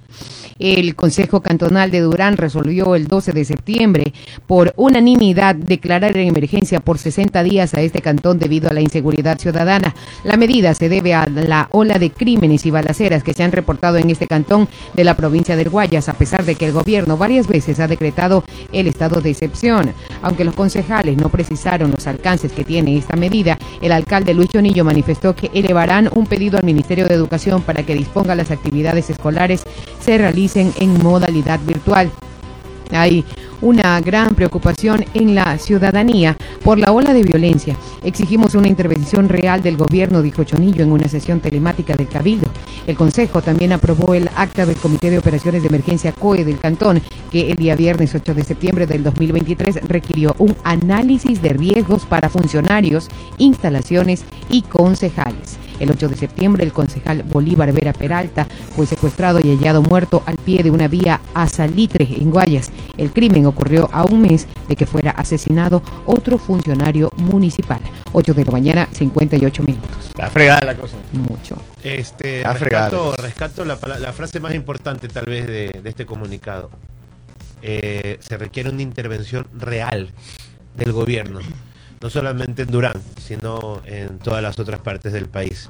El 0.62 0.95
Consejo 0.95 1.41
Cantonal 1.41 1.89
de 1.89 2.02
Durán 2.02 2.38
resolvió 2.38 2.93
el 2.93 3.08
12 3.08 3.32
de 3.32 3.45
septiembre 3.45 4.13
por 4.45 4.76
unanimidad 4.78 5.56
declarar 5.56 6.15
en 6.15 6.28
emergencia 6.28 6.82
por 6.82 7.00
60 7.00 7.41
días 7.41 7.74
a 7.74 7.82
este 7.82 8.00
cantón 8.00 8.38
debido 8.38 8.69
a 8.69 8.74
la 8.74 8.82
inseguridad 8.82 9.39
ciudadana. 9.39 9.95
La 10.24 10.38
medida 10.38 10.76
se 10.76 10.88
debe 10.88 11.15
a 11.15 11.26
la 11.28 11.67
ola 11.71 11.97
de 11.97 12.12
crímenes 12.12 12.67
y 12.67 12.69
balaceras 12.69 13.24
que 13.24 13.34
se 13.34 13.41
han 13.41 13.52
reportado 13.52 13.97
en 13.97 14.12
este 14.12 14.28
cantón 14.28 14.69
de 14.93 15.04
la 15.04 15.17
provincia 15.17 15.56
del 15.56 15.71
Guayas, 15.71 16.10
a 16.10 16.13
pesar 16.13 16.45
de 16.45 16.54
que 16.54 16.67
el 16.67 16.74
gobierno 16.74 17.17
varias 17.17 17.47
veces 17.47 17.80
ha 17.80 17.88
decretado 17.88 18.43
el 18.71 18.86
estado 18.86 19.19
de 19.19 19.32
excepción. 19.32 19.91
Aunque 20.21 20.45
los 20.45 20.54
concejales 20.54 21.17
no 21.17 21.30
precisaron 21.30 21.89
los 21.89 22.06
alcances 22.06 22.52
que 22.52 22.65
tiene 22.65 22.95
esta 22.97 23.15
medida, 23.15 23.58
el 23.82 23.91
alcalde 23.91 24.36
Luis 24.36 24.50
Chonillo 24.50 24.86
manifestó 24.86 25.36
que 25.36 25.50
elevarán 25.56 26.08
un 26.13 26.28
pedido 26.28 26.60
al 26.60 26.65
Ministerio 26.65 27.08
de 27.08 27.15
Educación 27.15 27.63
para 27.63 27.82
que 27.82 27.95
disponga 27.95 28.36
las 28.36 28.52
actividades 28.52 29.10
escolares 29.10 29.63
se 30.02 30.17
realicen 30.17 30.50
en 30.55 31.01
modalidad 31.01 31.59
virtual. 31.61 32.11
Hay 32.91 33.23
una 33.61 34.01
gran 34.01 34.35
preocupación 34.35 35.05
en 35.13 35.35
la 35.35 35.57
ciudadanía 35.57 36.35
por 36.63 36.77
la 36.77 36.91
ola 36.91 37.13
de 37.13 37.23
violencia. 37.23 37.75
Exigimos 38.03 38.55
una 38.55 38.67
intervención 38.67 39.29
real 39.29 39.61
del 39.61 39.77
gobierno, 39.77 40.21
dijo 40.21 40.43
Chonillo 40.43 40.83
en 40.83 40.91
una 40.91 41.07
sesión 41.07 41.39
telemática 41.39 41.95
del 41.95 42.07
Cabildo. 42.07 42.47
El 42.87 42.95
Consejo 42.95 43.41
también 43.41 43.71
aprobó 43.71 44.13
el 44.13 44.29
acta 44.35 44.65
del 44.65 44.75
Comité 44.75 45.09
de 45.09 45.19
Operaciones 45.19 45.61
de 45.61 45.69
Emergencia 45.69 46.11
COE 46.11 46.43
del 46.43 46.57
Cantón, 46.57 47.01
que 47.31 47.51
el 47.51 47.55
día 47.55 47.75
viernes 47.75 48.13
8 48.15 48.33
de 48.33 48.43
septiembre 48.43 48.87
del 48.87 49.03
2023 49.03 49.87
requirió 49.87 50.35
un 50.39 50.55
análisis 50.63 51.41
de 51.41 51.49
riesgos 51.49 52.05
para 52.05 52.29
funcionarios, 52.29 53.09
instalaciones 53.37 54.25
y 54.49 54.63
concejales. 54.63 55.57
El 55.82 55.89
8 55.89 56.10
de 56.10 56.15
septiembre, 56.15 56.63
el 56.63 56.72
concejal 56.72 57.24
Bolívar 57.24 57.74
Vera 57.74 57.91
Peralta 57.91 58.46
fue 58.76 58.86
secuestrado 58.86 59.39
y 59.44 59.50
hallado 59.50 59.82
muerto 59.82 60.22
al 60.28 60.38
pie 60.38 60.62
de 60.62 60.70
una 60.70 60.88
vía 60.88 61.22
a 61.34 61.48
Salitre, 61.48 62.08
en 62.20 62.30
Guayas. 62.30 62.72
El 62.98 63.12
crimen 63.12 63.48
ocurrió 63.48 63.89
a 63.91 64.04
un 64.04 64.22
mes 64.22 64.48
de 64.67 64.76
que 64.76 64.86
fuera 64.86 65.10
asesinado 65.12 65.82
otro 66.06 66.38
funcionario 66.38 67.12
municipal. 67.17 67.80
8 68.13 68.34
de 68.34 68.46
la 68.46 68.52
mañana, 68.52 68.88
58 68.91 69.63
minutos. 69.63 69.89
Está 70.10 70.30
fregada 70.30 70.65
la 70.65 70.76
cosa. 70.76 70.98
Mucho. 71.13 71.56
Este, 71.84 72.38
Está 72.38 72.54
rescato, 72.54 73.15
rescato 73.15 73.65
la, 73.65 73.76
frase 73.78 74.39
más 74.39 74.54
importante 74.54 75.08
tal 75.08 75.26
vez 75.26 75.48
de, 75.48 75.80
de 75.82 75.89
este 75.89 76.06
comunicado. 76.06 76.70
Eh, 77.63 78.17
se 78.22 78.38
requiere 78.38 78.70
una 78.70 78.82
intervención 78.82 79.48
real 79.58 80.12
del 80.76 80.91
gobierno, 80.91 81.39
no 82.01 82.09
solamente 82.09 82.63
en 82.63 82.71
Durán, 82.71 83.01
sino 83.19 83.81
en 83.85 84.17
todas 84.19 84.41
las 84.41 84.59
otras 84.59 84.79
partes 84.81 85.13
del 85.13 85.27
país. 85.27 85.69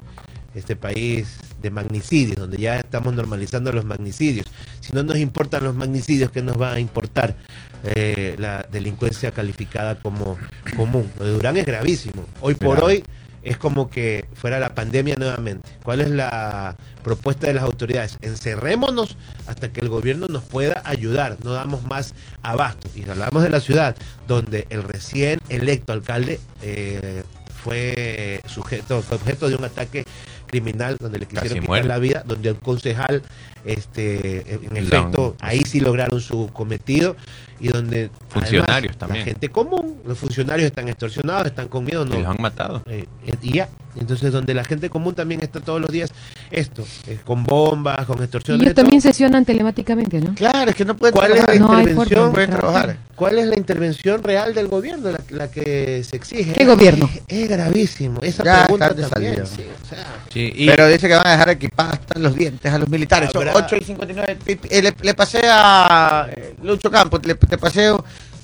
Este 0.56 0.76
país 0.76 1.38
de 1.62 1.72
magnicidios, 1.72 2.38
donde 2.38 2.58
ya 2.58 2.78
estamos 2.78 3.14
normalizando 3.14 3.72
los 3.72 3.86
magnicidios. 3.86 4.48
Si 4.82 4.92
no 4.94 5.04
nos 5.04 5.18
importan 5.18 5.64
los 5.64 5.76
magnicidios, 5.76 6.32
¿qué 6.32 6.42
nos 6.42 6.60
va 6.60 6.74
a 6.74 6.80
importar 6.80 7.36
eh, 7.84 8.36
la 8.38 8.66
delincuencia 8.70 9.32
calificada 9.32 9.96
como 10.00 10.38
común? 10.76 11.10
Lo 11.20 11.26
de 11.26 11.32
Durán 11.32 11.58
es 11.58 11.66
gravísimo. 11.66 12.26
Hoy 12.42 12.56
por 12.56 12.84
hoy 12.84 13.04
es 13.44 13.58
como 13.58 13.90
que 13.90 14.26
fuera 14.34 14.60
la 14.60 14.76
pandemia 14.76 15.16
nuevamente. 15.18 15.68
¿Cuál 15.84 16.02
es 16.02 16.10
la 16.10 16.76
propuesta 17.04 17.48
de 17.48 17.54
las 17.54 17.64
autoridades? 17.64 18.18
Encerrémonos 18.22 19.18
hasta 19.48 19.72
que 19.72 19.82
el 19.82 19.90
gobierno 19.90 20.28
nos 20.28 20.44
pueda 20.44 20.82
ayudar, 20.86 21.38
no 21.44 21.54
damos 21.54 21.84
más 21.84 22.14
abasto. 22.44 22.90
Y 22.96 23.10
hablamos 23.10 23.44
de 23.44 23.50
la 23.50 23.60
ciudad, 23.60 23.96
donde 24.28 24.68
el 24.70 24.84
recién 24.84 25.40
electo 25.50 25.94
alcalde 25.94 26.40
eh, 26.62 27.24
fue 27.64 28.42
sujeto, 28.48 29.02
fue 29.02 29.18
objeto 29.18 29.50
de 29.50 29.56
un 29.56 29.64
ataque 29.64 30.06
criminal 30.48 30.98
donde 31.00 31.20
le 31.20 31.26
Casi 31.26 31.36
quisieron 31.36 31.60
quitar 31.62 31.70
muere. 31.70 31.88
la 31.88 31.98
vida, 31.98 32.24
donde 32.26 32.52
un 32.52 32.58
concejal, 32.58 33.24
este, 33.66 34.56
en 34.56 34.78
efecto, 34.78 35.36
ahí 35.40 35.62
sí 35.62 35.80
lograron 35.80 36.20
su 36.20 36.50
cometido 36.52 37.16
y 37.62 37.68
donde 37.70 38.10
Funcionarios 38.30 38.66
además, 38.94 38.98
también. 38.98 39.20
la 39.26 39.26
gente 39.32 39.50
común, 39.50 39.98
los 40.06 40.18
funcionarios 40.18 40.68
están 40.68 40.88
extorsionados, 40.88 41.48
están 41.48 41.68
con 41.68 41.84
miedo, 41.86 42.06
no, 42.06 42.16
Y 42.18 42.22
los 42.22 42.28
han 42.36 42.42
matado. 42.42 42.82
eh, 42.88 43.06
y 43.42 43.54
ya. 43.54 43.70
Entonces, 44.00 44.32
donde 44.32 44.54
la 44.54 44.64
gente 44.64 44.90
común 44.90 45.14
también 45.14 45.42
está 45.42 45.60
todos 45.60 45.82
los 45.82 45.92
días, 45.92 46.12
esto, 46.50 46.86
eh, 47.08 47.20
con 47.26 47.44
bombas, 47.44 48.06
con 48.06 48.20
Y 48.20 48.24
extorsiones. 48.24 48.62
ellos 48.62 48.70
de 48.70 48.74
todo. 48.76 48.84
también 48.84 49.02
sesionan 49.02 49.44
telemáticamente, 49.44 50.22
¿no? 50.22 50.34
Claro, 50.34 50.70
es 50.72 50.76
que 50.78 50.86
no 50.86 50.96
puede 50.96 51.12
¿Cuál 51.12 51.32
es 51.34 51.40
la 51.40 51.46
trabajar. 51.46 51.62
No 51.70 51.76
hay 51.76 51.84
intervención? 51.84 52.32
pueden 52.32 52.50
trabajar. 52.52 52.98
¿Cuál 53.16 53.38
es 53.40 53.48
la 53.48 53.58
intervención 53.58 54.24
real 54.24 54.54
del 54.56 54.68
gobierno, 54.70 55.12
la, 55.12 55.20
la 55.30 55.52
que 55.52 56.04
se 56.06 56.16
exige? 56.16 56.54
¿Qué 56.54 56.66
gobierno? 56.66 57.10
Es, 57.28 57.42
es 57.44 57.50
gravísimo. 57.50 58.22
Esa 58.22 58.44
Ya 58.46 58.64
pregunta 58.64 58.88
también. 58.96 59.10
salida. 59.10 59.46
sí, 59.46 59.66
o 59.84 59.88
sea, 59.90 60.06
Sí, 60.32 60.54
y 60.56 60.66
Pero 60.68 60.88
dice 60.88 61.10
que 61.10 61.16
van 61.16 61.28
a 61.28 61.32
dejar 61.32 61.50
equipadas 61.50 61.94
hasta 62.00 62.20
los 62.20 62.34
dientes 62.34 62.72
a 62.74 62.78
los 62.80 62.88
militares. 62.88 63.30
Son 63.34 63.46
Habrá- 63.46 63.66
8 63.66 63.76
y 63.76 63.84
59. 63.84 64.38
Eh, 64.46 64.82
Le, 64.82 64.94
le 65.02 65.14
pasé 65.14 65.42
a 65.50 66.28
eh, 66.34 66.56
Lucho 66.64 66.90
Campos, 66.90 67.20
le, 67.26 67.36
le 67.52 67.58
pasé 67.58 67.94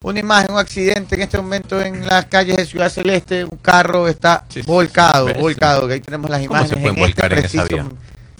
una 0.03 0.19
imagen, 0.19 0.51
un 0.51 0.59
accidente 0.59 1.15
en 1.15 1.21
este 1.21 1.37
momento 1.37 1.81
en 1.81 2.05
las 2.05 2.25
calles 2.25 2.57
de 2.57 2.65
Ciudad 2.65 2.89
Celeste. 2.89 3.45
Un 3.45 3.57
carro 3.57 4.07
está 4.07 4.43
Sí, 4.49 4.61
volcado, 4.63 5.29
sí. 5.29 5.33
volcado. 5.39 5.87
Que 5.87 5.95
ahí 5.95 6.01
tenemos 6.01 6.29
las 6.29 6.39
¿Cómo 6.45 6.59
imágenes. 6.59 6.69
se 6.69 6.75
pueden 6.75 6.97
en 6.97 7.03
este 7.03 7.21
volcar 7.21 7.33
en 7.33 7.45
esa 7.45 7.63
vía? 7.63 7.85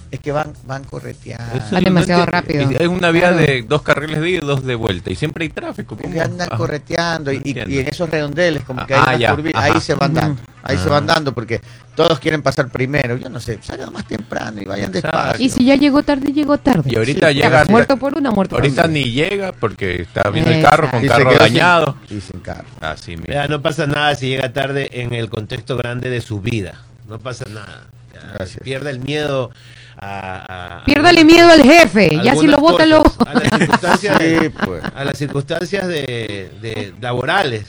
Es 0.10 0.20
que 0.22 0.32
van, 0.32 0.54
van 0.66 0.84
correteando. 0.86 1.44
Van 1.72 1.84
demasiado 1.84 2.26
rápido. 2.26 2.72
Y 2.72 2.76
Es 2.76 2.88
una 2.88 3.12
vía 3.12 3.30
Claro. 3.30 3.38
de 3.38 3.66
dos 3.68 3.82
carriles 3.82 4.22
de 4.22 4.30
ida 4.30 4.38
y 4.44 4.46
dos 4.48 4.64
de 4.66 4.76
vuelta. 4.76 5.12
Y 5.12 5.16
siempre 5.16 5.44
hay 5.44 5.50
tráfico. 5.50 5.98
¿cómo? 5.98 6.22
andan 6.22 6.48
Ah, 6.52 6.56
correteando 6.58 7.32
y, 7.32 7.40
no 7.40 7.44
y- 7.46 7.76
y 7.76 7.80
en 7.80 7.88
esos 7.90 8.10
redondeles 8.10 8.64
como 8.64 8.86
que 8.86 8.94
Ah, 8.94 9.06
hay 9.10 9.20
curvi- 9.24 9.52
ajá. 9.54 9.66
ahí 9.76 9.82
se 9.82 9.96
van 9.96 10.14
dando, 10.14 10.42
ahí 10.64 10.78
se 10.78 10.88
Ah. 10.88 10.92
van 10.92 11.08
dando 11.08 11.34
porque 11.34 11.60
todos 11.96 12.20
quieren 12.20 12.42
pasar 12.42 12.70
primero. 12.70 13.18
Yo 13.18 13.30
no 13.30 13.40
sé, 13.42 13.60
salgan 13.62 13.92
más 13.92 14.06
temprano 14.08 14.62
y 14.62 14.66
vayan 14.66 14.96
Exacto. 14.96 15.18
despacio. 15.18 15.46
Y 15.46 15.50
si 15.50 15.66
ya 15.66 15.76
llegó 15.76 16.02
tarde, 16.04 16.32
llegó 16.32 16.58
tarde. 16.58 16.90
Y 16.92 16.96
ahorita 16.96 17.28
Sí, 17.30 17.34
llega. 17.36 17.66
Muerto 17.66 17.98
por 17.98 18.18
una, 18.18 18.32
muerto 18.32 18.56
por 18.56 18.64
Ahorita 18.64 18.88
ni 18.88 19.12
llega 19.12 19.52
porque 19.52 20.02
está 20.04 20.30
viendo 20.30 20.52
el 20.52 20.62
carro 20.64 20.90
con 20.90 21.04
Y 21.04 21.08
carro 21.10 21.32
sin- 21.32 21.40
dañado. 21.40 21.98
y 22.10 22.22
sin 22.22 22.40
carro. 22.40 22.66
Así 22.80 23.18
mismo. 23.18 23.34
Ya, 23.34 23.48
no 23.50 23.62
pasa 23.62 23.86
nada 23.88 24.16
si 24.16 24.30
llega 24.30 24.54
tarde 24.54 24.90
en 25.02 25.14
el 25.14 25.30
contexto 25.30 25.76
grande 25.76 26.10
de 26.10 26.22
su 26.22 26.40
vida. 26.40 26.76
No 27.10 27.20
pasa 27.20 27.46
nada. 27.50 27.88
Ya, 28.14 28.32
Gracias. 28.34 28.64
Pierda 28.64 28.90
el 28.90 29.00
miedo 29.00 29.52
a... 30.00 30.78
a- 30.80 30.84
Piérdale 30.86 31.24
miedo 31.26 31.50
al 31.50 31.62
jefe. 31.64 32.20
Ya 32.24 32.36
si 32.36 32.48
lo 32.48 32.58
vota, 32.58 32.86
lo. 32.86 33.04
A 33.26 33.34
las 33.34 33.50
circunstancias, 33.50 34.18
Sí, 34.22 34.50
pues. 34.66 34.84
a 34.96 35.04
las 35.04 35.18
circunstancias 35.18 35.88
de, 35.88 36.50
de 36.62 36.94
laborales. 37.02 37.66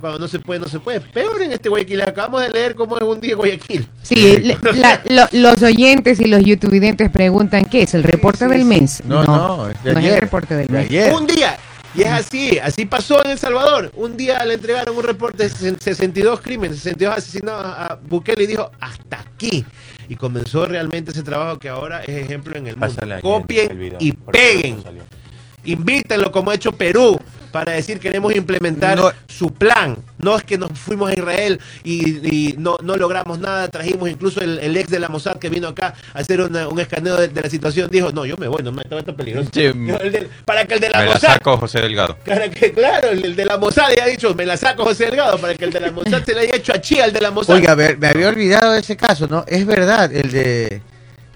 Cuando 0.00 0.18
no 0.18 0.28
se 0.28 0.38
puede, 0.38 0.60
no 0.60 0.66
se 0.68 0.80
puede. 0.80 1.00
Peor 1.00 1.40
en 1.40 1.52
este 1.52 1.70
Guayaquil. 1.70 2.02
Acabamos 2.02 2.42
de 2.42 2.50
leer 2.50 2.74
cómo 2.74 2.96
es 2.98 3.02
un 3.02 3.20
día 3.20 3.34
Guayaquil. 3.36 3.88
Sí, 4.02 4.36
le- 4.38 4.58
la- 4.74 5.00
lo- 5.08 5.28
los 5.32 5.62
oyentes 5.62 6.20
y 6.20 6.26
los 6.26 6.42
youtubidentes 6.44 7.10
preguntan 7.10 7.64
qué 7.64 7.82
es 7.82 7.94
el 7.94 8.02
reporte 8.02 8.44
Sí, 8.44 8.50
del 8.50 8.64
mes. 8.66 9.02
No, 9.06 9.24
no, 9.24 9.68
es 9.70 9.82
de 9.82 9.94
no 9.94 10.00
es 10.00 10.04
el 10.06 10.20
reporte 10.20 10.54
del 10.56 10.66
De 10.66 10.72
mes. 10.74 10.86
ayer. 10.90 11.14
Un 11.14 11.26
día. 11.26 11.56
Y 11.94 12.02
es 12.02 12.08
así, 12.08 12.58
así 12.58 12.84
pasó 12.84 13.24
en 13.24 13.32
El 13.32 13.38
Salvador. 13.38 13.90
Un 13.96 14.16
día 14.16 14.44
le 14.44 14.54
entregaron 14.54 14.96
un 14.96 15.02
reporte 15.02 15.44
de 15.44 15.48
62 15.48 16.40
crímenes, 16.40 16.78
62 16.78 17.16
asesinados 17.16 17.64
a 17.64 17.98
Bukele 18.08 18.44
y 18.44 18.46
dijo, 18.46 18.70
hasta 18.80 19.20
aquí. 19.20 19.64
Y 20.08 20.16
comenzó 20.16 20.66
realmente 20.66 21.10
ese 21.10 21.22
trabajo 21.22 21.58
que 21.58 21.68
ahora 21.68 22.02
es 22.02 22.10
ejemplo 22.24 22.56
en 22.56 22.66
el 22.66 22.76
mundo. 22.76 22.94
Pásale 22.94 23.14
ahí 23.14 23.18
el 23.18 23.22
Copien 23.22 23.78
video, 23.78 23.98
y 24.00 24.12
peguen. 24.12 24.76
no. 24.84 25.18
Invítenlo 25.64 26.30
como 26.32 26.50
ha 26.50 26.54
hecho 26.54 26.72
Perú 26.72 27.18
para 27.52 27.72
decir 27.72 27.98
queremos 27.98 28.34
implementar 28.36 28.98
No. 28.98 29.10
su 29.26 29.50
plan. 29.54 29.96
No 30.18 30.36
es 30.36 30.44
que 30.44 30.58
nos 30.58 30.70
fuimos 30.78 31.10
a 31.10 31.14
Israel 31.14 31.58
y, 31.82 32.50
y 32.50 32.54
no, 32.58 32.76
no 32.82 32.96
logramos 32.96 33.38
nada. 33.38 33.68
Trajimos 33.68 34.10
incluso 34.10 34.40
el, 34.42 34.58
el 34.58 34.76
ex 34.76 34.90
de 34.90 34.98
la 35.00 35.08
Mossad 35.08 35.36
que 35.38 35.48
vino 35.48 35.68
acá 35.68 35.94
a 36.12 36.18
hacer 36.18 36.42
una- 36.42 36.68
un 36.68 36.78
escaneo 36.78 37.16
de, 37.16 37.28
de 37.28 37.40
la 37.40 37.48
situación. 37.48 37.88
Dijo, 37.90 38.12
no, 38.12 38.26
yo 38.26 38.36
me 38.36 38.48
voy, 38.48 38.62
no 38.62 38.70
me 38.70 38.82
esto 38.82 38.98
es 38.98 39.04
peligroso. 39.16 39.48
Sí, 39.52 39.62
El 39.62 40.12
del- 40.12 40.28
para 40.44 40.66
que 40.66 40.74
el 40.74 40.80
de 40.80 40.90
la 40.90 40.98
Me 41.00 41.06
la 41.06 41.18
saco 41.18 41.56
José 41.56 41.80
Delgado. 41.80 42.16
Para 42.24 42.50
que, 42.50 42.72
claro, 42.72 43.08
el, 43.10 43.24
el 43.24 43.34
de 43.36 43.44
la 43.46 43.56
Mossad 43.56 43.92
ya 43.96 44.04
ha 44.04 44.08
dicho, 44.08 44.34
me 44.34 44.44
la 44.44 44.56
saco 44.58 44.84
José 44.84 45.06
Delgado, 45.06 45.38
para 45.38 45.54
que 45.54 45.64
el 45.64 45.72
de 45.72 45.80
la 45.80 45.90
Mossad 45.90 46.22
se 46.24 46.34
le 46.34 46.40
haya 46.40 46.56
hecho 46.56 46.72
a 46.74 46.80
Chía 46.82 47.04
al 47.04 47.12
de 47.14 47.20
la 47.22 47.30
Mossad. 47.30 47.54
Oiga, 47.54 47.72
a 47.72 47.76
ver, 47.76 47.96
me 47.96 48.08
había 48.08 48.28
olvidado 48.28 48.72
de 48.72 48.80
ese 48.80 48.96
caso, 48.96 49.26
¿no? 49.26 49.44
Es 49.48 49.64
verdad, 49.64 50.12
el 50.14 50.30
de 50.30 50.82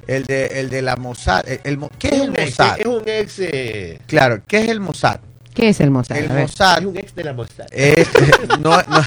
el 0.06 0.24
de 0.24 0.46
el 0.60 0.70
de 0.70 0.82
la 0.82 0.96
Mossad, 0.96 1.48
el- 1.48 1.60
el 1.64 1.78
¿qué 1.98 2.08
es 2.08 2.14
el 2.14 2.30
un 2.30 2.36
ex, 2.38 2.58
Mossad? 2.58 2.80
es 2.80 2.86
un 2.86 3.02
ex, 3.06 3.38
eh, 3.38 3.98
Claro, 4.06 4.40
¿qué 4.46 4.60
es 4.62 4.68
el 4.68 4.80
Mossad? 4.80 5.20
¿Qué 5.54 5.68
es 5.68 5.80
el 5.80 5.90
Mossad? 5.90 6.16
El. 6.16 6.30
Mossad 6.30 6.78
es 6.78 6.84
un 6.86 6.96
ex 6.96 7.14
de 7.14 7.24
la 7.24 7.32
Mossad. 7.34 7.66
es 7.70 8.08
no, 8.60 8.70
no, 8.82 9.04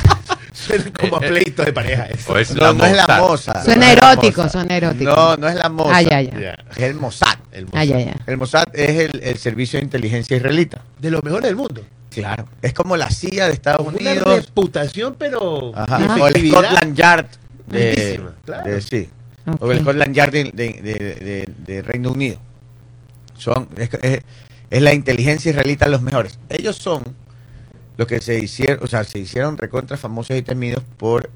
Suena 0.54 0.86
como 0.98 1.18
a 1.18 1.20
pleito 1.20 1.64
de 1.66 1.74
pareja 1.74 2.06
eso. 2.06 2.32
O 2.32 2.38
es 2.38 2.54
no, 2.56 2.62
la 2.62 2.74
no 2.74 2.86
es 2.86 2.96
la 2.96 3.08
Mossad. 3.08 3.20
Mossad. 3.56 3.66
Suena 3.66 3.92
es 3.92 3.98
erótico, 3.98 4.42
Mossad. 4.44 4.60
suena 4.60 4.78
erótico. 4.78 5.12
No, 5.12 5.36
no 5.38 5.48
es 5.50 5.56
la 5.56 5.70
Mossad. 5.70 5.94
Ah, 5.94 6.02
ya, 6.02 6.22
ya. 6.22 6.58
Es 6.72 6.78
el 6.84 6.94
Mossad. 6.96 7.36
el 7.52 7.66
Mossad. 7.66 7.80
Ah, 7.80 7.84
ya, 7.84 8.00
ya. 8.00 8.16
El 8.28 8.38
Mossad 8.38 8.64
es 8.74 8.90
el, 9.10 9.22
el 9.24 9.38
servicio 9.38 9.80
de 9.80 9.86
inteligencia 9.86 10.38
israelita. 10.38 10.82
De 11.00 11.10
lo 11.12 11.22
mejor 11.24 11.42
del 11.44 11.56
mundo. 11.58 11.82
Claro. 12.12 12.48
Es 12.62 12.74
como 12.74 12.96
la 12.96 13.10
CIA 13.10 13.48
de 13.48 13.54
Estados 13.54 13.86
Una 13.86 13.98
Unidos. 13.98 14.46
reputación, 14.46 15.16
pero 15.20 15.74
Ajá. 15.76 16.16
O 16.22 16.28
el. 16.28 16.50
Scotland 16.50 16.96
Yard 16.96 17.26
de, 17.68 18.22
claro. 18.46 18.70
de- 18.70 18.82
sí. 18.82 19.10
O 19.60 19.72
el 19.72 19.82
Scotland 19.82 20.16
Yard 20.16 20.32
de, 20.32 20.44
de- 20.54 21.82
Reino 21.82 22.12
Unido. 22.12 22.38
Son, 23.38 23.68
es, 23.78 23.90
es- 24.02 24.24
la 24.82 24.94
inteligencia 24.94 25.52
israelita 25.52 25.88
los 25.88 26.02
mejores. 26.02 26.40
Ellos 26.50 26.78
son 26.78 27.04
los 27.98 28.08
que 28.08 28.20
se 28.22 28.40
hicieron, 28.40 28.80
o 28.84 28.88
sea, 28.88 29.04
se 29.04 29.20
hicieron 29.20 29.58
recontra 29.58 29.98
famosos 29.98 30.38
y 30.38 30.42
temidos 30.42 30.84
por 30.98 31.30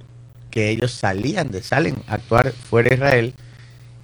que 0.51 0.69
ellos 0.69 0.91
salían 0.91 1.51
de, 1.51 1.61
salen 1.63 1.97
a 2.07 2.15
actuar 2.15 2.51
fuera 2.51 2.89
de 2.89 2.95
Israel. 2.95 3.33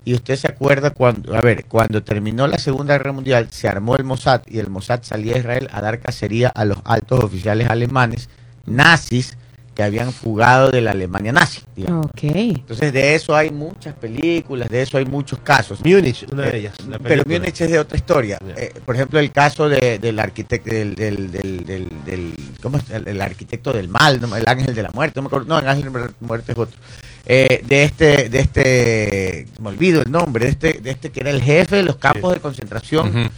Y 0.05 0.13
usted 0.13 0.35
se 0.35 0.47
acuerda 0.47 0.91
cuando, 0.91 1.35
a 1.35 1.41
ver, 1.41 1.65
cuando 1.65 2.03
terminó 2.03 2.47
la 2.47 2.59
Segunda 2.59 2.93
Guerra 2.95 3.11
Mundial, 3.11 3.47
se 3.51 3.67
armó 3.67 3.95
el 3.95 4.03
Mossad 4.03 4.41
y 4.47 4.59
el 4.59 4.69
Mossad 4.69 5.01
salía 5.03 5.35
a 5.35 5.39
Israel 5.39 5.67
a 5.71 5.81
dar 5.81 5.99
cacería 5.99 6.49
a 6.49 6.63
los 6.65 6.77
altos 6.85 7.23
oficiales 7.23 7.69
alemanes 7.69 8.29
nazis 8.67 9.37
que 9.75 9.83
habían 9.83 10.11
fugado 10.13 10.71
de 10.71 10.79
la 10.81 10.91
Alemania 10.91 11.33
nazi. 11.33 11.61
digamos. 11.75 12.05
Ok. 12.05 12.23
Entonces 12.23 12.93
de 12.93 13.13
eso 13.15 13.35
hay 13.35 13.51
muchas 13.51 13.93
películas, 13.95 14.69
de 14.69 14.81
eso 14.81 14.97
hay 14.97 15.05
muchos 15.05 15.39
casos. 15.39 15.79
Múnich, 15.83 16.25
una 16.31 16.47
Eh, 16.47 16.51
de 16.51 16.57
ellas. 16.59 16.73
la 16.87 16.97
Pero. 16.99 17.23
Múnich 17.27 17.59
es 17.61 17.69
de 17.69 17.77
otra 17.79 17.97
historia. 17.97 18.39
Eh, 18.55 18.73
por 18.85 18.95
ejemplo, 18.95 19.19
el 19.19 19.31
caso 19.31 19.67
de- 19.67 19.99
del 19.99 20.17
arquitecto 20.19 20.69
del, 20.69 20.95
del, 20.95 21.31
del, 21.31 21.65
del, 21.65 21.89
del- 22.05 22.33
¿cómo 22.61 22.77
es? 22.77 22.89
El, 22.89 23.07
el 23.07 23.21
arquitecto 23.21 23.73
del 23.73 23.89
mal, 23.89 24.21
no, 24.21 24.33
el 24.35 24.45
ángel 24.47 24.73
de 24.73 24.81
la 24.83 24.91
muerte, 24.91 25.17
no 25.17 25.23
me 25.23 25.27
acuerdo, 25.27 25.47
no, 25.47 25.59
el 25.59 25.67
ángel 25.67 25.91
de 25.91 25.99
la 25.99 26.11
muerte 26.21 26.53
es 26.53 26.57
otro. 26.57 26.77
Eh, 27.27 27.61
de 27.67 27.83
este, 27.83 28.29
de 28.29 28.39
este, 28.39 29.47
me 29.59 29.69
olvido 29.69 30.01
el 30.03 30.11
nombre, 30.11 30.45
de 30.45 30.51
este, 30.51 30.73
de 30.81 30.91
este 30.91 31.11
que 31.11 31.19
era 31.21 31.31
el 31.31 31.41
jefe 31.41 31.77
de 31.77 31.83
los 31.83 31.95
campos 31.97 32.33
de 32.33 32.39
concentración 32.39 33.09
Ujú. 33.09 33.29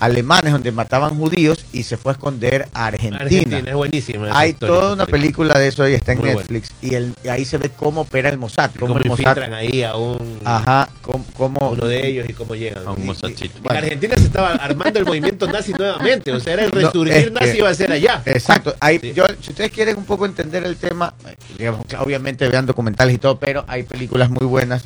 Alemanes 0.00 0.52
donde 0.52 0.72
mataban 0.72 1.16
judíos 1.16 1.64
y 1.72 1.84
se 1.84 1.96
fue 1.96 2.12
a 2.12 2.14
esconder 2.14 2.68
a 2.74 2.86
Argentina. 2.86 3.22
Argentina, 3.22 3.70
es 3.70 3.74
buenísima. 3.76 4.28
Hay 4.38 4.50
historia, 4.50 4.74
toda 4.76 4.92
una 4.94 5.06
película 5.06 5.58
de 5.58 5.68
eso 5.68 5.88
y 5.88 5.94
está 5.94 6.12
en 6.12 6.18
Muy 6.18 6.30
Netflix 6.30 6.72
y, 6.82 6.94
el, 6.94 7.14
y 7.22 7.28
ahí 7.28 7.44
se 7.44 7.58
ve 7.58 7.70
cómo 7.70 8.02
opera 8.02 8.28
el 8.28 8.36
Mossad, 8.38 8.70
Y 8.74 8.78
cómo 8.78 8.94
cómo 8.94 9.02
el 9.04 9.08
Mossad, 9.08 9.22
infiltran 9.36 9.54
ahí 9.54 9.82
a 9.82 9.96
un 9.96 10.40
ajá, 10.44 10.88
cómo, 11.00 11.24
cómo- 11.36 11.70
uno 11.70 11.86
de 11.86 12.06
ellos 12.08 12.26
y 12.28 12.32
cómo 12.32 12.54
llegan. 12.54 12.86
A 12.86 12.90
un 12.92 13.02
Y- 13.04 13.10
y- 13.44 13.50
En 13.70 13.76
Argentina 13.76 14.16
se 14.16 14.24
estaba 14.24 14.50
armando 14.54 14.98
el 14.98 15.04
movimiento 15.06 15.46
nazi 15.46 15.72
nuevamente, 15.72 16.32
o 16.32 16.40
sea, 16.40 16.54
era 16.54 16.64
el 16.64 16.70
No, 16.72 16.80
resurgir 16.80 17.12
es 17.16 17.32
nazi 17.32 17.52
que- 17.52 17.58
iba 17.58 17.68
a 17.70 17.74
ser 17.74 17.92
allá. 17.92 18.22
Exacto. 18.26 18.74
Hay, 18.80 18.98
Sí. 18.98 19.12
yo, 19.14 19.24
si 19.40 19.50
ustedes 19.50 19.70
quieren 19.70 19.96
un 19.96 20.04
poco 20.04 20.26
entender 20.26 20.64
el 20.64 20.76
tema, 20.76 21.14
digamos, 21.56 21.86
obviamente 21.98 22.48
vean 22.48 22.66
documentales 22.66 23.14
y 23.14 23.18
todo, 23.18 23.38
pero 23.38 23.64
hay 23.68 23.84
películas 23.84 24.28
muy 24.28 24.46
buenas 24.46 24.84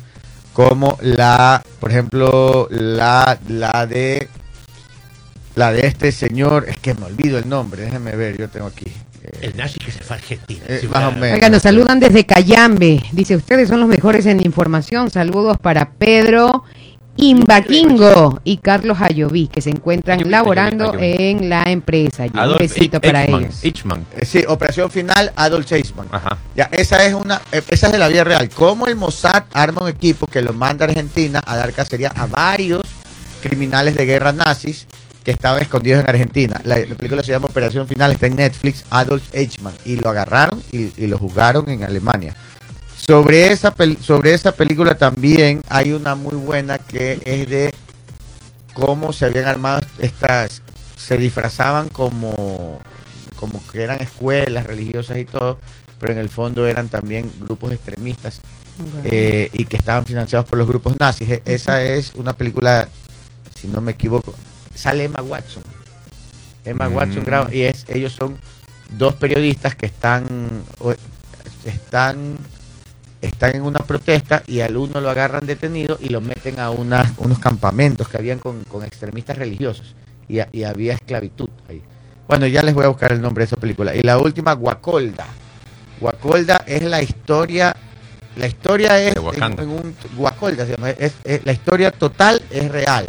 como 0.53 0.97
la, 1.01 1.61
por 1.79 1.89
ejemplo, 1.91 2.67
la, 2.71 3.37
la 3.47 3.85
de 3.87 4.27
la 5.55 5.71
de 5.71 5.87
este 5.87 6.11
señor, 6.11 6.65
es 6.67 6.77
que 6.77 6.93
me 6.93 7.05
olvido 7.05 7.37
el 7.37 7.47
nombre, 7.49 7.83
déjenme 7.83 8.15
ver, 8.15 8.37
yo 8.37 8.49
tengo 8.49 8.67
aquí. 8.67 8.85
eh, 9.23 9.29
El 9.41 9.57
nazi 9.57 9.79
que 9.79 9.91
se 9.91 9.99
fue 9.99 10.15
a 10.15 10.19
Argentina. 10.19 10.63
Eh, 10.67 10.79
Sí, 10.81 10.87
más 10.87 11.03
o 11.03 11.11
menos. 11.11 11.33
Oiga, 11.35 11.49
nos 11.49 11.61
saludan 11.63 11.99
desde 11.99 12.25
Cayambe. 12.25 13.03
Dice, 13.11 13.35
ustedes 13.35 13.67
son 13.69 13.79
los 13.81 13.89
mejores 13.89 14.25
en 14.25 14.39
información. 14.45 15.09
Saludos 15.11 15.57
para 15.61 15.91
Pedro 15.91 16.63
Imbaquingo 17.17 18.39
y 18.45 18.57
Carlos 18.57 18.97
Ayoví, 19.01 19.47
que 19.47 19.61
se 19.61 19.69
encuentran 19.69 20.19
Ayoví, 20.19 20.31
laborando 20.31 20.91
Ayoví, 20.91 21.15
en 21.19 21.49
la 21.49 21.63
empresa. 21.63 22.25
Y 22.25 22.29
un 22.29 22.39
Adolf 22.39 22.59
besito 22.59 23.01
para 23.01 23.25
ellos. 23.25 23.59
Eh, 23.61 24.25
sí, 24.25 24.43
Operación 24.47 24.89
Final 24.89 25.31
Adolf 25.35 25.69
Eichmann. 25.71 26.07
Ajá. 26.11 26.37
Ya, 26.55 26.69
esa 26.71 27.03
es 27.05 27.13
una, 27.13 27.41
eh, 27.51 27.61
esa 27.69 27.87
es 27.87 27.91
de 27.91 27.99
la 27.99 28.07
vida 28.07 28.23
real. 28.23 28.49
Cómo 28.49 28.87
el 28.87 28.95
Mossad 28.95 29.43
arma 29.51 29.81
un 29.83 29.89
equipo 29.89 30.27
que 30.27 30.41
lo 30.41 30.53
manda 30.53 30.85
a 30.85 30.87
Argentina 30.89 31.41
a 31.45 31.57
dar 31.57 31.73
cacería 31.73 32.09
a 32.15 32.25
varios 32.27 32.83
criminales 33.41 33.95
de 33.95 34.05
guerra 34.05 34.31
nazis 34.31 34.87
que 35.23 35.31
estaban 35.31 35.61
escondidos 35.61 36.01
en 36.01 36.09
Argentina. 36.09 36.61
La, 36.63 36.77
la 36.79 36.95
película 36.95 37.21
se 37.23 37.31
llama 37.31 37.47
Operación 37.47 37.87
Final, 37.87 38.11
está 38.11 38.27
en 38.27 38.35
Netflix, 38.35 38.85
Adolf 38.89 39.23
Eichmann, 39.33 39.73
y 39.85 39.97
lo 39.97 40.09
agarraron 40.09 40.61
y, 40.71 40.91
y 41.01 41.07
lo 41.07 41.17
juzgaron 41.17 41.69
en 41.69 41.83
Alemania. 41.83 42.35
Sobre 42.97 43.51
esa, 43.51 43.73
sobre 44.01 44.33
esa 44.33 44.51
película 44.51 44.95
también 44.95 45.61
hay 45.69 45.93
una 45.93 46.15
muy 46.15 46.35
buena 46.35 46.77
que 46.77 47.19
es 47.25 47.49
de 47.49 47.73
cómo 48.73 49.13
se 49.13 49.25
habían 49.25 49.45
armado 49.45 49.81
estas, 49.99 50.61
se 50.95 51.17
disfrazaban 51.17 51.89
como, 51.89 52.79
como 53.35 53.61
que 53.71 53.83
eran 53.83 54.01
escuelas 54.01 54.65
religiosas 54.65 55.17
y 55.17 55.25
todo, 55.25 55.59
pero 55.99 56.13
en 56.13 56.19
el 56.19 56.29
fondo 56.29 56.65
eran 56.67 56.87
también 56.87 57.31
grupos 57.41 57.73
extremistas 57.73 58.41
eh, 59.03 59.49
y 59.53 59.65
que 59.65 59.75
estaban 59.77 60.05
financiados 60.05 60.47
por 60.47 60.57
los 60.57 60.67
grupos 60.67 60.97
nazis. 60.99 61.29
E- 61.29 61.41
Esa 61.45 61.81
es 61.83 62.13
una 62.15 62.33
película, 62.33 62.87
si 63.59 63.67
no 63.67 63.81
me 63.81 63.91
equivoco, 63.93 64.33
sale 64.79 65.03
Emma 65.05 65.21
Watson. 65.21 65.63
Emma 66.65 66.87
Mm. 66.89 66.95
Watson 66.95 67.23
graba 67.25 67.53
y 67.53 67.61
es, 67.63 67.85
ellos 67.89 68.13
son 68.13 68.37
dos 68.97 69.13
periodistas 69.15 69.75
que 69.75 69.85
están, 69.85 70.25
están, 71.65 72.37
están 73.21 73.55
en 73.55 73.61
una 73.63 73.79
protesta 73.79 74.43
y 74.47 74.61
al 74.61 74.77
uno 74.77 75.01
lo 75.01 75.09
agarran 75.09 75.45
detenido 75.45 75.97
y 76.01 76.09
lo 76.09 76.21
meten 76.21 76.59
a 76.59 76.69
unas, 76.69 77.11
unos 77.17 77.39
campamentos 77.39 78.07
que 78.07 78.17
habían 78.17 78.39
con, 78.39 78.63
con 78.65 78.83
extremistas 78.83 79.37
religiosos 79.37 79.95
y, 80.27 80.39
a- 80.39 80.49
y 80.51 80.63
había 80.63 80.93
esclavitud 80.93 81.49
ahí. 81.67 81.81
Bueno, 82.27 82.45
ya 82.47 82.61
les 82.61 82.73
voy 82.75 82.85
a 82.85 82.89
buscar 82.89 83.11
el 83.11 83.21
nombre 83.21 83.41
de 83.41 83.45
esa 83.47 83.57
película. 83.57 83.95
Y 83.95 84.01
la 84.03 84.17
última, 84.19 84.53
Guacolda. 84.53 85.25
Guacolda 85.99 86.63
es 86.67 86.83
la 86.83 87.01
historia, 87.01 87.75
la 88.35 88.47
historia 88.47 88.99
es 89.01 89.15
en, 89.15 89.59
en 89.59 89.69
un 89.69 89.95
Guacolda 90.15 90.65
se 90.65 90.71
llama, 90.75 90.91
es- 90.91 91.13
es- 91.23 91.45
la 91.45 91.51
historia 91.51 91.91
total 91.91 92.41
es 92.51 92.69
real, 92.71 93.07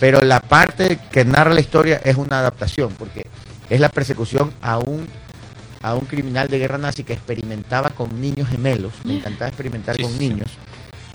pero 0.00 0.20
la 0.22 0.40
parte 0.40 0.98
que 1.12 1.24
narra 1.24 1.52
la 1.54 1.60
historia 1.60 2.00
es 2.02 2.16
una 2.16 2.40
adaptación, 2.40 2.92
porque 2.98 3.26
es 3.68 3.78
la 3.80 3.88
persecución 3.90 4.50
a 4.62 4.78
un 4.78 5.06
a 5.82 5.94
un 5.94 6.00
criminal 6.06 6.48
de 6.48 6.58
guerra 6.58 6.76
nazi 6.76 7.04
que 7.04 7.14
experimentaba 7.14 7.88
con 7.90 8.20
niños 8.20 8.48
gemelos, 8.50 8.92
le 9.04 9.14
encantaba 9.16 9.48
experimentar 9.48 9.96
Sí, 9.96 10.02
con 10.02 10.12
sí. 10.12 10.18
niños. 10.28 10.48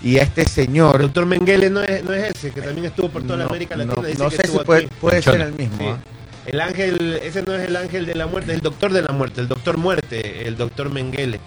y 0.02 0.16
este 0.16 0.42
El 0.42 0.48
señor, 0.48 1.00
doctor 1.00 1.24
Mengele 1.26 1.70
no 1.70 1.82
es, 1.82 2.02
no 2.02 2.12
es 2.12 2.34
ese, 2.34 2.50
que 2.50 2.62
también 2.62 2.86
estuvo 2.86 3.08
por 3.08 3.22
toda 3.22 3.36
la 3.36 3.44
no, 3.44 3.50
América 3.50 3.76
no- 3.76 3.84
Latina. 3.84 4.08
dice 4.08 4.18
no 4.22 4.28
que 4.30 4.36
sé 4.36 4.42
si 4.42 4.48
estuvo 4.48 4.64
puede, 4.64 4.86
aquí. 4.86 4.94
puede 5.00 5.22
ser 5.22 5.40
el 5.40 5.52
mismo. 5.52 5.78
Sí. 5.78 5.84
¿ah? 5.86 5.98
El 6.46 6.60
ángel, 6.60 7.20
ese 7.22 7.42
no 7.42 7.54
es 7.54 7.66
el 7.68 7.76
ángel 7.76 8.06
de 8.06 8.14
la 8.14 8.26
muerte, 8.26 8.52
es 8.52 8.56
el 8.56 8.62
doctor 8.62 8.92
de 8.92 9.02
la 9.02 9.12
muerte, 9.12 9.40
el 9.40 9.48
doctor 9.48 9.76
muerte, 9.78 10.46
el 10.48 10.56
doctor 10.56 10.92
Mengele. 10.92 11.40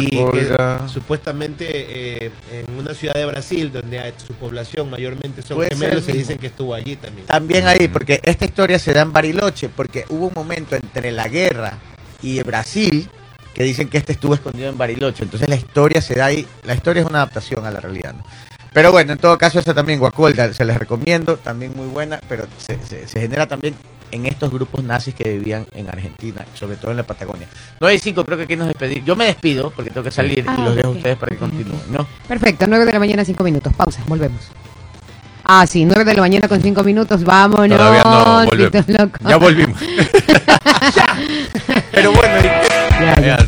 Y 0.00 0.08
que 0.10 0.16
Guacolga. 0.16 0.88
supuestamente 0.88 2.26
eh, 2.26 2.30
en 2.52 2.78
una 2.78 2.94
ciudad 2.94 3.14
de 3.14 3.26
Brasil, 3.26 3.70
donde 3.72 3.98
hay- 4.00 4.14
su 4.26 4.34
población 4.34 4.90
mayormente 4.90 5.42
son 5.42 5.60
gemelos, 5.62 5.98
el 5.98 6.02
se 6.04 6.12
dicen 6.12 6.38
que 6.38 6.46
estuvo 6.48 6.74
allí 6.74 6.96
también. 6.96 7.26
También 7.26 7.66
ahí, 7.66 7.88
porque 7.88 8.20
esta 8.24 8.44
historia 8.44 8.78
se 8.78 8.92
da 8.92 9.02
en 9.02 9.12
Bariloche, 9.12 9.68
porque 9.68 10.04
hubo 10.08 10.26
un 10.28 10.32
momento 10.34 10.76
entre 10.76 11.12
la 11.12 11.28
guerra 11.28 11.74
y 12.22 12.42
Brasil 12.42 13.08
que 13.54 13.62
dicen 13.64 13.88
que 13.88 13.96
este 13.98 14.12
estuvo 14.12 14.34
escondido 14.34 14.68
en 14.68 14.76
Bariloche. 14.76 15.22
Entonces 15.24 15.48
la 15.48 15.56
historia 15.56 16.00
se 16.02 16.14
da 16.14 16.26
ahí, 16.26 16.46
la 16.64 16.74
historia 16.74 17.02
es 17.02 17.08
una 17.08 17.18
adaptación 17.18 17.64
a 17.64 17.70
la 17.70 17.80
realidad. 17.80 18.14
¿no? 18.14 18.24
Pero 18.72 18.92
bueno, 18.92 19.12
en 19.14 19.18
todo 19.18 19.38
caso, 19.38 19.58
esa 19.58 19.72
también, 19.72 19.98
Guacolda, 19.98 20.52
se 20.52 20.64
les 20.66 20.76
recomiendo, 20.76 21.38
también 21.38 21.72
muy 21.74 21.86
buena, 21.86 22.20
pero 22.28 22.46
se, 22.58 22.78
se- 22.86 23.08
se 23.08 23.20
genera 23.20 23.46
también 23.46 23.74
en 24.10 24.26
estos 24.26 24.50
grupos 24.50 24.82
nazis 24.84 25.14
que 25.14 25.24
vivían 25.28 25.66
en 25.74 25.88
Argentina, 25.88 26.44
sobre 26.54 26.76
todo 26.76 26.90
en 26.90 26.96
la 26.98 27.02
Patagonia. 27.02 27.46
9 27.80 27.94
y 27.94 27.98
5, 27.98 28.24
creo 28.24 28.38
que 28.38 28.44
aquí 28.44 28.56
nos 28.56 28.68
despedimos. 28.68 29.04
Yo 29.06 29.16
me 29.16 29.26
despido 29.26 29.70
porque 29.70 29.90
tengo 29.90 30.04
que 30.04 30.10
salir 30.10 30.44
Ah, 30.46 30.56
y 30.58 30.62
los 30.62 30.76
dejo 30.76 30.88
a 30.88 30.92
ustedes 30.92 31.16
para 31.16 31.30
que 31.30 31.36
continúen, 31.38 31.80
¿no? 31.90 32.06
Perfecto, 32.28 32.66
9 32.68 32.84
de 32.84 32.92
la 32.92 32.98
mañana, 32.98 33.24
5 33.24 33.42
minutos. 33.44 33.72
Pausa, 33.74 34.02
volvemos. 34.06 34.40
Ah, 35.44 35.66
sí, 35.66 35.84
9 35.84 36.04
de 36.04 36.14
la 36.14 36.20
mañana 36.22 36.48
con 36.48 36.60
5 36.60 36.82
minutos. 36.82 37.22
Vámonos. 37.22 37.78
Todavía 37.78 38.02
no 38.04 38.44
volvemos. 38.46 38.86
Ya 39.28 39.36
volvimos. 39.36 39.78
Pero 41.92 42.12
bueno, 42.12 42.34
Ya, 43.00 43.20
ya. 43.20 43.38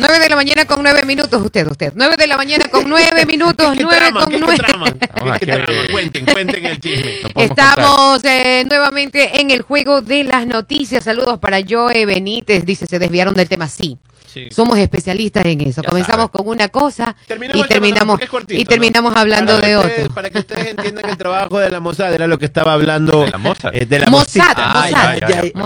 9 0.00 0.18
de 0.18 0.28
la 0.28 0.36
mañana 0.36 0.64
con 0.64 0.82
9 0.82 1.02
minutos. 1.04 1.42
Usted, 1.44 1.66
usted. 1.70 1.92
9 1.94 2.16
de 2.16 2.26
la 2.26 2.36
mañana 2.36 2.64
con 2.68 2.88
9 2.88 3.26
minutos. 3.26 3.72
¿Qué 3.76 3.82
9 3.82 3.96
trama? 3.98 4.20
con 4.20 4.30
¿Qué, 4.30 4.38
9. 4.38 4.56
trama? 4.58 4.86
Vamos 5.14 5.38
¿Qué 5.38 5.52
aquí. 5.52 5.62
trama? 5.64 5.82
Cuenten, 5.92 6.26
cuenten 6.26 6.66
el 6.66 6.80
chisme. 6.80 7.20
No 7.34 7.42
Estamos 7.42 8.24
eh, 8.24 8.64
nuevamente 8.68 9.40
en 9.40 9.50
el 9.50 9.62
juego 9.62 10.00
de 10.00 10.24
las 10.24 10.46
noticias. 10.46 11.04
Saludos 11.04 11.38
para 11.38 11.58
Joe 11.66 12.06
Benítez. 12.06 12.64
Dice, 12.64 12.86
se 12.86 12.98
desviaron 12.98 13.34
del 13.34 13.48
tema. 13.48 13.68
Sí. 13.68 13.98
Sí. 14.32 14.48
somos 14.50 14.78
especialistas 14.78 15.44
en 15.46 15.60
eso. 15.62 15.82
Ya 15.82 15.88
Comenzamos 15.88 16.30
con 16.30 16.46
una 16.46 16.68
cosa 16.68 17.16
y 17.52 17.62
terminamos, 17.64 18.20
cortito, 18.30 18.60
y 18.60 18.64
terminamos 18.64 19.12
¿no? 19.14 19.18
hablando 19.20 19.54
Para 19.56 19.66
de 19.68 19.76
ustedes- 19.76 20.00
otro. 20.04 20.14
Para 20.14 20.30
que 20.30 20.38
ustedes 20.38 20.66
entiendan 20.76 21.04
que 21.04 21.10
el 21.10 21.16
trabajo 21.16 21.58
de 21.58 21.70
la 21.70 21.80
Mossad 21.80 22.14
era 22.14 22.26
lo 22.26 22.38
que 22.38 22.44
estaba 22.44 22.72
hablando. 22.74 23.24
¿De 23.24 23.30
la 23.30 23.38
Mossad? 23.38 23.74
eh, 23.74 23.86
de 23.86 23.98
la 23.98 24.06
Mossad. 24.10 24.54
Ay, 24.56 24.92
ay, 24.96 25.20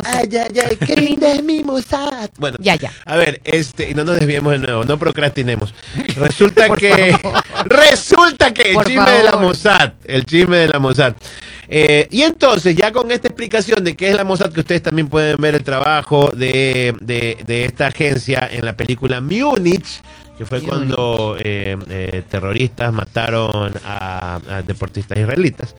ay, 0.04 0.58
ay, 0.70 0.76
qué 0.86 0.96
linda 0.96 1.30
es 1.32 1.42
mi 1.42 1.62
Mossad. 1.62 2.30
Bueno, 2.38 2.56
Ya, 2.60 2.76
ya. 2.76 2.90
A 3.04 3.16
ver, 3.16 3.40
este, 3.44 3.90
y 3.90 3.94
no 3.94 4.04
nos 4.04 4.16
desviemos 4.18 4.52
de 4.52 4.58
nuevo, 4.60 4.84
no 4.84 4.98
procrastinemos. 4.98 5.74
Resulta 6.16 6.68
que, 6.76 7.16
resulta 7.66 8.52
que 8.54 8.70
el 8.70 8.74
Por 8.74 8.86
chisme 8.86 9.10
de 9.10 9.24
la. 9.24 9.36
Mossad, 9.36 9.92
el 10.04 10.24
chisme 10.24 10.56
de 10.58 10.68
la 10.68 10.78
Mossad. 10.78 11.14
Eh, 11.68 12.06
y 12.10 12.22
entonces, 12.22 12.76
ya 12.76 12.92
con 12.92 13.10
esta 13.10 13.28
explicación 13.28 13.82
de 13.82 13.96
qué 13.96 14.10
es 14.10 14.16
la 14.16 14.24
Mossad, 14.24 14.52
que 14.52 14.60
ustedes 14.60 14.82
también 14.82 15.08
pueden 15.08 15.36
ver 15.38 15.54
el 15.54 15.64
trabajo 15.64 16.30
de, 16.34 16.94
de, 17.00 17.38
de 17.46 17.64
esta 17.64 17.86
agencia 17.86 18.48
en 18.58 18.64
la 18.64 18.76
película 18.76 19.20
Múnich, 19.20 20.02
que 20.38 20.44
fue 20.46 20.62
cuando 20.62 21.36
eh, 21.38 21.76
eh, 21.88 22.22
terroristas 22.28 22.92
mataron 22.92 23.72
a, 23.84 24.40
a 24.48 24.62
deportistas 24.62 25.18
israelitas. 25.18 25.74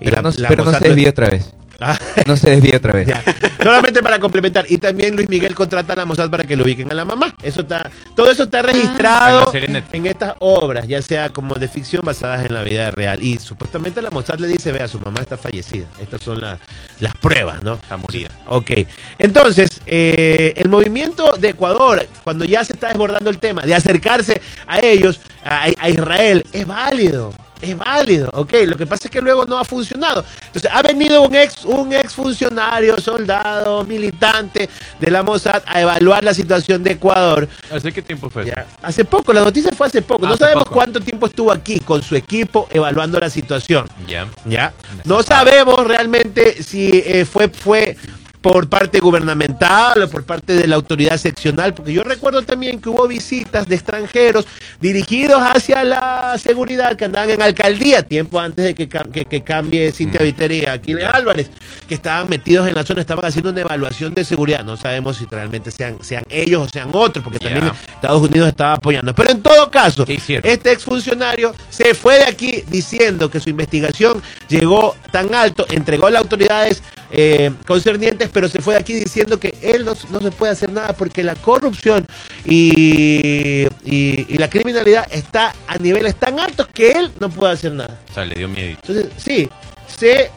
Y 0.00 0.04
Pero, 0.06 0.16
la- 0.16 0.22
no, 0.22 0.30
la 0.36 0.48
pero 0.48 0.64
no 0.64 0.70
Mossad 0.70 0.82
se 0.82 0.88
desvíe 0.88 1.08
otra 1.08 1.28
vez. 1.30 1.52
Ah. 1.92 1.98
No 2.26 2.36
se 2.36 2.50
desvíe 2.50 2.76
otra 2.76 2.92
vez. 2.92 3.06
Ya. 3.08 3.22
Solamente 3.62 4.02
para 4.02 4.18
complementar. 4.18 4.64
Y 4.68 4.78
también 4.78 5.14
Luis 5.16 5.28
Miguel 5.28 5.54
contrata 5.54 5.92
a 5.92 5.96
la 5.96 6.04
Mossad 6.06 6.30
para 6.30 6.44
que 6.44 6.56
lo 6.56 6.64
ubiquen 6.64 6.90
a 6.90 6.94
la 6.94 7.04
mamá. 7.04 7.34
Eso 7.42 7.60
está, 7.60 7.90
todo 8.16 8.30
eso 8.30 8.44
está 8.44 8.60
En 8.60 8.66
registrado 8.66 9.52
en 9.54 10.06
estas 10.06 10.34
obras, 10.38 10.86
ya 10.88 11.02
sea 11.02 11.28
como 11.30 11.54
de 11.56 11.68
ficción 11.68 12.02
basadas 12.04 12.46
en 12.46 12.54
la 12.54 12.62
vida 12.62 12.90
real. 12.92 13.22
Y 13.22 13.38
supuestamente 13.38 14.00
la 14.00 14.10
Mossad 14.10 14.38
le 14.38 14.46
dice, 14.48 14.72
vea, 14.72 14.88
su 14.88 14.98
mamá 15.00 15.20
está 15.20 15.36
fallecida. 15.36 15.86
Estas 16.00 16.22
son 16.22 16.40
la- 16.40 16.58
las 17.00 17.14
pruebas, 17.16 17.62
¿no? 17.62 17.74
Está 17.74 17.96
morida. 17.96 18.30
Ok. 18.46 18.70
Entonces, 19.18 19.80
eh, 19.86 20.54
el 20.56 20.68
movimiento 20.68 21.36
de 21.36 21.50
Ecuador, 21.50 22.06
cuando 22.22 22.44
ya 22.44 22.64
se 22.64 22.72
está 22.72 22.88
desbordando 22.88 23.28
el 23.30 23.38
tema, 23.38 23.62
de 23.62 23.74
acercarse 23.74 24.40
a 24.66 24.80
ellos, 24.80 25.20
a, 25.44 25.64
a 25.78 25.88
Israel, 25.90 26.44
es 26.52 26.66
válido. 26.66 27.34
Es 27.60 27.76
válido, 27.78 28.30
ok. 28.34 28.52
Lo 28.66 28.76
que 28.76 28.86
pasa 28.86 29.06
es 29.06 29.10
que 29.10 29.20
luego 29.20 29.46
no 29.46 29.58
ha 29.58 29.64
funcionado. 29.64 30.24
Entonces, 30.46 30.70
ha 30.72 30.82
venido 30.82 31.22
un 31.22 31.34
ex, 31.34 31.64
un 31.64 31.92
ex 31.92 32.12
funcionario, 32.12 32.98
soldado, 33.00 33.84
militante 33.84 34.68
de 35.00 35.10
la 35.10 35.22
Mossad 35.22 35.62
a 35.66 35.80
evaluar 35.80 36.24
la 36.24 36.34
situación 36.34 36.82
de 36.82 36.92
Ecuador. 36.92 37.48
¿Hace 37.70 37.92
qué 37.92 38.02
tiempo 38.02 38.28
fue? 38.28 38.44
Ya. 38.46 38.66
Hace 38.82 39.04
poco, 39.04 39.32
la 39.32 39.42
noticia 39.42 39.70
fue 39.72 39.86
hace 39.86 40.02
poco. 40.02 40.26
no 40.26 40.34
Hace 40.34 40.40
sabemos 40.44 40.64
poco. 40.64 40.74
cuánto 40.76 41.00
tiempo 41.00 41.26
estuvo 41.26 41.50
aquí 41.52 41.80
con 41.80 42.02
su 42.02 42.16
equipo 42.16 42.68
evaluando 42.70 43.18
la 43.18 43.30
situación. 43.30 43.88
Ya. 44.06 44.26
¿ya? 44.44 44.72
No 45.04 45.22
sabemos 45.22 45.86
realmente 45.86 46.62
si 46.62 46.90
eh, 46.92 47.24
fue, 47.24 47.48
fue 47.48 47.96
por 48.44 48.68
parte 48.68 49.00
gubernamental 49.00 50.02
o 50.02 50.08
por 50.10 50.22
parte 50.24 50.52
de 50.52 50.66
la 50.66 50.76
autoridad 50.76 51.16
seccional, 51.16 51.72
porque 51.72 51.94
yo 51.94 52.02
recuerdo 52.04 52.42
también 52.42 52.78
que 52.78 52.90
hubo 52.90 53.08
visitas 53.08 53.66
de 53.66 53.74
extranjeros 53.74 54.44
dirigidos 54.82 55.40
hacia 55.42 55.82
la 55.82 56.36
seguridad 56.36 56.94
que 56.94 57.06
andaban 57.06 57.30
en 57.30 57.40
alcaldía 57.40 58.02
tiempo 58.02 58.38
antes 58.38 58.66
de 58.66 58.74
que, 58.74 58.86
que, 58.86 59.24
que 59.24 59.42
cambie 59.42 59.90
Cintia 59.92 60.20
Mm. 60.20 60.24
Viteri 60.24 60.58
y 60.58 60.66
Aquiles 60.66 61.06
Álvarez, 61.10 61.50
que 61.88 61.94
estaban 61.94 62.28
metidos 62.28 62.68
en 62.68 62.74
la 62.74 62.84
zona, 62.84 63.00
estaban 63.00 63.24
haciendo 63.24 63.48
una 63.48 63.62
evaluación 63.62 64.12
de 64.12 64.24
seguridad. 64.24 64.62
No 64.62 64.76
sabemos 64.76 65.16
si 65.16 65.24
realmente 65.24 65.70
sean, 65.70 65.96
sean 66.02 66.24
ellos 66.28 66.66
o 66.66 66.68
sean 66.68 66.90
otros, 66.92 67.24
porque 67.24 67.38
también. 67.38 67.70
Estados 67.94 68.28
Unidos 68.28 68.48
estaba 68.48 68.74
apoyando. 68.74 69.14
Pero 69.14 69.30
en 69.30 69.42
todo 69.42 69.70
caso, 69.70 70.04
este 70.06 70.70
exfuncionario 70.70 71.54
se 71.70 71.94
fue 71.94 72.18
de 72.18 72.24
aquí 72.24 72.62
diciendo 72.68 73.30
que 73.30 73.40
su 73.40 73.48
investigación 73.48 74.22
llegó 74.48 74.96
tan 75.10 75.34
alto, 75.34 75.66
entregó 75.70 76.08
a 76.08 76.10
las 76.10 76.22
autoridades 76.22 76.82
eh, 77.10 77.52
concernientes, 77.66 78.28
pero 78.34 78.48
se 78.48 78.60
fue 78.60 78.74
de 78.74 78.80
aquí 78.80 78.92
diciendo 78.94 79.40
que 79.40 79.56
él 79.62 79.84
no, 79.86 79.94
no 80.10 80.20
se 80.20 80.30
puede 80.32 80.52
hacer 80.52 80.70
nada 80.70 80.92
porque 80.92 81.22
la 81.22 81.34
corrupción 81.36 82.04
y, 82.44 83.66
y- 83.84 84.26
y 84.28 84.38
la 84.38 84.50
criminalidad 84.50 85.06
está 85.10 85.54
a 85.66 85.78
niveles 85.78 86.16
tan 86.16 86.38
altos 86.38 86.66
que 86.74 86.90
él 86.92 87.12
no 87.20 87.30
puede 87.30 87.52
hacer 87.54 87.72
nada. 87.72 87.98
O 88.10 88.14
sea, 88.14 88.24
le 88.24 88.34
dio 88.34 88.48
miedo. 88.48 88.76
Entonces, 88.82 89.06
sí, 89.16 89.48
se 89.86 90.30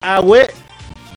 abue... 0.00 0.48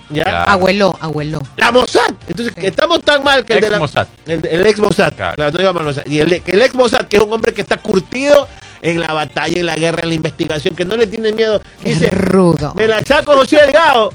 ¿ya? 0.10 0.24
Ya. 0.26 0.44
Abuelo, 0.44 0.98
abuelo. 1.02 1.42
La 1.58 1.72
Mossad. 1.72 2.14
Entonces, 2.28 2.54
Sí. 2.58 2.66
estamos 2.66 3.02
tan 3.02 3.24
mal 3.24 3.44
que 3.46 3.54
el 3.56 3.62
de 3.62 3.70
la. 3.70 4.08
El, 4.26 4.46
el 4.46 4.66
ex 4.68 4.80
Mossad. 4.80 5.14
Claro. 5.14 5.36
Claro, 5.52 5.74
no 5.74 5.84
Mossad. 5.84 6.06
Y 6.06 6.20
el, 6.20 6.42
el 6.46 6.62
ex 6.62 6.76
Mossad, 6.76 7.08
que 7.08 7.18
es 7.18 7.24
un 7.24 7.32
hombre 7.34 7.54
que 7.54 7.62
está 7.62 7.78
curtido 7.78 8.48
en 8.82 9.00
la 9.00 9.12
batalla, 9.14 9.60
en 9.60 9.66
la 9.66 9.76
guerra, 9.76 10.02
en 10.04 10.10
la 10.10 10.16
investigación, 10.16 10.76
que 10.76 10.86
no 10.86 10.96
le 10.96 11.08
tiene 11.08 11.32
miedo, 11.34 11.62
Es 11.84 12.00
dice, 12.00 12.10
rudo. 12.12 12.74
me 12.76 12.88
la 12.88 13.04
chaco 13.04 13.34
José 13.34 13.58
Delgado. 13.58 14.14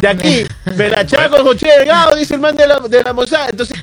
De 0.00 0.08
aquí, 0.08 0.42
me 0.76 0.88
la 0.88 1.04
chaco 1.06 1.42
José 1.44 1.68
Delgado, 1.78 2.16
dice 2.16 2.34
el 2.34 2.40
man 2.40 2.56
de 2.56 2.66
la, 2.66 2.80
de 2.80 3.02
la 3.04 3.12
Mossad. 3.12 3.50
Entonces, 3.50 3.76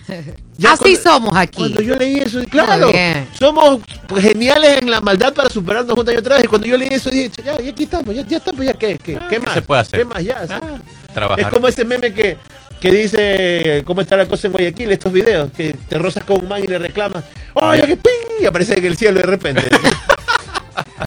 ya 0.58 0.74
Así 0.74 0.96
cuando- 0.96 1.02
somos 1.02 1.38
aquí. 1.38 1.58
Cuando 1.58 1.82
yo 1.82 1.96
leí 1.96 2.20
eso, 2.20 2.42
claro, 2.50 2.92
somos 3.38 3.80
pues, 4.08 4.24
geniales 4.24 4.80
en 4.82 4.90
la 4.92 5.00
maldad 5.02 5.34
para 5.34 5.50
superarnos 5.50 5.96
juntas 5.96 6.16
y 6.16 6.18
otra 6.18 6.36
vez. 6.36 6.46
Y 6.46 6.48
cuando 6.48 6.68
yo 6.68 6.78
leí 6.78 6.90
eso, 6.92 7.10
dije, 7.10 7.30
ya, 7.44 7.58
ya 7.62 7.70
aquí 7.72 7.84
estamos, 7.84 8.14
ya, 8.16 8.26
ya 8.26 8.38
estamos, 8.38 8.66
ya, 8.66 8.74
¿qué, 8.74 8.98
qué, 8.98 9.16
Ah, 9.18 9.28
qué 9.30 9.36
¿qué 9.38 9.46
más? 9.46 9.54
se 9.54 9.62
puede 9.62 9.82
hacer? 9.82 10.00
¿Qué 10.00 10.06
más? 10.06 10.24
Ya. 10.24 10.42
Es 10.44 11.14
Trabajar. 11.14 11.52
como 11.52 11.68
ese 11.68 11.86
meme 11.86 12.14
que, 12.14 12.38
que 12.82 12.92
dice 12.92 13.84
cómo 13.86 14.02
está 14.02 14.18
la 14.18 14.26
cosa 14.28 14.48
en 14.48 14.54
Guayaquil, 14.54 14.92
estos 14.92 15.14
videos, 15.14 15.52
que 15.56 15.74
te 15.88 15.98
rozas 15.98 16.24
con 16.24 16.42
un 16.42 16.48
man 16.50 16.64
y 16.64 16.68
le 16.68 16.80
reclamas, 16.80 17.24
¡Oye, 17.54 17.82
que 17.86 17.98
ping! 17.98 18.42
Y 18.42 18.46
aparece 18.46 18.78
en 18.78 18.86
el 18.86 18.98
cielo 18.98 19.20
de 19.20 19.26
repente. 19.26 19.64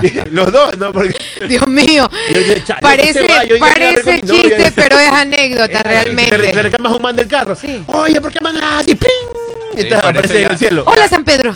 Los 0.31 0.53
dos, 0.53 0.77
¿no? 0.79 0.93
Porque 0.93 1.15
Dios 1.49 1.67
mío. 1.69 2.09
yo 2.33 2.39
dije, 2.39 2.63
"Cha, 2.65 2.75
yo 2.75 2.81
Parece, 2.81 3.23
va, 3.29 3.45
yo 3.45 3.59
parece 3.59 3.85
agarré 3.87 4.03
con 4.03 4.15
mi 4.15 4.21
novia". 4.23 4.43
chiste, 4.57 4.73
pero 4.75 4.99
es 4.99 5.09
anécdota 5.13 5.83
realmente. 5.83 6.39
Le, 6.39 6.53
le 6.55 6.63
reclamas 6.63 6.93
un 6.93 7.03
man 7.03 7.17
del 7.17 7.29
carro. 7.29 7.55
Sí. 7.55 7.83
Oye, 7.87 8.21
¿por 8.21 8.33
qué 8.33 8.41
mandas? 8.41 8.87
Y 8.89 8.95
¡ping! 8.95 9.09
Y 9.75 9.77
Sí, 9.77 9.83
entonces 9.85 10.05
aparece 10.11 10.43
en 10.43 10.51
el 10.51 10.59
cielo. 10.59 10.83
Hola 10.87 11.09
San 11.09 11.25
Pedro. 11.25 11.55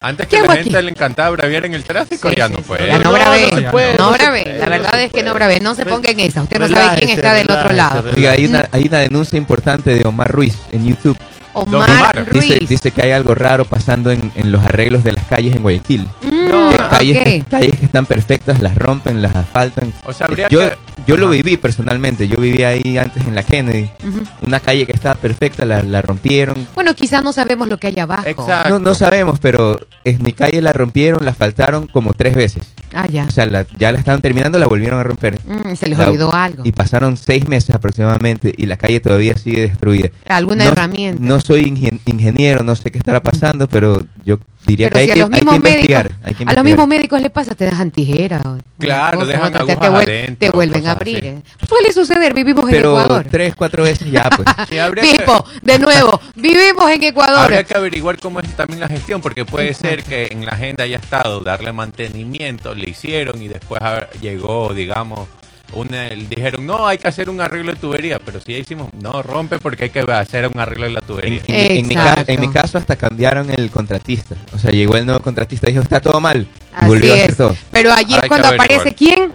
Antes 0.00 0.26
¿Qué 0.26 0.38
que 0.40 0.42
la 0.46 0.52
aquí? 0.54 0.64
gente 0.64 0.82
le 0.82 0.90
encantaba 0.90 1.30
braviar 1.30 1.64
en 1.66 1.74
el 1.74 1.84
tráfico, 1.84 2.28
Sí, 2.28 2.34
ya 2.36 2.48
sí, 2.48 2.54
no 2.54 2.58
sí. 2.58 2.64
puede. 2.66 2.86
Ya 2.88 2.98
no 2.98 3.04
No, 3.04 3.12
bravé. 3.12 3.50
no 3.62 3.70
puede, 3.70 3.94
no 3.96 4.10
bravé. 4.10 4.42
puede, 4.42 4.58
La 4.58 4.66
verdad 4.68 5.00
es 5.00 5.12
que 5.12 5.22
no 5.22 5.32
bravé. 5.32 5.60
No 5.60 5.74
se 5.76 5.86
ponga 5.86 6.10
en 6.10 6.18
esa. 6.20 6.42
Usted 6.42 6.58
no 6.58 6.68
sabe 6.68 6.98
quién 6.98 7.10
está 7.10 7.34
del 7.34 7.48
otro 7.48 7.72
lado. 7.72 8.04
Oiga, 8.16 8.32
hay 8.32 8.46
una, 8.46 8.68
hay 8.72 8.86
una 8.88 8.98
denuncia 8.98 9.36
importante 9.38 9.94
de 9.96 10.04
Omar 10.08 10.28
Ruiz 10.32 10.56
en 10.72 10.86
YouTube. 10.88 11.16
Omar 11.54 11.88
Omar, 11.90 12.24
Dice, 12.32 12.56
Ruiz. 12.58 12.68
dice 12.68 12.90
que 12.90 13.02
hay 13.02 13.12
algo 13.12 13.34
raro 13.34 13.64
pasando 13.66 14.10
en, 14.10 14.32
en 14.34 14.50
los 14.50 14.64
arreglos 14.64 15.04
de 15.04 15.12
las 15.12 15.24
calles 15.26 15.54
en 15.54 15.62
Guayaquil. 15.62 16.08
Mm, 16.22 16.41
Que 16.52 16.76
calles, 16.90 17.16
ok. 17.18 17.24
que, 17.24 17.44
calles 17.50 17.78
que 17.78 17.84
están 17.86 18.06
perfectas, 18.06 18.60
las 18.60 18.74
rompen, 18.76 19.22
las 19.22 19.34
asfaltan. 19.34 19.92
O 20.04 20.12
sea, 20.12 20.26
habría 20.26 20.48
yo, 20.48 20.60
que- 20.60 20.76
yo 21.06 21.16
lo 21.16 21.30
viví 21.30 21.56
personalmente. 21.56 22.28
Yo 22.28 22.36
viví 22.36 22.62
ahí 22.62 22.98
antes 22.98 23.24
en 23.26 23.34
la 23.34 23.42
Kennedy. 23.42 23.88
Ujú. 24.06 24.22
Una 24.46 24.60
calle 24.60 24.84
que 24.86 24.92
estaba 24.92 25.14
perfecta, 25.14 25.64
la, 25.64 25.82
la 25.82 26.02
rompieron. 26.02 26.68
Bueno, 26.74 26.94
quizás 26.94 27.24
no 27.24 27.32
sabemos 27.32 27.68
lo 27.68 27.78
que 27.78 27.86
hay 27.88 27.98
abajo. 27.98 28.24
Exacto. 28.26 28.68
No, 28.68 28.78
no 28.78 28.94
sabemos, 28.94 29.38
pero 29.40 29.80
en 30.04 30.22
mi 30.22 30.32
calle 30.32 30.60
la 30.60 30.72
rompieron, 30.72 31.24
la 31.24 31.30
asfaltaron 31.30 31.86
como 31.86 32.12
tres 32.12 32.34
veces. 32.34 32.62
Ah, 32.94 33.06
ya. 33.08 33.24
O 33.24 33.30
sea, 33.30 33.46
la- 33.46 33.66
ya 33.78 33.90
la 33.90 33.98
estaban 33.98 34.20
terminando, 34.20 34.58
la 34.58 34.66
volvieron 34.66 35.00
a 35.00 35.02
romper. 35.02 35.38
Mm, 35.46 35.74
se 35.74 35.88
les 35.88 35.96
La- 35.98 36.08
olvidó 36.08 36.32
algo. 36.34 36.62
Y 36.66 36.72
pasaron 36.72 37.16
seis 37.16 37.48
meses 37.48 37.74
aproximadamente 37.74 38.52
y 38.56 38.66
la 38.66 38.76
calle 38.76 39.00
todavía 39.00 39.34
sigue 39.36 39.62
destruida. 39.62 40.10
Alguna 40.28 40.64
no, 40.66 40.72
herramienta. 40.72 41.22
No 41.24 41.40
soy 41.40 41.62
ingen- 41.64 42.00
ingeniero, 42.04 42.62
no 42.64 42.76
sé 42.76 42.90
qué 42.90 42.98
estará 42.98 43.22
pasando, 43.22 43.66
pero 43.68 44.02
yo 44.24 44.38
Diría 44.64 44.90
Pero 44.90 44.94
que 44.94 45.00
hay 45.00 45.06
si 45.06 45.10
a 45.10 45.14
que, 45.14 45.34
hay 45.34 45.40
que 45.40 45.54
investigar. 45.56 46.04
médicos, 46.04 46.18
hay 46.22 46.22
que 46.22 46.28
a 46.28 46.30
los 46.30 46.40
investigar. 46.40 46.64
mismos 46.64 46.86
médicos 46.88 47.20
les 47.20 47.30
pasa, 47.32 47.54
te 47.56 47.64
dejan 47.64 47.90
tijera. 47.90 48.40
o- 48.44 48.58
Claro, 48.78 49.18
cosas, 49.18 49.28
dejan 49.34 49.46
otra, 49.48 49.64
te, 49.66 49.72
agujas 49.72 49.90
vuel- 49.90 50.02
adentro, 50.02 50.36
te 50.38 50.50
vuelven 50.50 50.86
a 50.86 50.92
abrir. 50.92 51.16
así. 51.18 51.26
eh. 51.26 51.42
Suele 51.68 51.92
suceder, 51.92 52.32
vivimos 52.32 52.64
en 52.66 52.70
Pero 52.70 52.90
Ecuador. 53.00 53.26
tres, 53.28 53.54
cuatro 53.56 53.82
veces 53.82 54.08
ya, 54.08 54.30
pues. 54.30 54.46
Sí, 54.68 54.78
habría 54.78 55.02
que- 55.02 55.18
Pipo, 55.18 55.44
de 55.62 55.78
nuevo, 55.80 56.20
vivimos 56.36 56.90
en 56.92 57.02
Ecuador. 57.02 57.40
Habría 57.40 57.64
que 57.64 57.76
averiguar 57.76 58.20
cómo 58.20 58.38
es 58.38 58.54
también 58.54 58.78
la 58.78 58.86
gestión, 58.88 59.20
porque 59.20 59.44
puede 59.44 59.74
ser 59.74 60.04
que 60.04 60.28
en 60.30 60.46
la 60.46 60.52
agenda 60.52 60.84
haya 60.84 60.98
estado 60.98 61.40
darle 61.40 61.72
mantenimiento, 61.72 62.72
le 62.76 62.88
hicieron 62.90 63.42
y 63.42 63.48
después 63.48 63.82
a- 63.82 64.08
llegó, 64.20 64.72
digamos, 64.72 65.28
una, 65.74 66.08
dijeron, 66.10 66.66
no, 66.66 66.86
hay 66.86 66.98
que 66.98 67.08
hacer 67.08 67.28
un 67.30 67.40
arreglo 67.40 67.72
de 67.72 67.78
tubería, 67.78 68.18
pero 68.18 68.40
si 68.40 68.52
ya 68.52 68.58
hicimos, 68.58 68.92
no, 69.00 69.22
rompe 69.22 69.58
porque 69.58 69.84
hay 69.84 69.90
que 69.90 70.00
hacer 70.00 70.48
un 70.48 70.58
arreglo 70.60 70.84
de 70.86 70.92
la 70.92 71.00
En, 71.00 71.06
tubería. 71.06 71.42
en- 71.46 71.76
en 71.78 71.88
mi 71.88 71.94
ca- 71.94 72.10
Exacto. 72.10 72.32
en 72.32 72.40
mi 72.40 72.50
caso 72.50 72.78
hasta 72.78 72.96
cambiaron 72.96 73.50
el 73.50 73.70
contratista. 73.70 74.34
O 74.54 74.58
sea, 74.58 74.70
llegó 74.70 74.96
el 74.96 75.06
nuevo 75.06 75.20
contratista 75.20 75.68
y 75.68 75.72
dijo, 75.72 75.82
está 75.82 76.00
todo 76.00 76.20
mal. 76.20 76.42
Y 76.42 76.74
Así 76.74 76.86
volvió 76.86 77.12
a 77.12 77.16
hacer 77.16 77.30
es. 77.30 77.36
todo. 77.36 77.56
Pero 77.70 77.92
allí 77.92 78.14
Ahora 78.14 78.24
es 78.26 78.28
cuando 78.28 78.48
aparece 78.48 78.94
quién? 78.94 79.32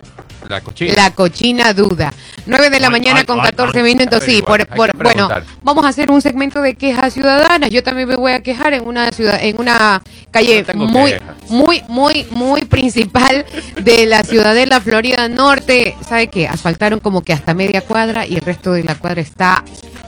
La 0.48 0.62
cochina. 0.62 0.94
La 0.96 1.12
cochina 1.12 1.74
duda. 1.74 2.14
9 2.46 2.70
de 2.70 2.80
la 2.80 2.88
Ay, 2.88 2.92
mañana 2.92 3.20
ay, 3.20 3.26
con 3.26 3.40
ay, 3.40 3.46
14 3.52 3.78
ay. 3.80 3.84
minutos. 3.84 4.24
Sí, 4.24 4.42
por, 4.42 4.66
bueno, 4.76 5.30
vamos 5.62 5.86
a 5.86 5.90
hacer 5.90 6.10
un 6.12 6.22
segmento 6.22 6.62
de 6.62 6.76
quejas 6.76 7.14
ciudadanas. 7.14 7.70
Yo 7.70 7.84
también 7.84 8.08
me 8.08 8.16
voy 8.16 8.32
a 8.32 8.42
quejar 8.42 8.74
en 8.74 8.88
una 8.88 9.12
ciudad, 9.12 9.40
en 9.44 9.60
una 9.60 10.02
calle 10.32 10.66
No 10.74 10.86
muy, 10.88 11.12
quejas. 11.12 11.36
muy, 11.50 11.84
muy, 11.90 12.26
muy 12.32 12.62
principal 12.66 13.46
de 13.82 14.06
la 14.06 14.24
ciudad 14.24 14.54
de 14.56 14.66
la 14.68 14.80
Florida 14.82 15.28
Norte. 15.28 15.96
¿Sabe 16.08 16.28
qué? 16.28 16.48
Asfaltaron 16.48 17.00
como 17.00 17.22
que 17.22 17.34
hasta 17.34 17.54
media 17.54 17.82
cuadra 17.82 18.26
y 18.26 18.36
el 18.36 18.42
resto 18.42 18.72
de 18.72 18.84
la 18.84 18.96
cuadra 18.96 19.22
está 19.22 19.64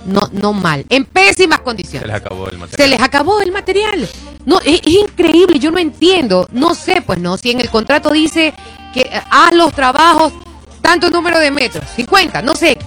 no, 0.05 0.29
no 0.31 0.53
mal, 0.53 0.85
en 0.89 1.03
pésimas 1.05 1.57
Se 1.59 1.63
condiciones. 1.63 2.07
les 2.07 2.15
acabó 2.15 2.45
el 2.47 2.53
Se 2.53 2.57
material. 2.59 2.89
les 2.91 3.01
acabó 3.01 3.41
el 3.41 3.51
material. 3.51 4.09
No, 4.45 4.59
es, 4.61 4.81
es 4.81 4.87
increíble, 4.93 5.59
yo 5.59 5.71
no 5.71 5.79
entiendo. 5.79 6.47
No 6.51 6.73
sé, 6.73 7.01
pues 7.05 7.19
no, 7.19 7.37
si 7.37 7.51
en 7.51 7.59
el 7.61 7.69
contrato 7.69 8.09
dice 8.11 8.53
que 8.93 9.01
eh, 9.01 9.21
haz 9.29 9.53
los 9.53 9.71
trabajos 9.73 10.33
tanto 10.81 11.09
número 11.09 11.39
de 11.39 11.51
metros, 11.51 11.83
50, 11.95 12.41
no 12.41 12.55
sé. 12.55 12.77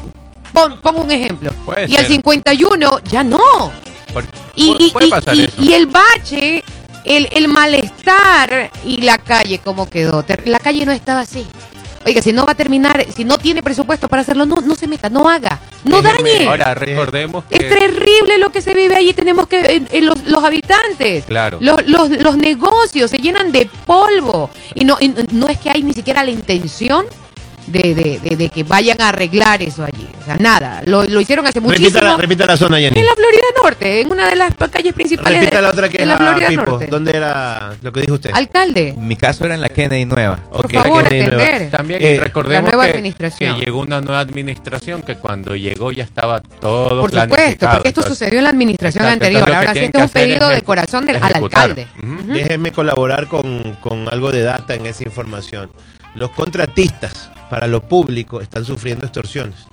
Pon, 0.52 0.80
pongo 0.80 1.02
un 1.02 1.10
ejemplo. 1.10 1.50
Puede 1.64 1.86
y 1.88 1.96
al 1.96 2.02
ser. 2.06 2.12
51 2.16 3.00
ya 3.04 3.22
no. 3.22 3.38
Por- 4.12 4.24
Y, 4.54 4.90
puede- 4.92 5.06
y- 5.06 5.10
pasar 5.10 5.34
y- 5.36 5.42
eso. 5.44 5.62
y 5.62 5.72
el 5.72 5.86
bache, 5.86 6.64
el, 7.04 7.28
el 7.32 7.48
malestar 7.48 8.70
y 8.84 8.98
la 9.02 9.18
calle 9.18 9.58
como 9.58 9.88
quedó. 9.88 10.24
La 10.44 10.58
calle 10.58 10.84
no 10.84 10.92
estaba 10.92 11.20
así. 11.20 11.46
Oiga, 12.04 12.20
si 12.22 12.32
no 12.32 12.44
va 12.44 12.52
a 12.52 12.54
terminar, 12.54 13.06
si 13.14 13.24
no 13.24 13.38
tiene 13.38 13.62
presupuesto 13.62 14.08
para 14.08 14.22
hacerlo, 14.22 14.44
no, 14.46 14.56
no 14.56 14.74
se 14.74 14.86
meta, 14.88 15.08
no 15.08 15.28
haga, 15.28 15.60
no 15.84 16.02
Déjeme- 16.02 16.32
dañe. 16.32 16.48
Ahora, 16.48 16.74
recordemos 16.74 17.44
que... 17.44 17.56
Es 17.56 17.68
terrible 17.68 18.38
lo 18.38 18.50
que 18.50 18.60
se 18.60 18.74
vive 18.74 18.96
ahí. 18.96 19.12
Tenemos 19.12 19.46
que. 19.46 19.82
los, 20.02 20.24
los 20.26 20.42
habitantes. 20.44 21.24
Claro. 21.24 21.58
Los, 21.60 21.86
los, 21.86 22.08
los 22.10 22.36
negocios 22.36 23.10
se 23.10 23.18
llenan 23.18 23.52
de 23.52 23.68
polvo. 23.86 24.50
Y 24.74 24.84
no, 24.84 24.96
y 25.00 25.14
no 25.32 25.48
es 25.48 25.58
que 25.58 25.70
hay 25.70 25.82
ni 25.82 25.92
siquiera 25.92 26.24
la 26.24 26.30
intención 26.30 27.06
de, 27.66 27.94
de, 27.94 28.20
de- 28.20 28.36
de 28.36 28.48
que 28.48 28.64
vayan 28.64 29.00
a 29.00 29.10
arreglar 29.10 29.62
eso 29.62 29.84
allí. 29.84 30.08
O 30.20 30.24
sea, 30.24 30.36
nada. 30.36 30.82
Lo, 30.84 31.04
lo 31.04 31.20
hicieron 31.20 31.46
hace 31.46 31.60
muchísimo. 31.60 31.88
Repita 31.90 32.04
la, 32.10 32.16
repita 32.16 32.46
la 32.46 32.56
zona, 32.56 32.78
Jenny. 32.78 32.98
En 33.00 33.06
la 33.06 33.14
Florida 33.14 33.42
Norte, 33.62 34.00
en 34.00 34.10
una 34.12 34.28
de 34.28 34.36
las 34.36 34.54
calles 34.70 34.92
principales 34.92 35.40
Repita 35.40 35.56
de, 35.56 35.62
la 35.62 35.70
otra 35.70 35.88
que 35.88 36.02
es 36.02 36.06
la 36.06 36.16
Florida 36.16 36.48
Pipo. 36.48 36.64
Norte. 36.64 36.86
¿Dónde 36.88 37.16
era 37.16 37.72
lo 37.82 37.92
que 37.92 38.00
dijo 38.02 38.14
usted? 38.14 38.30
Alcalde, 38.32 38.88
En 38.90 39.06
mi 39.08 39.16
caso 39.16 39.44
era 39.44 39.54
en 39.54 39.60
la 39.60 39.68
Kennedy 39.68 40.04
Nueva. 40.04 40.36
por 40.36 40.66
Ok, 40.66 40.72
favor, 40.74 41.04
Kennedy 41.08 41.30
Nueva. 41.30 41.42
atender. 41.44 41.70
También 41.70 42.02
Eh, 42.02 42.20
recordemos 42.22 42.64
la 42.64 42.70
nueva 42.70 42.84
que, 42.84 42.90
administración. 42.92 43.58
que 43.58 43.64
llegó 43.64 43.80
una 43.80 44.00
nueva 44.00 44.20
administración 44.20 45.02
que 45.02 45.16
cuando 45.16 45.56
llegó 45.56 45.92
ya 45.92 46.04
estaba 46.04 46.40
todo 46.40 47.00
Por 47.00 47.10
supuesto, 47.10 47.28
porque 47.68 47.88
esto 47.88 48.00
Entonces, 48.00 48.04
sucedió 48.18 48.38
en 48.38 48.44
la 48.44 48.50
administración 48.50 49.04
exacto, 49.04 49.24
anterior. 49.26 49.54
Ahora 49.56 49.72
sí, 49.72 49.78
este 49.80 49.98
es 49.98 50.04
un 50.04 50.10
pedido 50.10 50.48
de 50.48 50.62
corazón 50.62 51.06
del, 51.06 51.16
al 51.16 51.34
alcalde. 51.34 51.86
Ujú. 52.02 52.32
Déjenme 52.32 52.72
colaborar 52.72 53.26
con, 53.28 53.76
con 53.80 54.08
algo 54.12 54.30
de 54.32 54.42
data 54.42 54.74
en 54.74 54.86
esa 54.86 55.04
información. 55.04 55.70
Los 56.14 56.30
contratistas 56.30 57.30
para 57.52 57.66
lo 57.66 57.86
público 57.86 58.40
están 58.40 58.64
sufriendo 58.64 59.04
extorsiones. 59.04 59.66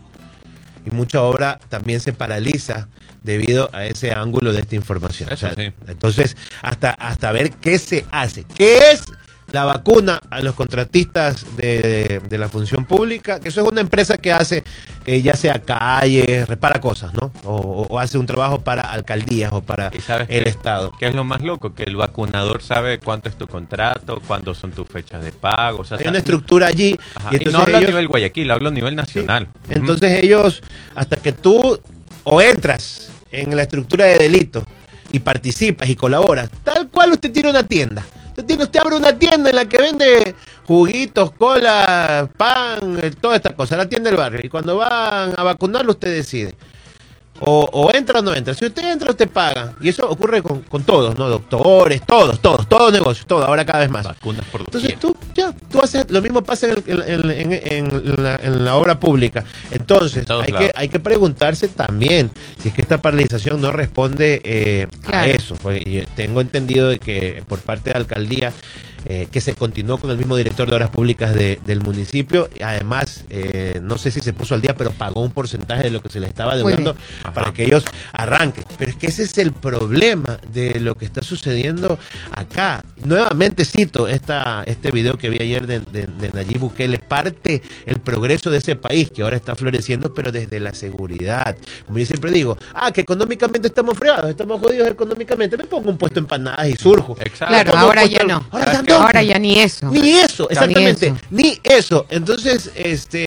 Y 0.86 0.94
mucha 0.94 1.22
obra 1.22 1.62
también 1.70 2.02
se 2.02 2.12
paraliza 2.12 2.90
debido 3.24 3.70
a 3.72 3.86
ese 3.86 4.12
ángulo 4.12 4.52
de 4.52 4.60
esta 4.60 4.76
información. 4.76 5.30
Sí. 5.38 5.72
Entonces, 5.88 6.36
hasta, 6.62 6.90
hasta 6.90 7.32
ver 7.32 7.52
qué 7.52 7.80
se 7.80 8.06
hace. 8.12 8.44
¿Qué 8.44 8.92
es 8.92 9.06
la 9.52 9.66
vacuna 9.66 10.20
a 10.30 10.42
los 10.42 10.54
contratistas 10.56 11.46
de, 11.58 11.80
de- 11.82 12.20
de 12.28 12.38
la 12.38 12.50
función 12.50 12.86
pública? 12.86 13.40
Que 13.40 13.50
eso 13.50 13.62
es 13.62 13.68
una 13.68 13.82
empresa 13.82 14.18
que 14.18 14.32
hace, 14.32 14.64
eh, 15.06 15.22
ya 15.22 15.34
sea 15.34 15.60
calles, 15.62 16.48
repara 16.48 16.80
cosas, 16.80 17.14
¿no? 17.14 17.32
O, 17.44 17.88
o- 17.90 18.00
hace 18.00 18.18
un 18.18 18.26
trabajo 18.26 18.62
para 18.62 18.82
alcaldías 18.84 19.52
o 19.54 19.62
para 19.62 19.90
¿Y 19.94 20.02
sabes 20.02 20.28
el 20.30 20.44
qué? 20.44 20.50
Estado. 20.50 20.92
¿Qué 21.00 21.08
es 21.08 21.16
lo 21.16 21.24
más 21.24 21.42
loco? 21.42 21.74
Que 21.74 21.84
el 21.84 21.96
vacunador 21.96 22.62
sabe 22.62 23.00
cuánto 23.00 23.30
es 23.30 23.36
tu 23.38 23.48
contrato, 23.48 24.22
cuándo 24.28 24.54
son 24.54 24.72
tus 24.72 24.88
fechas 24.88 25.24
de 25.24 25.32
pago. 25.32 25.80
O 25.80 25.84
sea, 25.84 25.98
Hay 25.98 26.08
una 26.08 26.20
estructura 26.20 26.68
allí. 26.68 26.98
Ajá, 27.16 27.30
Y 27.34 27.46
no 27.46 27.60
hablo 27.60 27.76
a 27.76 27.80
ellos- 27.80 27.90
nivel 27.92 28.08
Guayaquil, 28.08 28.52
hablo 28.52 28.70
a 28.70 28.72
nivel 28.72 28.96
nacional. 28.96 29.48
Entonces 29.70 30.24
ellos, 30.24 30.62
hasta 30.96 31.16
que 31.18 31.32
tú 31.34 31.80
o 32.24 32.42
entras 32.42 33.10
en 33.32 33.56
la 33.56 33.64
estructura 33.64 34.06
de 34.06 34.18
delito 34.18 34.64
y 35.12 35.20
participas 35.20 35.90
y 35.90 35.96
colaboras, 35.96 36.50
tal 36.64 36.88
cual 36.90 37.12
usted 37.14 37.32
tiene 37.32 37.50
una 37.50 37.64
tienda. 37.64 38.06
Usted, 38.40 38.80
abre 38.80 38.96
una 38.96 39.18
tienda 39.18 39.50
en 39.50 39.56
la 39.56 39.66
que 39.66 39.78
vende 39.78 40.36
juguitos, 40.66 41.32
cola, 41.32 42.30
pan, 42.38 43.00
eh, 43.02 43.12
toda 43.20 43.36
esta 43.36 43.56
cosa, 43.56 43.76
la 43.76 43.90
tienda 43.90 44.10
del 44.10 44.18
barrio. 44.18 44.42
Y 44.44 44.50
cuando 44.50 44.78
van 44.78 45.34
a 45.38 45.44
vacunarlo, 45.44 45.92
usted 45.92 46.14
decide. 46.14 46.56
O, 47.42 47.70
o 47.72 47.94
entra 47.96 48.20
o 48.20 48.22
no 48.22 48.34
entra. 48.36 48.54
Si 48.54 48.66
usted 48.66 48.84
entra, 48.92 49.12
usted 49.12 49.30
paga. 49.30 49.74
Y 49.82 49.90
eso 49.90 50.10
ocurre 50.10 50.42
con, 50.42 50.62
con 50.64 50.84
todos, 50.84 51.18
¿no? 51.18 51.30
Doctores, 51.30 52.02
todos, 52.06 52.40
todos, 52.42 52.68
todos 52.68 52.92
negocios, 52.92 53.26
todo, 53.26 53.46
ahora 53.46 53.66
cada 53.66 53.80
vez 53.80 53.90
más. 53.90 54.04
Vacunas 54.06 54.46
por 54.52 54.62
Entonces 54.62 55.00
tú, 55.00 55.16
ya, 55.36 55.54
tú 55.72 55.80
haces, 55.82 56.10
lo 56.10 56.22
mismo 56.22 56.44
pasa 56.44 56.68
en, 56.68 56.84
el- 56.88 57.32
en- 57.32 57.52
en- 57.54 57.62
en 57.92 58.24
la, 58.24 58.36
en 58.36 58.66
la 58.66 58.76
obra 58.76 59.00
pública. 59.00 59.44
Entonces, 59.72 60.26
hay 60.30 60.52
que, 60.52 60.72
hay 60.76 60.90
que 60.90 61.00
preguntarse 61.00 61.68
también 61.70 62.30
si 62.62 62.70
es 62.70 62.74
que 62.74 62.82
esta 62.82 63.02
paralización 63.02 63.62
no 63.62 63.72
responde 63.72 64.42
eh, 64.44 64.88
a 65.12 65.28
eso. 65.28 65.56
Porque 65.62 66.08
tengo 66.16 66.42
entendido 66.42 66.90
de 66.90 67.00
que 67.00 67.44
por 67.48 67.60
parte 67.60 67.90
de 67.90 67.94
la 67.94 68.00
alcaldía, 68.02 68.52
eh, 69.06 69.28
que 69.32 69.40
se 69.40 69.56
continuó 69.56 69.98
con 69.98 70.10
el 70.12 70.18
mismo 70.18 70.36
director 70.36 70.70
de 70.70 70.76
obras 70.76 70.90
públicas 70.90 71.34
de- 71.34 71.60
del 71.66 71.80
municipio. 71.82 72.50
y 72.60 72.64
Además, 72.64 73.19
eh, 73.30 73.80
no 73.82 73.98
sé 73.98 74.12
si 74.12 74.22
se 74.22 74.34
puso 74.34 74.56
al 74.56 74.62
día, 74.62 74.76
pero 74.76 74.92
pagó 74.92 75.22
un 75.22 75.32
porcentaje 75.32 75.84
de 75.84 75.92
lo 75.92 76.02
que 76.02 76.10
se 76.10 76.20
le 76.20 76.28
estaba 76.28 76.56
deudando 76.56 76.96
Ajá. 77.24 77.34
para 77.34 77.54
que 77.54 77.66
ellos 77.66 77.84
arranquen. 78.14 78.66
Pero 78.78 78.92
es 78.92 78.98
que 78.98 79.08
ese 79.08 79.24
es 79.24 79.38
el 79.38 79.52
problema 79.52 80.40
de 80.52 80.80
lo 80.80 80.96
que 80.96 81.06
está 81.06 81.22
sucediendo 81.22 82.00
acá. 82.32 82.84
Nuevamente 83.04 83.66
cito 83.66 84.08
esta, 84.08 84.64
este 84.66 84.92
video 84.92 85.18
que 85.18 85.30
vi 85.30 85.38
ayer 85.42 85.68
de, 85.68 85.80
de, 85.80 86.08
de 86.08 86.30
Nayib 86.34 86.60
Bukele, 86.60 87.00
parte 87.00 87.62
el 87.86 88.00
progreso 88.00 88.50
de 88.50 88.58
ese 88.58 88.76
país 88.76 89.12
que 89.12 89.22
ahora 89.22 89.38
está 89.38 89.56
floreciendo, 89.56 90.14
pero 90.14 90.32
desde 90.32 90.60
la 90.60 90.74
seguridad. 90.74 91.56
Como 91.86 92.00
yo 92.00 92.06
siempre 92.06 92.32
digo, 92.32 92.58
ah, 92.74 92.92
que 92.92 93.02
económicamente 93.02 93.68
estamos 93.68 93.98
fregados, 93.98 94.30
estamos 94.30 94.60
jodidos 94.60 94.88
económicamente, 94.88 95.58
me 95.58 95.66
pongo 95.66 95.90
un 95.90 95.98
puesto 95.98 96.20
en 96.20 96.26
empanadas 96.26 96.70
y 96.70 96.76
surjo. 96.76 97.18
Exacto. 97.20 97.48
Claro, 97.48 97.78
ahora 97.78 98.06
ya 98.06 98.24
no. 98.24 98.46
Ahora 98.52 98.66
ya 98.66 98.74
¿Sabes 98.74 98.90
no. 98.90 98.96
Ahora 98.96 99.24
ya 99.24 99.40
ni 99.40 99.60
eso. 99.60 99.90
Ni 99.90 100.12
eso, 100.12 100.50
exactamente, 100.50 101.14
Ni 101.32 101.44
ni 101.44 101.60
eso. 101.64 102.06
Entonces, 102.10 102.72
este... 102.76 103.19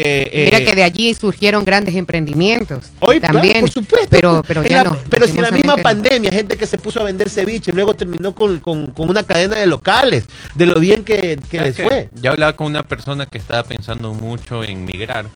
Mira 0.45 0.59
eh, 0.59 0.65
que 0.65 0.75
de 0.75 0.83
allí 0.83 1.15
surgieron 1.15 1.65
grandes 1.65 1.95
emprendimientos. 1.95 2.91
Hoy, 3.01 3.19
claro, 3.21 3.35
también. 3.35 3.61
por 3.61 3.71
supuesto. 3.71 4.09
Pero, 4.11 4.43
pero 4.47 4.63
En 4.63 4.69
ya 4.69 4.85
la- 4.85 4.91
no. 4.91 4.99
Pero 5.11 5.27
si 5.27 5.39
la 5.39 5.51
misma 5.51 5.77
no. 5.77 5.83
pandemia, 5.83 6.31
gente 6.31 6.57
que 6.57 6.67
se 6.67 6.79
puso 6.79 7.01
a 7.01 7.05
vender 7.05 7.29
ceviche 7.31 7.71
y 7.71 7.75
luego 7.75 7.95
terminó 7.95 8.35
con, 8.35 8.59
con- 8.61 8.87
con 8.93 9.09
una 9.11 9.23
cadena 9.25 9.57
de 9.57 9.67
locales, 9.67 10.25
de 10.55 10.67
lo 10.67 10.79
bien 10.81 11.05
que, 11.05 11.39
que 11.51 11.61
les 11.61 11.77
fue. 11.77 12.09
Yo 12.21 12.31
hablaba 12.33 12.55
con 12.55 12.67
una 12.69 12.83
persona 12.83 13.27
que 13.27 13.39
estaba 13.39 13.63
pensando 13.65 14.15
mucho 14.15 14.63
en 14.65 14.85
migrar 14.85 15.27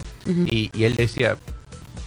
y, 0.46 0.70
y 0.76 0.84
él 0.84 0.96
decía, 0.96 1.36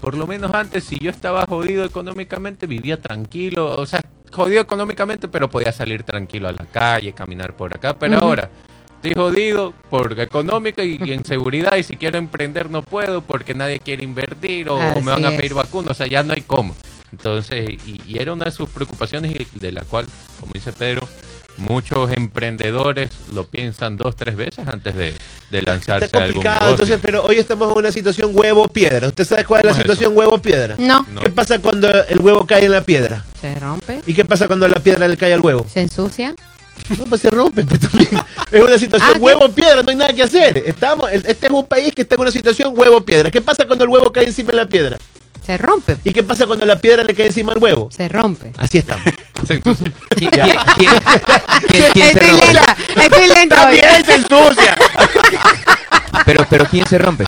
por 0.02 0.16
lo 0.18 0.28
menos 0.28 0.54
antes 0.54 0.84
si 0.86 0.98
yo 1.00 1.10
estaba 1.10 1.46
jodido 1.46 1.84
económicamente 1.86 2.68
vivía 2.68 2.98
tranquilo, 3.02 3.76
o 3.76 3.86
sea, 3.86 4.02
jodido 4.32 4.62
económicamente 4.62 5.28
pero 5.28 5.50
podía 5.50 5.72
salir 5.72 6.04
tranquilo 6.04 6.48
a 6.48 6.52
la 6.52 6.66
calle, 6.72 7.14
caminar 7.14 7.56
por 7.56 7.74
acá, 7.76 7.98
pero 7.98 8.18
ahora 8.20 8.50
estoy 9.02 9.14
jodido 9.14 9.74
por 9.90 10.20
económica 10.20 10.84
y, 10.84 11.00
y 11.04 11.14
en 11.14 11.24
seguridad 11.26 11.78
y 11.78 11.84
si 11.84 11.96
quiero 11.96 12.18
emprender 12.18 12.70
no 12.70 12.82
puedo 12.82 13.22
porque 13.22 13.54
nadie 13.54 13.80
quiere 13.80 14.04
invertir 14.04 14.70
o, 14.70 14.76
o 14.76 15.02
me 15.02 15.12
van 15.12 15.26
a 15.26 15.30
pedir 15.30 15.46
es. 15.52 15.54
vacunas, 15.54 15.92
o 15.92 15.94
sea, 15.94 16.08
ya 16.08 16.22
no 16.24 16.34
hay 16.34 16.42
cómo. 16.42 16.76
Entonces, 17.12 17.70
y, 17.88 18.02
y 18.06 18.20
era 18.20 18.34
una 18.34 18.46
de 18.46 18.52
sus 18.52 18.70
preocupaciones 18.70 19.32
y 19.36 19.60
de 19.60 19.72
la 19.72 19.82
cual, 19.82 20.06
como 20.40 20.52
dice 20.54 20.72
Pedro, 20.74 21.08
muchos 21.58 22.12
emprendedores 22.12 23.10
lo 23.34 23.46
piensan 23.48 23.98
dos, 23.98 24.16
tres 24.16 24.36
veces 24.36 24.68
antes 24.68 24.96
de, 24.96 25.14
de 25.50 25.62
lanzarse 25.64 26.06
Está 26.06 26.20
a 26.20 26.24
algún 26.24 26.36
complicado, 26.44 26.66
negocio. 26.68 26.86
entonces, 26.86 27.00
pero 27.02 27.24
hoy 27.26 27.38
estamos 27.38 27.72
en 27.72 27.78
una 27.80 27.92
situación 27.92 28.32
huevo-piedra. 28.34 29.08
¿Usted 29.08 29.26
sabe 29.26 29.46
cuál 29.46 29.62
es 29.62 29.66
la 29.66 29.72
¿Cómo 29.72 29.82
es 29.82 29.84
situación 29.88 30.18
huevo-piedra? 30.18 30.76
No, 30.78 31.06
No. 31.12 31.22
¿Qué 31.22 31.30
pasa 31.32 31.58
cuando 31.60 31.90
el 31.90 32.20
huevo 32.20 32.46
cae 32.46 32.66
en 32.66 32.72
la 32.74 32.82
piedra? 32.84 33.26
se 33.42 33.56
rompe, 33.56 34.02
¿Y 34.06 34.14
qué 34.14 34.26
pasa 34.26 34.48
cuando 34.48 34.68
la 34.68 34.80
piedra 34.82 35.08
le 35.08 35.16
cae 35.18 35.34
al 35.34 35.42
huevo? 35.42 35.66
se 35.68 35.82
ensucia. 35.82 36.36
No, 36.98 37.06
pues 37.06 37.22
se 37.22 37.30
rompe. 37.30 37.64
pues, 37.64 37.80
también. 37.80 38.10
es 38.52 38.62
una 38.62 38.78
situación 38.78 39.10
Ah, 39.12 39.16
¿sí? 39.16 39.20
huevo-piedra, 39.20 39.84
no 39.84 39.90
hay 39.90 39.96
nada 39.96 40.14
que 40.14 40.24
hacer. 40.24 40.64
Estamos, 40.66 41.12
este 41.12 41.46
es 41.48 41.52
un 41.52 41.66
país 41.66 41.94
que 41.94 42.02
está 42.04 42.16
en 42.16 42.22
una 42.22 42.32
situación 42.32 42.74
huevo-piedra. 42.76 43.30
¿Qué 43.32 43.42
pasa 43.42 43.66
cuando 43.66 43.84
el 43.86 43.90
huevo 43.90 44.12
cae 44.12 44.26
encima 44.26 44.52
de 44.52 44.58
la 44.58 44.66
piedra? 44.68 44.98
Se 45.46 45.58
rompe. 45.58 45.98
¿Y 46.04 46.14
qué 46.14 46.22
pasa 46.24 46.46
cuando 46.46 46.66
la 46.66 46.78
piedra 46.80 47.04
le 47.04 47.14
cae 47.16 47.28
encima 47.28 47.54
al 47.54 47.58
huevo? 47.60 47.90
Se 47.92 48.08
rompe. 48.08 48.52
Así 48.58 48.78
estamos. 48.80 49.04
¿Quién, 49.48 50.30
quién- 50.32 50.58
quién- 50.78 50.92
quién- 51.68 51.92
quién 51.94 51.94
se 51.94 52.12
Estoy 52.12 52.30
rompe? 52.30 52.46
lenta, 52.54 52.78
estoy 53.02 53.28
lenta 53.30 53.70
hoy. 53.70 53.80
También 53.80 54.06
se 54.06 54.16
ensucia. 54.16 54.78
Pero, 56.26 56.46
pero 56.50 56.66
¿quién 56.66 56.86
se 56.88 56.98
rompe? 56.98 57.26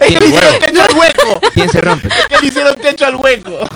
Es 0.00 0.14
que 0.14 0.20
le 0.20 0.26
hicieron 0.26 0.58
techo 0.60 0.82
al 0.82 0.94
hueco. 0.96 1.40
¿Quién 1.54 1.68
se 1.70 1.80
rompe? 1.80 2.08
Es 2.08 2.26
que 2.28 2.40
le 2.40 2.46
hicieron 2.48 2.74
techo 2.76 3.06
al 3.06 3.16
hueco. 3.16 3.68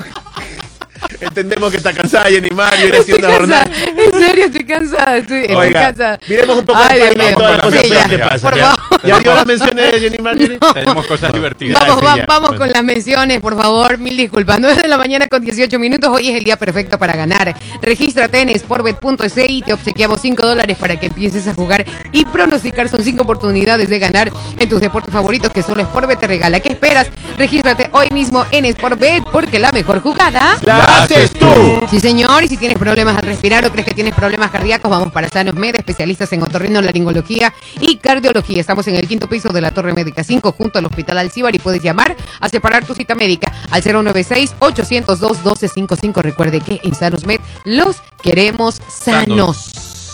Entendemos 1.23 1.71
que 1.71 1.77
está 1.77 1.93
cansada 1.93 2.25
Jenny 2.27 2.51
Mario, 2.51 2.81
y 2.81 2.91
Estoy 2.91 3.01
haciendo 3.01 3.29
una 3.29 3.37
jornada. 3.37 3.71
En 4.05 4.21
serio, 4.21 4.45
estoy 4.47 4.65
cansada. 4.65 5.17
Estoy, 5.17 5.39
estoy 5.41 5.57
Oiga, 5.57 5.81
cansada. 5.83 6.21
miremos 6.29 6.59
un 6.59 6.65
poco 6.65 6.79
Ay, 6.83 6.99
de 6.99 7.05
Dios 7.05 7.17
mío. 7.17 7.37
todas 7.37 7.59
las 7.59 7.73
Sí, 7.83 7.89
cosas 7.89 8.11
ya, 8.11 8.29
pasan. 8.29 8.41
por 8.51 8.57
Ya, 8.59 8.75
favor. 8.75 9.01
ya 9.05 9.19
dio 9.21 9.35
las 9.35 9.47
menciones 9.47 9.93
de 9.93 10.01
Jenny 10.01 10.19
Mario. 10.19 10.59
tenemos 10.75 11.07
cosas 11.07 11.33
divertidas. 11.33 11.81
Vamos, 11.87 12.05
va- 12.05 12.17
vamos 12.27 12.49
Bueno. 12.51 12.59
con 12.65 12.71
las 12.73 12.85
menciones, 12.85 13.41
por 13.41 13.57
favor. 13.57 13.99
Mil 13.99 14.17
disculpas. 14.17 14.59
9 14.61 14.83
de 14.83 14.89
la 14.89 14.99
mañana 14.99 15.27
con 15.29 15.43
18 15.45 15.79
minutos. 15.79 16.11
Hoy 16.13 16.29
es 16.29 16.37
el 16.37 16.45
día 16.45 16.57
perfecto 16.57 16.99
para 16.99 17.15
ganar. 17.15 17.55
Regístrate 17.81 18.41
en 18.41 18.59
sportbet.es 18.59 19.35
y 19.49 19.63
te 19.63 19.73
obsequiamos 19.73 20.21
5 20.21 20.47
dólares 20.47 20.77
para 20.79 20.99
que 20.99 21.07
empieces 21.07 21.47
a 21.49 21.55
jugar 21.55 21.85
y 22.13 22.25
pronosticar. 22.25 22.89
Son 22.89 23.03
5 23.03 23.23
oportunidades 23.23 23.89
de 23.89 23.99
ganar 23.99 24.31
en 24.59 24.69
tus 24.69 24.81
deportes 24.81 25.13
favoritos 25.13 25.51
que 25.53 25.63
solo 25.63 25.83
Sportbet 25.83 26.19
te 26.19 26.27
regala. 26.27 26.61
¿Qué 26.61 26.71
esperas? 26.71 27.09
Regístrate 27.39 27.89
hoy 27.93 28.09
mismo 28.11 28.45
en 28.51 28.71
Sportbet 28.73 29.23
porque 29.33 29.59
la 29.59 29.73
mejor 29.73 30.01
jugada. 30.01 30.57
La 30.63 30.79
haces 31.03 31.31
tú. 31.33 31.47
Sí, 31.91 32.01
señor, 32.01 32.43
y 32.45 32.49
si 32.49 32.57
tienes 32.57 32.79
problemas 32.79 33.17
al 33.17 33.25
respirar 33.25 33.65
o 33.67 33.71
crees 33.71 33.87
que 33.87 33.92
tienes 33.95 34.15
problemas 34.15 34.51
cardíacos, 34.51 34.91
vamos 34.91 35.13
para 35.13 35.29
Sanos 35.29 35.55
Med, 35.55 35.75
especialistas 35.77 36.33
en 36.33 36.43
otorrinolaringología 36.43 37.53
y 37.81 37.97
cardiología. 37.97 38.61
Estamos 38.61 38.87
en 38.89 38.97
el 38.97 39.07
quinto 39.09 39.29
piso 39.29 39.51
de 39.51 39.61
la 39.61 39.71
Torre 39.73 39.93
Médica 39.93 40.25
5, 40.25 40.53
junto 40.53 40.79
al 40.79 40.87
Hospital 40.87 41.19
Alcibar, 41.19 41.55
y 41.55 41.59
puedes 41.59 41.83
llamar 41.83 42.17
a 42.41 42.49
separar 42.49 42.85
tu 42.85 42.95
cita 42.95 43.15
médica 43.15 43.53
al 43.71 43.83
096-802-1255. 43.83 46.23
Recuerde 46.23 46.61
que 46.61 46.81
en 46.83 46.95
Sanos 46.95 47.27
Med 47.27 47.41
los 47.65 47.97
queremos 48.23 48.81
sanos. 48.89 49.57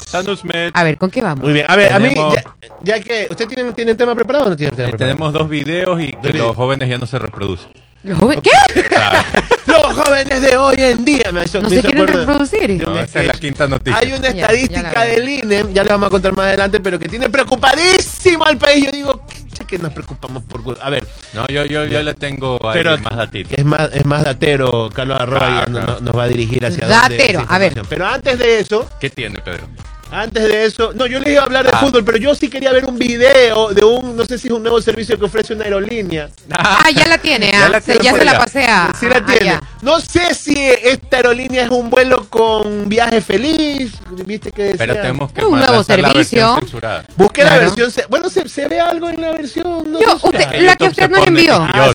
Sanus 0.09 0.43
Med. 0.45 0.70
A 0.74 0.85
ver, 0.85 0.97
¿con 0.97 1.11
qué 1.11 1.20
vamos? 1.20 1.45
Muy 1.45 1.53
bien. 1.53 1.66
A 1.68 1.76
ver, 1.76 1.93
a 1.93 1.99
mí, 1.99 2.14
ya, 2.14 2.43
ya 2.83 3.01
que. 3.01 3.26
¿Usted 3.31 3.47
tiene, 3.47 3.72
tiene 3.72 3.95
tema 3.95 4.14
preparado 4.14 4.47
o 4.47 4.51
no 4.51 4.57
tiene 4.57 4.74
tema 4.74 4.89
Eh, 4.89 4.93
preparado? 4.93 5.16
tenemos 5.18 5.33
dos 5.35 5.49
videos 5.51 6.01
y 6.01 6.12
que 6.12 6.33
los 6.33 6.57
jóvenes 6.57 6.89
ya 6.89 6.97
no 6.99 7.07
se 7.07 7.18
reproducen. 7.18 7.68
¿Los 8.05 8.18
jóvenes- 8.18 8.42
¿Qué? 8.44 8.84
Los 9.66 9.94
jóvenes 9.94 10.40
de 10.40 10.57
hoy 10.57 10.76
en 10.78 11.05
día 11.05 11.30
me 11.32 11.44
hizo- 11.44 11.59
¿No 11.61 11.64
me 11.68 11.74
se 11.74 11.80
hizo 11.80 11.88
quieren 11.88 12.03
acuerdo- 12.05 12.20
reproducir? 12.26 12.82
No, 12.86 12.99
esa 12.99 13.20
es 13.20 13.26
la 13.26 13.32
quinta 13.34 13.66
noticia. 13.66 13.99
Hay 13.99 14.12
una 14.12 14.28
Ya, 14.28 14.32
ya 14.32 14.40
estadística 14.42 15.05
veo. 15.05 15.14
del 15.16 15.28
INE, 15.28 15.64
ya 15.74 15.82
le 15.84 15.90
vamos 15.90 16.07
a 16.07 16.11
contar 16.11 16.32
más 16.34 16.46
adelante, 16.46 16.80
pero 16.80 16.99
que 16.99 17.09
tiene 17.09 17.28
preocupadísimo 17.28 18.44
al 18.44 18.57
país. 18.57 18.86
Yo 18.86 18.92
digo, 18.92 19.26
"Che, 19.53 19.64
que 19.64 19.78
nos 19.78 19.92
preocupamos 19.92 20.42
por. 20.44 20.62
gu-". 20.62 20.78
A 20.80 20.88
ver, 20.90 21.07
No, 21.34 21.46
yo, 21.49 21.64
yo, 21.66 21.84
yo 21.84 22.03
le 22.03 22.14
tengo 22.14 22.57
ahí 22.66 22.74
Pero- 22.78 22.96
más 22.99 23.16
datitos. 23.16 23.53
es 23.59 23.64
más, 23.64 23.90
es 23.92 24.05
más 24.07 24.24
datero, 24.24 24.88
Carlos 24.94 25.18
no- 25.20 25.26
claro. 25.26 25.66
no- 25.68 26.01
nos 26.01 26.16
va 26.16 26.22
a 26.22 26.28
dirigir 26.28 26.64
hacia 26.64 26.86
Datero, 26.86 27.40
esa 27.40 27.55
a 27.55 27.59
ver. 27.59 27.72
información. 27.72 27.86
Pero 27.88 28.07
antes 28.07 28.38
de 28.38 28.61
eso, 28.61 28.88
¿Qué 29.01 29.11
tiene, 29.11 29.40
Pedro? 29.40 29.66
Antes 30.11 30.42
de 30.44 30.64
eso, 30.64 30.92
no, 30.94 31.06
yo 31.06 31.18
les 31.20 31.32
iba 31.34 31.42
a 31.42 31.44
hablar 31.44 31.64
de 31.64 31.70
Ah. 31.72 31.78
fútbol, 31.80 32.04
pero 32.04 32.16
yo 32.18 32.34
sí 32.34 32.48
quería 32.48 32.72
ver 32.72 32.86
un 32.86 32.98
video 32.98 33.68
de 33.74 33.84
un, 33.84 34.16
no 34.16 34.24
sé 34.24 34.38
si 34.38 34.48
es 34.48 34.52
un 34.54 34.62
nuevo 34.62 34.80
servicio 34.80 35.18
que 35.18 35.24
ofrece 35.26 35.52
una 35.54 35.64
aerolínea. 35.64 36.28
Ah, 36.50 36.88
ya 36.94 37.06
la 37.06 37.18
tiene, 37.18 37.50
Ya 37.52 37.66
ah. 37.66 37.68
la 37.68 37.80
Se- 37.80 37.92
tiene 37.92 38.04
ya 38.04 38.12
se 38.18 38.24
la 38.24 38.30
allá. 38.32 38.40
pasé 38.40 38.64
a. 38.64 38.92
Sí 38.98 39.06
la 39.06 39.16
a- 39.18 39.24
tiene. 39.26 39.61
No 39.81 40.01
sé 40.01 40.35
si 40.35 40.55
esta 40.59 41.18
aerolínea 41.18 41.64
es 41.64 41.70
un 41.70 41.89
vuelo 41.89 42.29
con 42.29 42.89
viaje 42.89 43.20
feliz. 43.20 43.93
Viste 44.26 44.51
que 44.51 44.74
Pero 44.76 44.95
decía- 44.95 45.03
tenemos 45.03 45.31
que 45.33 45.45
Un 45.45 45.59
nuevo 45.59 45.72
la 45.76 45.85
servicio. 45.85 46.57
censurada. 46.59 47.05
Busqué 47.16 47.45
la 47.45 47.59
versión. 47.59 47.91
Bueno, 48.09 48.29
se, 48.29 48.49
se 48.49 48.66
ve 48.66 48.81
algo 48.81 49.09
en 49.09 49.20
la 49.20 49.31
versión. 49.33 49.91
No 49.93 50.01
Yo, 50.01 50.18
sé. 50.18 50.26
usted- 50.26 50.61
la 50.62 50.76
que 50.76 50.85
usted 50.85 51.09
nos 51.09 51.26
envió. 51.26 51.55
Ah. 51.72 51.93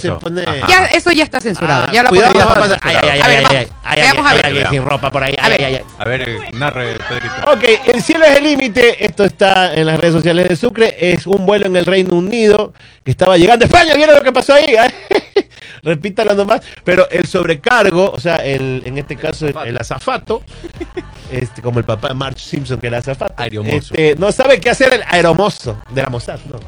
Ya, 0.70 0.86
eso 0.86 1.12
ya 1.12 1.24
está 1.26 1.42
censurado. 1.42 1.86
Ah, 1.88 1.92
ya 1.94 2.04
la 2.04 2.10
cuidado, 2.10 2.34
podemos- 2.34 2.52
va 2.54 2.58
a 2.58 2.60
pasar. 2.62 2.80
Ay, 2.84 2.96
ay, 3.02 3.10
ay, 3.12 3.20
A 3.22 3.28
ver, 3.28 3.38
ay, 3.38 3.44
vamos. 3.44 3.52
ay, 3.58 3.68
ay, 3.84 4.02
Veamos 4.02 4.26
ay, 4.26 4.26
a 4.26 4.30
hay 4.30 4.54
ver. 4.54 4.66
alguien 4.66 4.70
sin 4.82 4.90
ropa 4.90 5.12
por 5.12 5.24
ahí. 5.24 5.36
A 5.38 5.46
ay, 5.46 5.52
ver. 5.52 5.64
ay, 5.66 5.76
ay. 5.76 5.82
A 6.00 6.06
ver, 6.06 6.30
eh, 6.30 6.38
narre, 6.54 6.98
Pedrito. 7.10 7.52
Ok, 7.52 7.64
el 7.94 8.02
cielo 8.02 8.26
es 8.26 8.38
el 8.38 8.44
límite. 8.46 9.04
Esto 9.06 9.24
está 9.26 9.74
en 9.74 9.86
las 9.88 10.00
redes 10.00 10.14
sociales 10.16 10.48
de 10.48 10.56
Sucre. 10.56 10.96
Es 11.00 11.28
un 11.28 11.46
vuelo 11.46 11.66
en 11.68 11.76
el 11.76 11.86
Reino 11.86 12.16
Unido 12.16 12.74
que 13.04 13.12
estaba 13.12 13.38
llegando 13.38 13.66
a 13.66 13.68
España. 13.68 13.94
¿Vieron 13.96 14.16
lo 14.16 14.22
que 14.22 14.32
pasó 14.32 14.54
ahí? 14.54 14.74
Repítalo 15.84 16.34
nomás. 16.34 16.62
Pero 16.84 17.10
el 17.10 17.26
sobrecargo, 17.28 18.12
o 18.12 18.20
sea, 18.20 18.38
el, 18.38 18.82
en 18.86 18.98
este 18.98 19.16
caso 19.16 19.48
el, 19.48 19.56
el 19.66 19.78
azafato, 19.78 20.44
este, 21.32 21.62
como 21.62 21.80
el 21.80 21.86
papá 21.86 22.10
de 22.10 22.14
Marge 22.16 22.40
Simpson, 22.40 22.80
que 22.80 22.88
era 22.88 23.00
azafato, 23.00 23.44
este, 23.44 24.16
no 24.18 24.32
sabe 24.32 24.60
qué 24.60 24.70
hacer 24.70 24.94
el 24.94 25.04
aeromozo 25.08 25.82
de 25.90 26.02
la 26.02 26.10
Mossad, 26.10 26.40
no. 26.50 26.60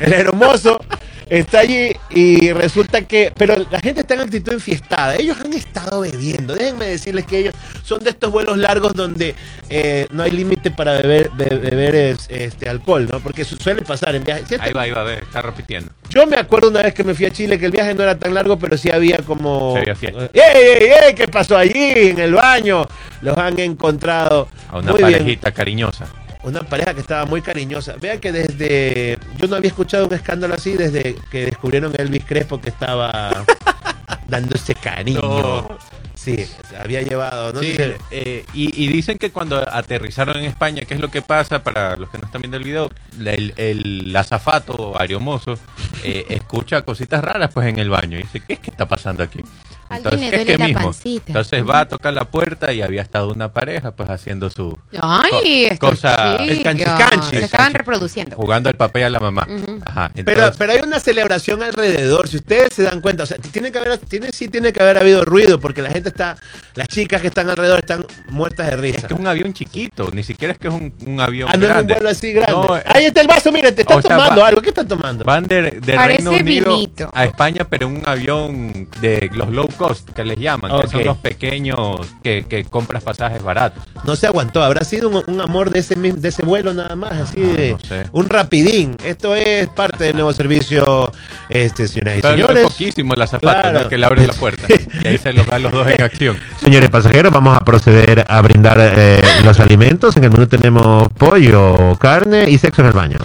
El 0.00 0.12
aeromozo 0.12 0.80
está 1.30 1.60
allí 1.60 1.90
y 2.10 2.52
resulta 2.52 3.02
que, 3.02 3.32
pero 3.36 3.54
la 3.70 3.80
gente 3.80 4.00
está 4.00 4.14
en 4.14 4.20
actitud 4.20 4.52
enfiestada. 4.52 5.16
Ellos 5.16 5.36
han 5.44 5.52
estado 5.52 6.00
bebiendo. 6.00 6.54
Déjenme 6.54 6.86
decirles 6.86 7.26
que 7.26 7.38
ellos 7.38 7.54
son 7.82 8.02
de 8.04 8.10
estos 8.10 8.30
vuelos 8.30 8.56
largos 8.58 8.94
donde 8.94 9.34
eh, 9.70 10.06
no 10.10 10.22
hay 10.22 10.30
límite 10.30 10.70
para 10.70 10.92
beber, 11.00 11.30
be- 11.36 11.56
beber 11.56 11.94
es- 11.94 12.26
este 12.30 12.68
alcohol, 12.68 13.06
¿no? 13.10 13.20
Porque 13.20 13.44
su- 13.44 13.56
suele 13.56 13.82
pasar 13.82 14.14
en 14.14 14.24
viajes. 14.24 14.58
Ahí 14.60 14.72
va, 14.72 14.82
ahí 14.82 14.90
va, 14.90 15.00
a 15.02 15.04
ver, 15.04 15.22
está 15.22 15.42
repitiendo. 15.42 15.90
Yo 16.10 16.26
me 16.26 16.36
acuerdo 16.36 16.68
una 16.70 16.82
vez 16.82 16.94
que 16.94 17.04
me 17.04 17.14
fui 17.14 17.26
a 17.26 17.30
Chile 17.30 17.58
que 17.58 17.66
el 17.66 17.72
viaje 17.72 17.94
no 17.94 18.02
era 18.02 18.18
tan 18.18 18.32
largo, 18.34 18.58
pero 18.58 18.76
sí 18.78 18.90
había 18.90 19.18
como. 19.18 19.74
Sí 19.74 19.80
había 19.80 19.94
fiesta. 19.94 20.30
¡Ey, 20.32 20.42
ey, 20.54 20.88
ey! 21.08 21.14
¿Qué 21.14 21.28
pasó 21.28 21.56
allí 21.56 21.92
en 21.94 22.18
el 22.18 22.32
baño? 22.34 22.86
Los 23.20 23.36
han 23.36 23.58
encontrado. 23.60 24.48
A 24.70 24.78
una 24.78 24.92
muy 24.92 25.00
bien. 25.02 25.12
parejita 25.12 25.52
cariñosa. 25.52 26.06
Una 26.42 26.62
pareja 26.62 26.94
que 26.94 27.00
estaba 27.00 27.26
muy 27.26 27.42
cariñosa. 27.42 27.96
Vean 28.00 28.20
que 28.20 28.32
desde. 28.32 29.18
Yo 29.36 29.48
no 29.48 29.56
había 29.56 29.68
escuchado 29.68 30.06
un 30.06 30.14
escándalo 30.14 30.54
así 30.54 30.72
desde 30.74 31.16
que 31.30 31.46
descubrieron 31.46 31.92
a 31.98 32.02
Elvis 32.02 32.24
Crespo 32.24 32.60
que 32.60 32.70
estaba 32.70 33.44
dándose 34.28 34.74
cariño. 34.74 35.20
No. 35.20 35.78
Sí, 36.14 36.44
había 36.78 37.02
llevado. 37.02 37.52
¿no? 37.52 37.60
Sí, 37.60 37.76
eh, 38.10 38.44
y, 38.52 38.84
y 38.84 38.88
dicen 38.88 39.18
que 39.18 39.30
cuando 39.30 39.56
aterrizaron 39.56 40.36
en 40.36 40.44
España, 40.46 40.82
¿qué 40.86 40.94
es 40.94 41.00
lo 41.00 41.10
que 41.10 41.22
pasa 41.22 41.62
para 41.62 41.96
los 41.96 42.10
que 42.10 42.18
no 42.18 42.26
están 42.26 42.42
viendo 42.42 42.56
el 42.56 42.64
video? 42.64 42.90
El, 43.18 43.54
el 43.56 44.16
azafato 44.16 45.00
aeromozo 45.00 45.54
eh, 46.02 46.26
escucha 46.30 46.82
cositas 46.82 47.22
raras 47.22 47.50
pues 47.54 47.68
en 47.68 47.78
el 47.78 47.88
baño 47.88 48.18
y 48.18 48.22
dice, 48.22 48.40
¿qué 48.40 48.54
es 48.54 48.58
que 48.58 48.70
está 48.70 48.86
pasando 48.86 49.22
aquí? 49.22 49.40
Alguien 49.88 50.20
le 50.20 50.20
¿qué 50.20 50.26
es 50.26 50.30
duele 50.32 50.44
que 50.52 50.58
la 50.58 50.64
mismo? 50.66 50.82
pancita. 50.84 51.24
Entonces 51.28 51.68
va 51.68 51.80
a 51.80 51.88
tocar 51.88 52.12
la 52.14 52.24
puerta 52.24 52.72
y 52.72 52.82
había 52.82 53.02
estado 53.02 53.32
una 53.32 53.52
pareja 53.52 53.92
pues 53.92 54.08
haciendo 54.10 54.50
su... 54.50 54.76
Ay, 55.00 55.68
Co- 55.78 55.90
cosa- 55.90 56.36
el 56.36 56.62
canchi-canchi. 56.62 57.36
Se 57.36 57.44
estaban 57.44 57.74
reproduciendo. 57.74 58.36
jugando 58.36 58.68
el 58.68 58.76
papel 58.76 59.04
a 59.04 59.10
la 59.10 59.20
mamá. 59.20 59.46
Ajá. 59.84 60.10
Pero, 60.14 60.30
entonces- 60.32 60.56
pero 60.58 60.72
hay 60.72 60.80
una 60.80 61.00
celebración 61.00 61.62
alrededor, 61.62 62.28
si 62.28 62.36
ustedes 62.36 62.74
se 62.74 62.82
dan 62.82 63.00
cuenta, 63.00 63.22
o 63.22 63.26
sea, 63.26 63.36
tiene 63.38 63.72
que 63.72 63.78
haber, 63.78 63.98
tiene, 63.98 64.30
sí 64.32 64.48
tiene 64.48 64.72
que 64.72 64.82
haber 64.82 64.98
habido 64.98 65.24
ruido, 65.24 65.58
porque 65.60 65.82
la 65.82 65.90
gente 65.90 66.08
está, 66.10 66.36
las 66.74 66.88
chicas 66.88 67.20
que 67.20 67.28
están 67.28 67.48
alrededor 67.48 67.78
están 67.80 68.04
muertas 68.28 68.66
de 68.68 68.74
es 68.74 68.80
risa. 68.80 69.08
que 69.08 69.14
es 69.14 69.20
un 69.20 69.26
avión 69.26 69.52
chiquito, 69.52 70.10
ni 70.12 70.22
siquiera 70.22 70.52
es 70.52 70.58
que 70.58 70.68
es 70.68 70.74
un, 70.74 70.92
un 71.06 71.20
avión 71.20 71.48
Ah, 71.52 71.56
no 71.56 71.64
es 71.64 71.68
un 71.70 71.74
grande. 71.74 71.94
vuelo 71.94 72.08
así 72.10 72.32
grande. 72.32 72.52
No, 72.52 72.76
eh, 72.76 72.82
Ahí 72.86 73.04
está 73.06 73.20
el 73.20 73.26
vaso, 73.28 73.50
mire, 73.52 73.72
te 73.72 73.84
sea, 73.84 74.00
tomando 74.00 74.40
va- 74.42 74.48
algo. 74.48 74.60
¿Qué 74.62 74.68
están 74.70 74.88
tomando? 74.88 75.24
Van 75.24 75.44
de, 75.46 75.70
Reino 75.80 76.30
Unido 76.30 76.74
vinito. 76.76 77.10
a 77.12 77.24
España, 77.24 77.66
pero 77.68 77.86
en 77.88 77.96
un 77.96 78.08
avión 78.08 78.88
de 79.00 79.30
los 79.32 79.48
low 79.50 79.68
cost, 79.78 80.10
que 80.10 80.24
les 80.24 80.36
llaman, 80.38 80.70
Ok. 80.72 80.82
que 80.82 80.88
son 80.88 81.04
los 81.06 81.16
pequeños 81.16 82.00
que, 82.22 82.44
que 82.46 82.64
compras 82.64 83.02
pasajes 83.02 83.42
baratos. 83.42 83.82
No 84.04 84.14
se 84.16 84.26
aguantó, 84.26 84.62
habrá 84.62 84.84
sido 84.84 85.08
un, 85.08 85.22
un 85.26 85.40
amor 85.40 85.70
de 85.70 85.78
ese 85.80 85.94
de 85.94 86.28
ese 86.28 86.42
vuelo 86.44 86.74
nada 86.74 86.94
más, 86.96 87.12
así 87.12 87.40
Ah, 87.42 87.56
de 87.56 87.70
no 87.72 87.78
sé. 87.80 88.06
un 88.12 88.28
rapidín. 88.28 88.96
Esto 89.04 89.34
es 89.34 89.68
parte 89.68 90.04
del 90.04 90.14
nuevo 90.16 90.32
servicio, 90.34 91.10
este, 91.48 91.88
señoras 91.88 92.18
y 92.18 92.20
Pero 92.22 92.34
es 92.34 92.40
señores. 92.40 92.62
poquísimo 92.64 93.14
el 93.14 93.22
azafato, 93.22 93.60
Claro. 93.60 93.82
¿no? 93.84 93.88
que 93.88 93.96
le 93.98 94.06
abre 94.06 94.26
la 94.26 94.32
puerta. 94.34 94.66
y 95.04 95.06
ahí 95.08 95.16
se 95.18 95.32
los 95.32 95.46
da 95.46 95.56
a 95.56 95.58
los 95.60 95.72
dos 95.72 95.86
en 95.86 96.02
acción. 96.02 96.36
Señores 96.60 96.90
pasajeros, 96.90 97.32
vamos 97.32 97.56
a 97.56 97.60
proceder 97.60 98.24
a 98.28 98.40
brindar 98.42 98.76
eh, 98.80 99.22
los 99.44 99.58
alimentos. 99.60 100.16
En 100.16 100.24
el 100.24 100.30
menú 100.30 100.46
tenemos 100.46 101.08
pollo, 101.16 101.96
carne 101.98 102.50
y 102.50 102.58
sexo 102.58 102.82
en 102.82 102.88
el 102.88 102.92
baño. 102.92 103.18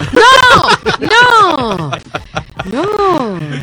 No, 1.00 1.90
no. 1.90 1.90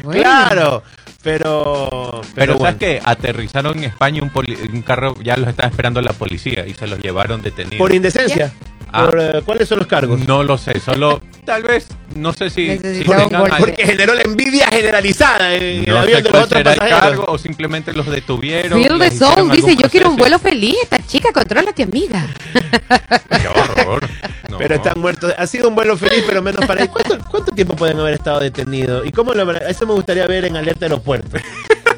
Bueno. 0.03 0.21
Claro, 0.21 0.83
pero. 1.23 2.21
Pero, 2.35 2.53
bueno. 2.57 2.65
¿sabes 2.65 2.75
qué? 2.79 3.01
Aterrizaron 3.03 3.77
en 3.79 3.85
España 3.85 4.21
un, 4.23 4.29
poli- 4.29 4.57
un 4.73 4.81
carro, 4.81 5.15
ya 5.23 5.37
los 5.37 5.49
estaba 5.49 5.69
esperando 5.69 6.01
la 6.01 6.13
policía 6.13 6.65
y 6.67 6.73
se 6.73 6.87
los 6.87 6.99
llevaron 6.99 7.41
detenidos. 7.41 7.77
Por 7.77 7.93
indecencia. 7.93 8.51
Ah. 8.91 9.05
Por, 9.05 9.19
eh, 9.19 9.41
¿Cuáles 9.45 9.67
son 9.69 9.79
los 9.79 9.87
cargos? 9.87 10.19
No 10.27 10.43
lo 10.43 10.57
sé, 10.57 10.79
solo 10.79 11.21
tal 11.45 11.63
vez, 11.63 11.87
no 12.15 12.33
sé 12.33 12.49
si, 12.49 12.77
tengan 12.77 13.51
Porque 13.57 13.85
generó 13.85 14.13
la 14.13 14.21
envidia 14.21 14.67
generalizada 14.67 15.53
en 15.55 15.89
el 15.89 15.97
avión 15.97 16.23
de 16.23 16.29
los 16.29 16.43
otros 16.43 16.63
pasajeros. 16.63 16.99
cargo 16.99 17.25
o 17.27 17.37
simplemente 17.37 17.93
los 17.93 18.05
detuvieron. 18.07 18.81
Feel 18.81 18.99
the 18.99 19.11
Soul 19.11 19.51
dice, 19.51 19.75
yo 19.75 19.89
quiero 19.89 20.09
un 20.09 20.15
proceso". 20.15 20.39
vuelo 20.39 20.39
feliz. 20.39 20.75
Esta 20.83 21.05
chica, 21.05 21.31
contrólate, 21.33 21.83
amiga. 21.83 22.27
Qué 23.41 23.47
horror. 23.47 24.07
No. 24.49 24.57
Pero 24.57 24.75
están 24.75 24.99
muertos. 24.99 25.33
Ha 25.37 25.47
sido 25.47 25.69
un 25.69 25.75
vuelo 25.75 25.97
feliz, 25.97 26.23
pero 26.27 26.41
menos 26.41 26.65
para 26.65 26.83
ellos. 26.83 26.93
¿Cuánto, 26.93 27.29
cuánto 27.29 27.51
tiempo 27.53 27.75
pueden 27.75 27.99
haber 27.99 28.15
estado 28.15 28.39
detenidos? 28.39 29.05
¿Y 29.05 29.11
cómo 29.11 29.33
lo 29.33 29.49
Eso 29.51 29.87
me 29.87 29.93
gustaría 29.93 30.27
ver 30.27 30.45
en 30.45 30.57
Alerta 30.57 30.85
Aeropuerto. 30.85 31.37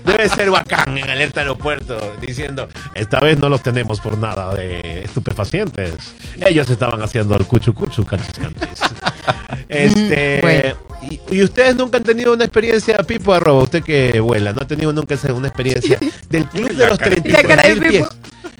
Debe 0.05 0.27
ser 0.27 0.51
bacán 0.51 0.97
en 0.97 1.09
Alerta 1.09 1.41
Aeropuerto 1.41 2.15
diciendo, 2.19 2.67
esta 2.93 3.19
vez 3.19 3.39
no 3.39 3.47
los 3.47 3.63
tenemos 3.63 4.01
por 4.01 4.17
nada 4.17 4.53
de 4.53 5.03
estupefacientes. 5.05 6.13
Ellos 6.41 6.69
estaban 6.69 7.01
haciendo 7.01 7.35
el 7.37 7.45
cuchu 7.45 7.73
cuchu 7.73 8.03
canchis 8.03 8.33
canchis. 8.33 8.92
Este, 9.69 10.39
Bueno. 10.41 10.75
Y, 11.09 11.19
y 11.37 11.43
ustedes 11.43 11.75
nunca 11.75 11.97
han 11.97 12.03
tenido 12.03 12.33
una 12.33 12.45
experiencia, 12.45 12.97
Pipo 12.99 13.33
Arroba, 13.33 13.63
usted 13.63 13.83
que 13.83 14.19
vuela, 14.21 14.53
no 14.53 14.61
ha 14.61 14.67
tenido 14.67 14.93
nunca 14.93 15.15
una 15.33 15.47
experiencia 15.49 15.97
del 16.29 16.45
club 16.45 16.71
de 16.71 16.87
los 16.87 16.97
33 16.97 17.43
cara 17.47 17.63
de 17.63 17.75
mil 17.75 17.89
pies. 17.89 18.07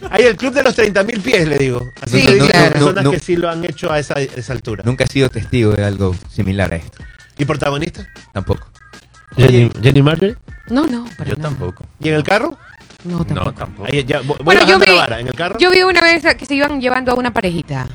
Hay 0.10 0.24
el 0.24 0.36
club 0.36 0.54
de 0.54 0.64
los 0.64 0.76
30 0.76 1.04
mil 1.04 1.22
pies, 1.22 1.48
le 1.48 1.58
digo. 1.58 1.82
Así 2.02 2.20
Sí, 2.22 2.28
claro. 2.40 2.72
personas 2.74 2.96
No, 2.96 3.02
no. 3.04 3.12
que 3.12 3.20
sí 3.20 3.38
lo 3.38 3.50
han 3.50 3.64
hecho 3.64 3.92
a 3.92 4.00
esa, 4.00 4.16
esa 4.20 4.52
altura. 4.52 4.84
Nunca 4.86 5.06
he 5.06 5.08
sido 5.08 5.30
testigo 5.30 5.72
de 5.72 5.86
algo 5.86 6.14
similar 6.30 6.74
a 6.74 6.76
esto. 6.78 7.02
¿Y 7.38 7.46
protagonista? 7.46 8.06
Tampoco. 8.34 8.68
Jenny, 9.38 9.72
Jenny 9.82 10.02
Margaret. 10.02 10.38
No, 10.68 10.86
no, 10.86 11.06
para 11.18 11.30
Yo 11.30 11.38
nada. 11.38 11.50
tampoco. 11.50 11.86
¿Y 12.02 12.10
en 12.10 12.16
el 12.16 12.24
carro? 12.24 12.58
No, 13.06 13.20
No, 13.20 13.26
tampoco. 13.26 13.54
tampoco. 13.54 13.88
Ahí 13.92 14.04
ya, 14.04 14.20
voy 14.22 14.38
Bueno, 14.44 14.68
yo 14.68 14.78
vi, 14.80 14.86
la 14.88 14.94
vara. 14.94 15.20
¿En 15.22 15.28
el 15.28 15.34
carro? 15.34 15.58
yo 15.60 15.72
vi 15.72 15.82
una 15.84 16.02
vez 16.02 16.24
que 16.36 16.46
se 16.46 16.56
iban 16.56 16.82
llevando 16.82 17.14
a 17.14 17.16
una 17.16 17.32
parejita. 17.34 17.88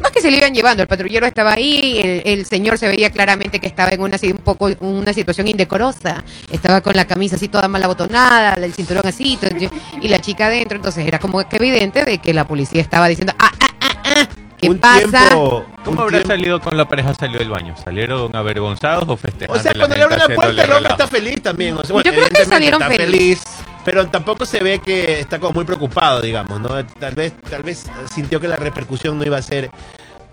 No 0.00 0.06
es 0.08 0.12
que 0.12 0.20
se 0.22 0.30
le 0.30 0.38
iban 0.38 0.54
llevando, 0.54 0.82
el 0.82 0.88
patrullero 0.88 1.26
estaba 1.26 1.52
ahí, 1.52 2.00
el, 2.02 2.22
el 2.24 2.46
señor 2.46 2.78
se 2.78 2.88
veía 2.88 3.10
claramente 3.10 3.60
que 3.60 3.66
estaba 3.66 3.90
en 3.90 4.00
una, 4.00 4.16
un 4.22 4.38
poco, 4.38 4.70
una 4.80 5.12
situación 5.12 5.46
indecorosa. 5.48 6.24
Estaba 6.50 6.80
con 6.80 6.96
la 6.96 7.04
camisa 7.06 7.36
así 7.36 7.48
toda 7.48 7.68
mal 7.68 7.82
abotonada, 7.82 8.54
el 8.54 8.72
cinturón 8.72 9.06
así, 9.06 9.38
y 10.00 10.08
la 10.08 10.18
chica 10.20 10.46
adentro. 10.46 10.76
Entonces 10.76 11.06
era 11.06 11.18
como 11.18 11.46
que 11.48 11.56
evidente 11.56 12.04
de 12.04 12.18
que 12.18 12.32
la 12.32 12.46
policía 12.46 12.80
estaba 12.80 13.08
diciendo, 13.08 13.34
ah, 13.38 13.50
ah, 13.60 13.66
ah, 13.80 14.02
ah, 14.04 14.28
¿qué 14.58 14.70
Un 14.70 14.78
pasa? 14.78 15.28
tiempo- 15.28 15.66
¿Cómo 15.84 15.96
un 15.96 16.02
habrá 16.02 16.18
tiempo- 16.18 16.28
salido 16.28 16.60
con 16.60 16.76
la 16.76 16.86
pareja 16.86 17.14
salió 17.14 17.38
del 17.38 17.48
baño? 17.48 17.74
¿Salieron 17.82 18.34
avergonzados 18.36 19.08
o 19.08 19.16
festejando? 19.16 19.58
O 19.58 19.62
sea, 19.62 19.72
cuando 19.74 19.96
le 19.96 20.02
abren 20.02 20.18
la 20.18 20.28
puerta, 20.28 20.64
el 20.64 20.72
hombre 20.72 20.92
está 20.92 21.06
feliz 21.06 21.42
también. 21.42 21.74
O 21.78 21.84
sea, 21.84 21.96
Yo 21.96 22.02
creo 22.02 22.04
que 22.04 22.10
evidentemente 22.20 22.44
salieron 22.54 22.82
está 22.82 22.94
feliz. 22.94 23.42
Pero 23.84 24.06
tampoco 24.08 24.44
se 24.44 24.62
ve 24.62 24.78
que 24.80 25.20
está 25.20 25.38
como 25.38 25.52
muy 25.54 25.64
preocupado, 25.64 26.20
digamos, 26.20 26.60
¿no? 26.60 26.84
Tal 26.84 27.14
vez, 27.14 27.32
tal 27.48 27.62
vez 27.62 27.86
sintió 28.14 28.38
que 28.40 28.46
la 28.48 28.56
repercusión 28.56 29.16
no 29.18 29.24
iba 29.24 29.38
a 29.38 29.42
ser 29.42 29.70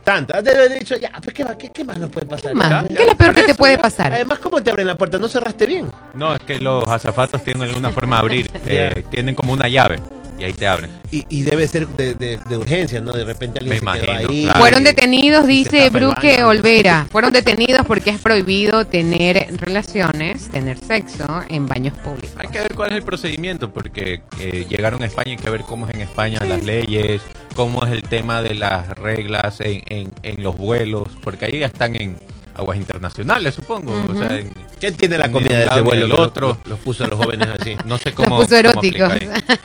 tanta. 0.03 0.41
Debe 0.41 0.57
haber 0.65 0.79
dicho, 0.79 0.95
ya, 0.97 1.11
pues, 1.23 1.33
¿qué, 1.33 1.43
más- 1.45 1.55
qué, 1.55 1.69
qué 1.71 1.83
más 1.83 1.97
nos 1.97 2.09
puede 2.09 2.25
pasar? 2.25 2.51
¿Qué 2.51 2.55
más? 2.57 2.69
Ya, 2.69 2.87
¿Qué 2.87 2.93
ya, 2.93 3.01
es 3.01 3.07
lo 3.07 3.15
peor 3.17 3.33
que 3.35 3.43
te 3.43 3.55
puede 3.55 3.75
ya. 3.77 3.81
pasar? 3.81 4.13
Además, 4.13 4.39
¿cómo 4.39 4.61
te 4.61 4.69
abren 4.69 4.87
la 4.87 4.95
puerta? 4.95 5.17
¿No 5.17 5.27
cerraste 5.29 5.65
bien? 5.65 5.89
No, 6.13 6.33
es 6.35 6.41
que 6.41 6.59
los 6.59 6.87
azafatos 6.87 7.43
tienen 7.43 7.73
una 7.75 7.89
forma 7.91 8.17
de 8.17 8.19
abrir. 8.21 8.51
eh, 8.65 9.03
tienen 9.09 9.33
como 9.35 9.53
una 9.53 9.67
llave 9.67 9.99
y 10.37 10.43
ahí 10.43 10.53
te 10.53 10.67
abren. 10.67 10.89
Y, 11.11 11.25
y 11.29 11.41
debe 11.43 11.67
ser 11.67 11.87
de, 11.87 12.13
de- 12.15 12.37
de 12.37 12.57
urgencia, 12.57 13.01
¿no? 13.01 13.11
De 13.13 13.23
repente 13.25 13.59
alguien 13.59 13.79
Me 13.83 13.91
se 13.93 13.99
quedó 13.99 14.11
imagino, 14.11 14.29
ahí. 14.31 14.43
claro. 14.43 14.59
Fueron 14.59 14.83
detenidos, 14.83 15.47
dice 15.47 15.89
Bruque. 15.89 16.43
Olvera. 16.43 17.07
Fueron 17.11 17.31
detenidos 17.33 17.85
porque 17.87 18.11
es 18.11 18.19
prohibido 18.19 18.85
tener 18.85 19.47
relaciones, 19.59 20.49
tener 20.49 20.77
sexo 20.77 21.25
en 21.49 21.67
baños 21.67 21.97
públicos. 21.99 22.31
Hay 22.37 22.47
que 22.49 22.59
ver 22.59 22.75
cuál 22.75 22.91
es 22.91 22.97
el 22.97 23.03
procedimiento, 23.03 23.71
porque 23.71 24.21
eh, 24.39 24.65
llegaron 24.69 25.01
a 25.03 25.05
España, 25.05 25.31
hay 25.31 25.37
que 25.37 25.49
ver 25.49 25.61
cómo 25.61 25.87
es 25.87 25.95
en 25.95 26.01
España 26.01 26.39
las 26.47 26.63
leyes, 26.63 27.21
cómo 27.55 27.83
es 27.85 27.91
el 27.91 28.03
tema 28.03 28.41
de 28.41 28.55
las 28.55 28.89
reglas 28.97 29.59
en, 29.61 29.81
en, 29.87 30.11
en 30.23 30.43
los 30.43 30.57
vuelos, 30.57 31.07
porque 31.23 31.45
ahí 31.45 31.59
ya 31.59 31.67
están 31.67 31.95
en 31.95 32.17
aguas 32.55 32.77
internacionales, 32.77 33.55
supongo. 33.55 33.93
O 34.09 34.15
sea, 34.17 34.37
en- 34.37 34.51
¿Quién 34.79 34.95
tiene 34.95 35.17
la 35.17 35.31
comida 35.31 35.59
de 35.59 35.75
ni 35.75 35.81
vuelo? 35.81 36.01
del 36.01 36.09
Los- 36.09 36.19
otro. 36.19 36.47
Los, 36.49 36.67
los 36.67 36.79
puso 36.79 37.03
a 37.03 37.07
los 37.07 37.17
jóvenes 37.19 37.47
así. 37.59 37.75
no 37.85 37.97
sé 37.97 38.05
Los 38.15 38.15
cómo. 38.15 38.37
puso 38.37 38.47
cómo 38.49 38.57
eróticos. 38.57 39.13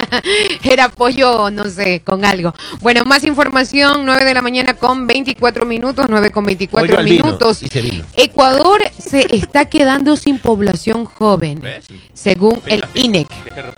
Era 0.65 0.89
pollo, 0.89 1.51
no 1.51 1.65
sé, 1.69 2.01
con 2.05 2.25
algo. 2.25 2.55
Bueno, 2.81 3.05
más 3.05 3.25
información, 3.25 4.05
9 4.05 4.25
de 4.25 4.35
la 4.35 4.43
mañana 4.43 4.75
con 4.75 5.07
24 5.07 5.67
minutos, 5.67 6.07
9 6.09 6.31
con 6.31 6.45
24 6.45 6.87
Pollo 6.87 6.99
al 6.99 7.05
vino, 7.05 7.25
minutos. 7.27 7.63
y 7.63 7.69
se 7.69 7.83
vino. 7.83 8.05
Ecuador 8.17 8.81
se 8.99 9.35
está 9.37 9.67
quedando 9.67 10.17
sin 10.17 10.39
población 10.39 11.05
joven, 11.05 11.61
¿Ves? 11.61 11.87
según 12.15 12.61
el 12.67 12.85
INEC. 12.95 13.29
Deja 13.45 13.57
de 13.57 13.73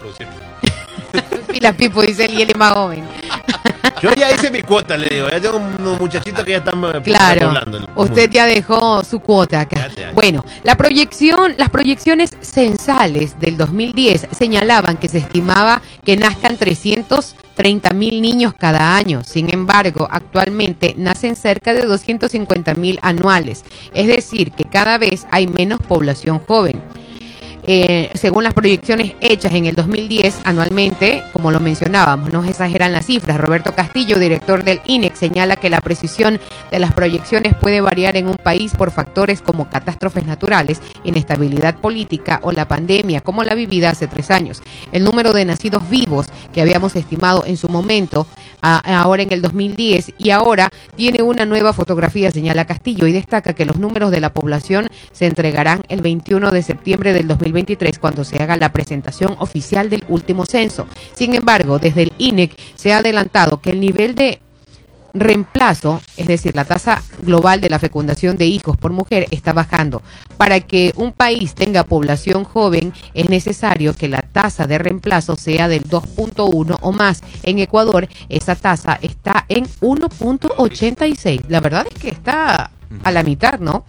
reproducir. 1.55 1.61
Pila 1.61 1.73
Pipo 1.73 2.03
dice 2.03 2.25
él 2.27 2.35
y 2.35 2.43
él 2.43 2.51
es 2.51 2.57
más 2.57 2.73
joven. 2.73 3.05
Yo 4.03 4.13
ya 4.13 4.31
hice 4.31 4.51
mi 4.51 4.63
cuota, 4.63 4.97
le 4.99 5.09
digo. 5.09 5.29
Ya 5.31 5.41
tengo 5.41 5.57
unos 5.57 5.99
muchachitos 5.99 6.45
que 6.45 6.51
ya 6.51 6.57
están 6.59 6.83
eh, 6.85 7.01
Claro, 7.03 7.41
repoblando 7.41 7.79
el 7.79 7.87
usted 7.95 8.31
ya 8.31 8.47
dejó 8.47 9.03
su 9.03 9.21
cuota 9.21 9.61
acá. 9.61 9.89
Bueno, 10.13 10.45
la 10.63 10.77
proyección, 10.77 11.55
las 11.57 11.71
proyecciones 11.71 12.31
censales 12.41 13.39
del 13.41 13.57
2010 13.57 14.29
señalaban 14.37 14.99
que 14.99 15.09
se 15.09 15.19
estimaba 15.19 15.81
que 16.05 16.17
nazcan 16.17 16.59
330 16.59 17.95
mil 17.95 18.21
niños 18.21 18.53
cada 18.53 18.95
año. 18.95 19.23
Sin 19.25 19.53
embargo, 19.53 20.07
actualmente 20.11 20.95
nacen 20.99 21.35
cerca 21.35 21.73
de 21.73 21.83
250 21.83 22.75
mil 22.75 22.99
anuales. 23.01 23.65
Es 23.95 24.07
decir, 24.07 24.53
que 24.53 24.65
cada 24.65 24.99
vez 24.99 25.27
hay 25.31 25.47
menos 25.47 25.81
población 25.81 26.41
joven. 26.41 26.83
Eh, 27.67 28.11
según 28.15 28.45
las 28.45 28.53
proyecciones 28.53 29.15
hechas 29.21 29.55
en 29.55 29.65
el 29.65 29.75
2010 29.75 30.41
anualmente, 30.45 31.23
como 31.33 31.51
lo 31.51 31.61
mencionábamos, 31.61 32.31
no 32.31 32.45
exageran 32.45 32.93
las 32.93 33.07
cifras. 33.07 33.39
Roberto 33.39 33.75
Castillo, 33.75 34.19
director 34.19 34.65
del 34.65 34.83
INEC, 34.85 35.15
señala 35.15 35.57
que 35.57 35.71
la 35.71 35.81
precisión 35.81 36.39
de 36.71 36.79
las 36.79 36.93
proyecciones 36.93 37.55
puede 37.55 37.81
variar 37.81 38.17
en 38.17 38.29
un 38.29 38.37
país 38.37 38.73
por 38.77 38.91
factores 38.91 39.41
como 39.41 39.71
catástrofes 39.71 40.27
naturales, 40.27 40.83
inestabilidad 41.05 41.77
política 41.77 42.41
o 42.43 42.53
la 42.53 42.69
pandemia, 42.69 43.23
como 43.23 43.45
la 43.45 43.55
vivida 43.55 43.91
hace 43.91 44.09
tres 44.09 44.31
años. 44.31 44.63
El 44.93 45.05
número 45.05 45.33
de 45.33 45.47
nacidos 45.47 45.89
vivos 45.89 46.27
que 46.53 46.61
habíamos 46.61 46.97
estimado 46.97 47.45
en 47.47 47.57
su 47.57 47.69
momento, 47.69 48.27
ahora 48.61 49.23
en 49.23 49.33
el 49.33 49.43
2010, 49.43 50.15
y 50.19 50.31
ahora 50.31 50.71
tiene 50.97 51.23
una 51.23 51.45
nueva 51.47 51.73
fotografía, 51.73 52.31
señala 52.31 52.67
Castillo, 52.67 53.07
y 53.07 53.13
destaca 53.13 53.55
que 53.55 53.65
los 53.65 53.79
números 53.79 54.11
de 54.11 54.21
la 54.21 54.33
población 54.33 54.87
se 55.13 55.27
entregarán 55.27 55.83
el 55.89 56.03
21 56.03 56.51
de 56.51 56.63
septiembre 56.63 57.13
del 57.13 57.29
2023 57.55 57.99
cuando 57.99 58.25
se 58.25 58.43
haga 58.43 58.57
la 58.57 58.73
presentación 58.73 59.37
oficial 59.39 59.89
del 59.89 60.05
último 60.09 60.45
censo. 60.45 60.87
Sin 61.15 61.35
embargo, 61.35 61.79
desde 61.79 62.03
el 62.03 62.13
INEC 62.19 62.57
se 62.75 62.93
ha 62.93 62.99
adelantado 62.99 63.61
que 63.61 63.71
el 63.71 63.81
nivel 63.81 64.15
de 64.15 64.41
reemplazo, 65.17 66.03
es 66.17 66.27
decir, 66.27 66.57
la 66.57 66.65
tasa 66.65 67.01
global 67.23 67.61
de 67.61 67.71
la 67.71 67.79
fecundación 67.79 68.37
de 68.37 68.47
hijos 68.47 68.77
por 68.77 68.93
mujer 68.93 69.29
está 69.31 69.53
bajando. 69.53 70.03
Para 70.37 70.59
que 70.59 70.93
un 70.97 71.13
país 71.13 71.55
tenga 71.55 71.85
población 71.85 72.43
joven 72.43 72.93
es 73.15 73.29
necesario 73.29 73.95
que 73.95 74.09
la 74.09 74.23
tasa 74.23 74.67
de 74.67 74.79
reemplazo 74.79 75.37
sea 75.37 75.69
del 75.69 75.85
2.1 75.85 76.79
o 76.81 76.93
más. 76.93 77.23
En 77.45 77.61
Ecuador 77.61 78.09
esa 78.29 78.57
tasa 78.57 78.99
está 79.01 79.45
en 79.49 79.67
1.86. 79.81 81.45
La 81.49 81.61
verdad 81.61 81.87
es 81.89 81.97
que 82.01 82.09
está 82.09 82.73
a 83.05 83.11
la 83.13 83.23
mitad, 83.23 83.61
¿no? 83.61 83.85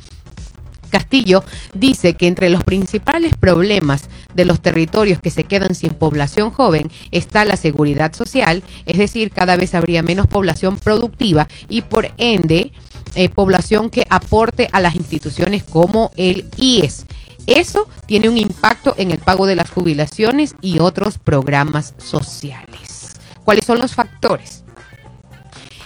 Castillo 0.90 1.44
dice 1.74 2.16
que 2.16 2.28
entre 2.28 2.50
los 2.50 2.64
principales 2.64 3.36
problemas 3.36 4.10
de 4.34 4.46
los 4.46 4.62
territorios 4.62 5.20
que 5.20 5.32
se 5.32 5.44
quedan 5.44 5.76
sin 5.76 5.92
población 5.92 6.52
joven 6.52 6.92
está 7.12 7.46
la 7.46 7.58
seguridad 7.58 8.14
social, 8.14 8.64
es 8.86 8.98
decir, 8.98 9.32
cada 9.32 9.56
vez 9.56 9.76
habría 9.76 10.04
menos 10.04 10.28
población 10.28 10.78
productiva 10.78 11.48
y 11.70 11.82
por 11.82 12.12
ende 12.18 12.72
eh, 13.16 13.30
población 13.30 13.90
que 13.90 14.06
aporte 14.10 14.68
a 14.72 14.80
las 14.82 14.96
instituciones 14.96 15.64
como 15.64 16.12
el 16.18 16.50
IES. 16.58 17.06
Eso 17.48 17.88
tiene 18.08 18.28
un 18.28 18.38
impacto 18.38 18.96
en 18.98 19.12
el 19.12 19.20
pago 19.20 19.46
de 19.46 19.56
las 19.56 19.70
jubilaciones 19.70 20.56
y 20.62 20.80
otros 20.80 21.20
programas 21.20 21.94
sociales. 21.98 23.16
¿Cuáles 23.44 23.66
son 23.66 23.80
los 23.80 23.94
factores? 23.94 24.64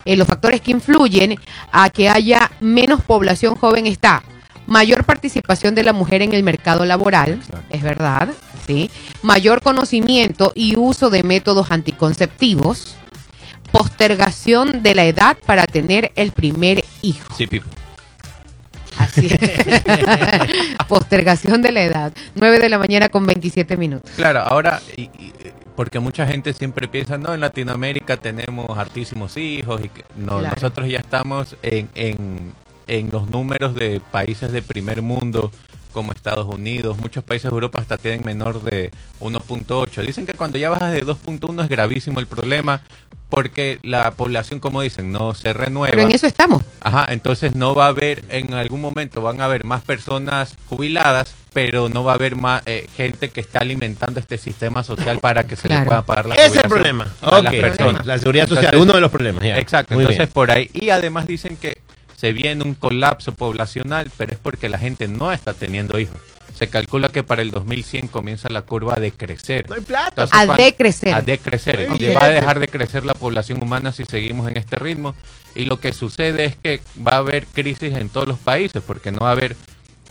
Eh, 0.05 0.15
los 0.15 0.27
factores 0.27 0.61
que 0.61 0.71
influyen 0.71 1.35
a 1.71 1.89
que 1.89 2.09
haya 2.09 2.49
menos 2.61 3.01
población 3.01 3.55
joven 3.55 3.85
está 3.85 4.23
mayor 4.69 5.03
participación 5.03 5.75
de 5.75 5.83
la 5.83 5.93
mujer 5.93 6.21
en 6.21 6.33
el 6.33 6.43
mercado 6.43 6.85
laboral, 6.85 7.41
es 7.69 7.81
verdad, 7.81 8.29
sí, 8.65 8.89
mayor 9.21 9.61
conocimiento 9.61 10.51
y 10.55 10.77
uso 10.77 11.09
de 11.09 11.23
métodos 11.23 11.71
anticonceptivos, 11.71 12.95
postergación 13.71 14.81
de 14.83 14.95
la 14.95 15.05
edad 15.05 15.37
para 15.45 15.65
tener 15.65 16.11
el 16.15 16.31
primer 16.31 16.83
hijo. 17.01 17.33
Sí, 17.37 17.47
Pipo. 17.47 17.67
Así 18.97 19.27
es. 19.27 19.81
postergación 20.87 21.61
de 21.61 21.71
la 21.71 21.83
edad. 21.83 22.13
9 22.35 22.59
de 22.59 22.69
la 22.69 22.77
mañana 22.79 23.09
con 23.09 23.25
27 23.25 23.77
minutos. 23.77 24.11
Claro, 24.15 24.39
ahora, 24.41 24.81
y- 24.97 25.03
y, 25.03 25.33
porque 25.75 25.99
mucha 25.99 26.27
gente 26.27 26.51
siempre 26.53 26.87
piensa, 26.89 27.17
no, 27.17 27.33
en 27.33 27.39
Latinoamérica 27.39 28.17
tenemos 28.17 28.77
hartísimos 28.77 29.37
hijos, 29.37 29.79
y 29.85 29.89
que, 29.89 30.03
no, 30.17 30.39
Claro. 30.39 30.55
nosotros 30.55 30.89
ya 30.89 30.97
estamos 30.99 31.55
en, 31.61 31.89
en, 31.95 32.51
en 32.89 33.09
los 33.11 33.29
números 33.29 33.75
de 33.75 34.01
países 34.11 34.51
de 34.51 34.61
primer 34.61 35.01
mundo, 35.01 35.51
como 35.93 36.11
Estados 36.11 36.45
Unidos, 36.53 36.97
muchos 36.97 37.23
países 37.23 37.49
de 37.49 37.55
Europa 37.55 37.79
hasta 37.79 37.97
tienen 37.97 38.23
menor 38.25 38.61
de 38.63 38.91
1.8. 39.21 40.05
Dicen 40.05 40.25
que 40.25 40.33
cuando 40.33 40.57
ya 40.57 40.69
bajas 40.69 40.91
de 40.91 41.03
2.1 41.05 41.63
es 41.63 41.69
gravísimo 41.69 42.19
el 42.19 42.27
problema, 42.27 42.81
porque 43.29 43.79
la 43.83 44.11
población, 44.11 44.59
como 44.59 44.81
dicen, 44.81 45.11
no 45.11 45.33
se 45.33 45.53
renueva. 45.53 45.91
Pero 45.91 46.03
en 46.07 46.11
eso 46.11 46.27
estamos. 46.27 46.63
Ajá, 46.81 47.07
entonces 47.09 47.55
no 47.55 47.73
va 47.75 47.85
a 47.85 47.89
haber, 47.89 48.23
en 48.29 48.53
algún 48.53 48.81
momento 48.81 49.21
van 49.21 49.39
a 49.41 49.45
haber 49.45 49.65
más 49.65 49.81
personas 49.83 50.55
jubiladas, 50.67 51.33
pero 51.53 51.89
no 51.89 52.03
va 52.03 52.13
a 52.13 52.15
haber 52.15 52.35
más 52.35 52.61
eh, 52.67 52.87
gente 52.95 53.29
que 53.29 53.41
está 53.41 53.59
alimentando 53.59 54.19
este 54.19 54.37
sistema 54.37 54.83
social 54.83 55.19
para 55.19 55.45
que 55.45 55.55
se 55.55 55.67
Claro. 55.67 55.81
le 55.81 55.87
pueda 55.87 56.01
pagar 56.03 56.25
la 56.27 56.35
es 56.35 56.55
el 56.55 56.61
problema. 56.63 57.07
a 57.21 57.41
las 57.41 57.53
Ok. 57.53 57.61
personas. 57.61 58.05
La 58.05 58.17
seguridad 58.19 58.47
social, 58.47 58.65
Entonces- 58.65 58.83
uno 58.85 58.93
de 58.93 59.01
los 59.01 59.11
problemas. 59.11 59.43
ya. 59.43 59.57
Exacto, 59.57 59.95
Muy 59.95 60.03
entonces 60.03 60.19
bien. 60.27 60.33
por 60.33 60.51
ahí. 60.51 60.69
Y 60.73 60.89
además 60.89 61.25
dicen 61.27 61.57
que 61.57 61.77
se 62.19 62.33
viene 62.33 62.63
un 62.65 62.73
colapso 62.73 63.33
poblacional, 63.33 64.11
pero 64.17 64.33
es 64.33 64.39
porque 64.39 64.67
la 64.67 64.77
gente 64.77 65.07
no 65.07 65.31
está 65.31 65.53
teniendo 65.53 65.97
hijos. 65.99 66.17
Se 66.53 66.67
calcula 66.67 67.07
que 67.07 67.23
para 67.23 67.41
el 67.41 67.51
2100 67.51 68.09
comienza 68.09 68.49
la 68.49 68.63
curva 68.63 68.95
a 68.95 68.99
decrecer. 68.99 69.69
No 69.69 69.75
hay 69.75 69.81
plata. 69.81 70.09
Entonces, 70.23 70.37
A 70.37 70.45
cuando- 70.45 70.63
decrecer. 70.63 71.13
A 71.13 71.21
decrecer. 71.21 71.87
Y 71.97 72.07
va 72.13 72.25
a 72.25 72.29
dejar 72.29 72.59
de 72.59 72.67
crecer 72.67 73.05
la 73.05 73.13
población 73.13 73.63
humana 73.63 73.93
si 73.93 74.03
seguimos 74.03 74.49
en 74.51 74.57
este 74.57 74.75
ritmo. 74.75 75.15
Y 75.55 75.63
lo 75.63 75.79
que 75.79 75.93
sucede 75.93 76.43
es 76.45 76.55
que 76.57 76.81
va 77.07 77.13
a 77.13 77.17
haber 77.17 77.45
crisis 77.45 77.93
en 77.95 78.09
todos 78.09 78.27
los 78.27 78.37
países, 78.39 78.83
porque 78.85 79.11
no 79.13 79.19
va 79.19 79.29
a 79.29 79.31
haber 79.31 79.55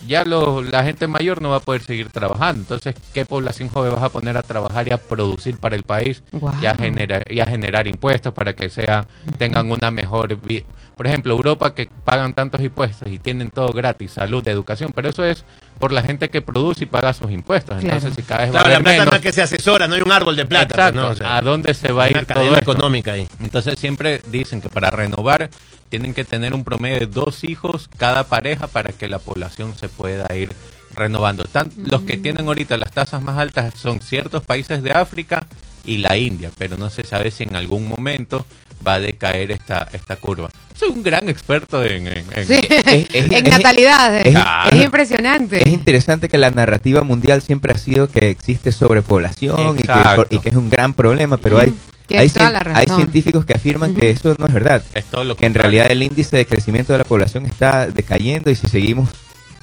ya 0.07 0.23
lo- 0.25 0.61
la 0.61 0.83
gente 0.83 1.07
mayor 1.07 1.41
no 1.41 1.49
va 1.49 1.57
a 1.57 1.59
poder 1.61 1.81
seguir 1.83 2.09
trabajando. 2.09 2.61
Entonces, 2.61 2.95
¿qué 3.13 3.25
población 3.25 3.69
joven 3.69 3.93
vas 3.93 4.03
a 4.03 4.09
poner 4.09 4.37
a 4.37 4.41
trabajar 4.43 4.87
y 4.87 4.91
a 4.91 4.97
producir 4.97 5.57
para 5.57 5.75
el 5.75 5.83
país 5.83 6.23
y, 6.61 6.65
a 6.65 6.75
generar, 6.75 7.23
y 7.31 7.39
a 7.39 7.45
generar 7.45 7.87
impuestos 7.87 8.33
para 8.33 8.53
que 8.55 8.69
sea 8.69 9.05
tengan 9.37 9.71
una 9.71 9.91
mejor 9.91 10.35
vida? 10.41 10.65
Por 10.95 11.07
ejemplo, 11.07 11.31
Europa 11.33 11.73
que 11.73 11.89
pagan 12.03 12.33
tantos 12.33 12.59
impuestos 12.59 13.07
y 13.09 13.19
tienen 13.19 13.51
todo 13.51 13.69
gratis, 13.71 14.11
salud, 14.11 14.45
educación, 14.45 14.91
pero 14.93 15.07
eso 15.07 15.23
es 15.23 15.45
por 15.79 15.93
la 15.93 16.01
gente 16.01 16.29
que 16.29 16.41
produce 16.41 16.83
y 16.83 16.87
paga 16.87 17.13
sus 17.13 17.31
impuestos. 17.31 17.79
Claro. 17.79 17.95
Entonces, 17.95 18.15
si 18.17 18.23
cada 18.27 18.41
vez 18.41 18.51
Claro, 18.51 18.65
va 18.65 18.75
a 18.75 18.79
la 18.79 18.83
plata 18.83 19.05
no 19.05 19.11
es 19.15 19.21
que 19.21 19.31
se 19.31 19.41
asesora, 19.41 19.87
no 19.87 19.95
hay 19.95 20.01
un 20.01 20.11
árbol 20.11 20.35
de 20.35 20.45
plata. 20.45 20.75
pues, 20.75 20.77
Exacto, 20.89 21.01
¿no? 21.01 21.07
O 21.11 21.15
sea, 21.15 21.37
¿a 21.37 21.41
dónde 21.41 21.73
se 21.73 21.93
va 21.93 22.03
a 22.03 22.09
ir 22.09 22.25
todo 22.25 22.57
económica 22.57 23.13
ahí. 23.13 23.25
Entonces 23.39 23.79
siempre 23.79 24.21
dicen 24.29 24.59
que 24.59 24.67
para 24.67 24.89
renovar 24.91 25.49
tienen 25.89 26.13
que 26.13 26.23
tener 26.23 26.53
un 26.53 26.63
promedio 26.63 26.99
de 26.99 27.05
dos 27.07 27.43
hijos 27.43 27.89
cada 27.97 28.23
pareja 28.25 28.67
para 28.67 28.91
que 28.93 29.07
la 29.07 29.19
población 29.19 29.73
se 29.77 29.89
pueda 29.89 30.33
ir 30.35 30.51
renovando. 30.95 31.43
Tan- 31.45 31.71
Los 31.85 32.01
que 32.01 32.17
tienen 32.17 32.47
ahorita 32.47 32.77
las 32.77 32.91
tasas 32.91 33.21
más 33.21 33.37
altas 33.37 33.73
son 33.77 33.99
ciertos 34.01 34.43
países 34.43 34.81
de 34.83 34.91
África 34.91 35.45
y 35.85 35.97
la 35.97 36.17
India, 36.17 36.51
pero 36.57 36.77
no 36.77 36.89
se 36.89 37.03
sabe 37.03 37.31
si 37.31 37.43
en 37.43 37.55
algún 37.55 37.87
momento 37.87 38.45
va 38.85 38.93
a 38.95 38.99
decaer 38.99 39.51
esta, 39.51 39.87
esta 39.91 40.15
curva. 40.15 40.49
Soy 40.77 40.89
un 40.89 41.03
gran 41.03 41.27
experto 41.27 41.83
en... 41.83 42.07
en- 42.07 42.25
en- 42.33 42.47
Sí, 42.47 42.53
es- 42.69 43.13
en 43.13 43.33
es- 43.33 43.43
natalidad. 43.43 44.15
es- 44.25 44.35
Es, 44.35 44.73
es- 44.73 44.83
impresionante. 44.83 45.61
Es 45.61 45.69
interesante 45.69 46.29
que 46.29 46.37
la 46.37 46.51
narrativa 46.51 47.01
mundial 47.01 47.41
siempre 47.41 47.73
ha 47.73 47.77
sido 47.77 48.07
que 48.09 48.29
existe 48.29 48.71
sobrepoblación 48.71 49.75
y 49.79 49.81
que, 49.81 49.91
Exacto. 49.91 50.27
y 50.29 50.39
que 50.39 50.49
es 50.49 50.55
un 50.55 50.69
gran 50.69 50.93
problema, 50.93 51.37
pero 51.37 51.59
hay, 51.59 51.73
hay, 52.17 52.29
toda 52.29 52.49
cien- 52.49 52.53
la 52.53 52.59
hay 52.79 52.85
razón. 52.85 52.95
científicos 53.01 53.45
que 53.45 53.53
afirman 53.53 53.93
que 53.93 54.09
eso 54.09 54.35
no 54.39 54.45
es 54.47 54.53
verdad. 54.53 54.83
es 54.93 55.05
todo 55.05 55.23
lo 55.23 55.35
Que 55.35 55.45
en 55.45 55.53
realidad 55.53 55.87
el 55.91 56.01
índice 56.03 56.37
de 56.37 56.45
crecimiento 56.45 56.93
de 56.93 56.99
la 56.99 57.05
población 57.05 57.45
está 57.45 57.87
decayendo 57.87 58.49
y 58.49 58.55
si 58.55 58.67
seguimos 58.67 59.09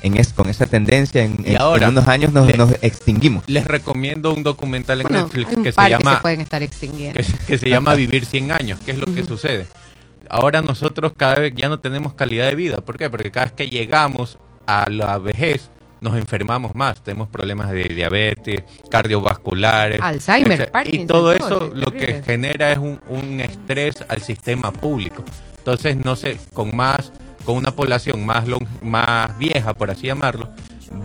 en 0.03 0.17
es, 0.19 0.33
con 0.33 0.49
esa 0.49 0.67
tendencia, 0.67 1.25
en, 1.25 1.39
Y 1.45 1.53
en- 1.53 1.61
ahora, 1.61 1.87
en 1.87 1.93
unos 1.93 2.07
años 2.07 2.33
nos, 2.33 2.47
le- 2.47 2.57
nos 2.57 2.71
extinguimos. 2.83 3.43
Les 3.47 3.65
recomiendo 3.67 4.33
un 4.33 4.43
documental 4.43 5.01
en 5.01 5.09
Bueno, 5.09 5.25
Netflix 5.25 5.49
que 5.63 5.73
se 5.73 5.81
que 5.83 5.89
llama 5.91 6.17
se 6.17 6.21
pueden 6.23 6.41
estar 6.43 6.63
extinguiendo. 6.63 7.19
que, 7.21 7.27
que 7.47 7.59
se 7.59 7.69
llama 7.69 7.95
Vivir 7.95 8.25
100 8.27 8.53
años. 8.53 8.79
¿Qué 8.85 8.93
es 8.93 8.99
lo 8.99 9.07
que 9.13 9.25
sucede? 9.25 9.67
Ahora 10.29 10.61
nosotros 10.61 11.13
cada 11.17 11.37
vez 11.37 11.53
ya 11.57 11.69
no 11.69 11.79
tenemos 11.81 12.15
calidad 12.15 12.47
de 12.49 12.55
vida. 12.57 12.79
¿Por 12.79 12.99
qué? 12.99 13.09
Porque 13.09 13.31
cada 13.31 13.47
vez 13.47 13.53
que 13.55 13.69
llegamos 13.71 14.39
a 14.67 14.89
la 14.91 15.19
vejez 15.19 15.71
nos 16.01 16.17
enfermamos 16.17 16.75
más. 16.75 17.01
Tenemos 17.03 17.29
problemas 17.29 17.71
de 17.71 17.85
diabetes, 17.85 18.63
cardiovasculares. 18.91 20.01
Alzheimer, 20.01 20.61
etc. 20.61 20.69
Y 20.69 20.71
Parkinson, 20.71 21.07
todo 21.07 21.35
todo, 21.37 21.47
eso 21.49 21.71
lo 21.75 21.91
que 21.93 22.23
genera 22.23 22.73
es 22.73 22.79
un, 22.79 23.01
un 23.09 23.41
estrés 23.41 24.05
al 24.09 24.21
sistema 24.23 24.73
público. 24.73 25.25
Entonces, 25.59 25.97
no 26.05 26.17
sé, 26.17 26.39
con 26.53 26.75
más 26.77 27.13
con 27.45 27.57
una 27.57 27.71
población 27.71 28.27
más 28.27 28.47
long- 28.49 28.67
más 28.83 29.39
vieja, 29.39 29.73
por 29.73 29.89
así 29.91 30.09
llamarlo, 30.09 30.49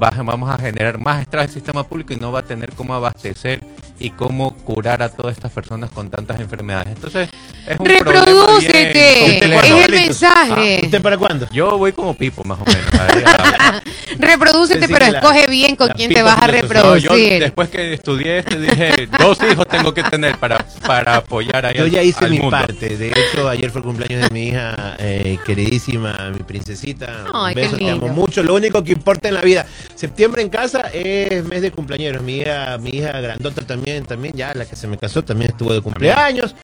va- 0.01 0.09
vamos 0.23 0.49
a 0.49 0.57
generar 0.57 0.97
más 0.97 1.21
estrés 1.21 1.43
al 1.43 1.49
sistema 1.49 1.83
público 1.83 2.13
y 2.13 2.17
no 2.17 2.31
va 2.31 2.39
a 2.39 2.43
tener 2.43 2.71
cómo 2.73 2.95
abastecer 2.95 3.61
y 4.01 4.09
cómo 4.11 4.53
curar 4.57 5.01
a 5.03 5.09
todas 5.09 5.35
estas 5.37 5.51
personas 5.51 5.89
con 5.91 6.09
tantas 6.09 6.39
enfermedades. 6.39 6.89
Entonces, 6.95 7.29
es 7.67 7.79
un 7.79 7.85
problema 7.85 8.03
bien 8.23 8.25
Reprodúcete. 8.25 9.39
complejo. 9.39 9.77
Es 9.77 9.85
el 9.85 9.91
mensaje. 9.91 10.79
Ah, 10.81 10.85
¿Usted 10.85 11.01
para 11.01 11.17
cuándo? 11.17 11.47
Yo 11.51 11.77
voy 11.77 11.91
como 11.93 12.13
Pipo, 12.15 12.43
más 12.43 12.59
o 12.59 12.65
menos. 12.65 12.85
A- 12.95 13.81
Reprodúcete, 14.17 14.87
pero 14.87 15.07
la- 15.11 15.19
escoge 15.19 15.47
bien 15.47 15.75
con 15.75 15.89
quién 15.89 16.13
te 16.13 16.21
vas 16.21 16.37
a. 16.37 16.47
No, 16.47 16.53
yo 16.53 16.61
reproducir. 16.61 17.39
después 17.39 17.69
que 17.69 17.93
estudié 17.93 18.39
esto 18.39 18.59
dije, 18.59 19.07
dos 19.19 19.37
hijos 19.49 19.67
tengo 19.67 19.93
que 19.93 20.03
tener 20.03 20.37
para, 20.37 20.65
para 20.85 21.17
apoyar 21.17 21.65
ahí 21.65 21.75
Yo 21.77 21.83
al- 21.83 21.91
ya 21.91 22.01
hice 22.03 22.27
mi 22.27 22.37
mundo. 22.39 22.51
parte. 22.51 22.97
De 22.97 23.07
hecho, 23.09 23.47
ayer 23.47 23.69
fue 23.71 23.79
el 23.81 23.85
cumpleaños 23.85 24.29
de 24.29 24.33
mi 24.33 24.47
hija 24.49 24.95
eh, 24.99 25.37
queridísima, 25.45 26.31
mi 26.33 26.39
princesita. 26.43 27.25
Ay, 27.33 27.49
Un 27.49 27.53
qué 27.55 27.61
beso, 27.61 27.77
te 27.77 27.89
amo 27.89 28.07
mucho. 28.09 28.43
Lo 28.43 28.55
único 28.55 28.83
que 28.83 28.91
importa 28.93 29.27
en 29.27 29.35
la 29.35 29.41
vida. 29.41 29.65
Septiembre 29.95 30.41
en 30.41 30.49
casa 30.49 30.89
es 30.93 31.43
mes 31.45 31.61
de 31.61 31.71
cumpleaños. 31.71 32.21
Mi 32.21 32.37
hija, 32.39 32.77
mi 32.79 32.89
hija 32.91 33.11
grandota 33.21 33.61
también, 33.65 33.90
también 33.99 34.33
ya 34.35 34.53
la 34.53 34.65
que 34.65 34.75
se 34.75 34.87
me 34.87 34.97
casó 34.97 35.23
también 35.23 35.51
estuvo 35.51 35.73
de 35.73 35.81
cumpleaños. 35.81 36.55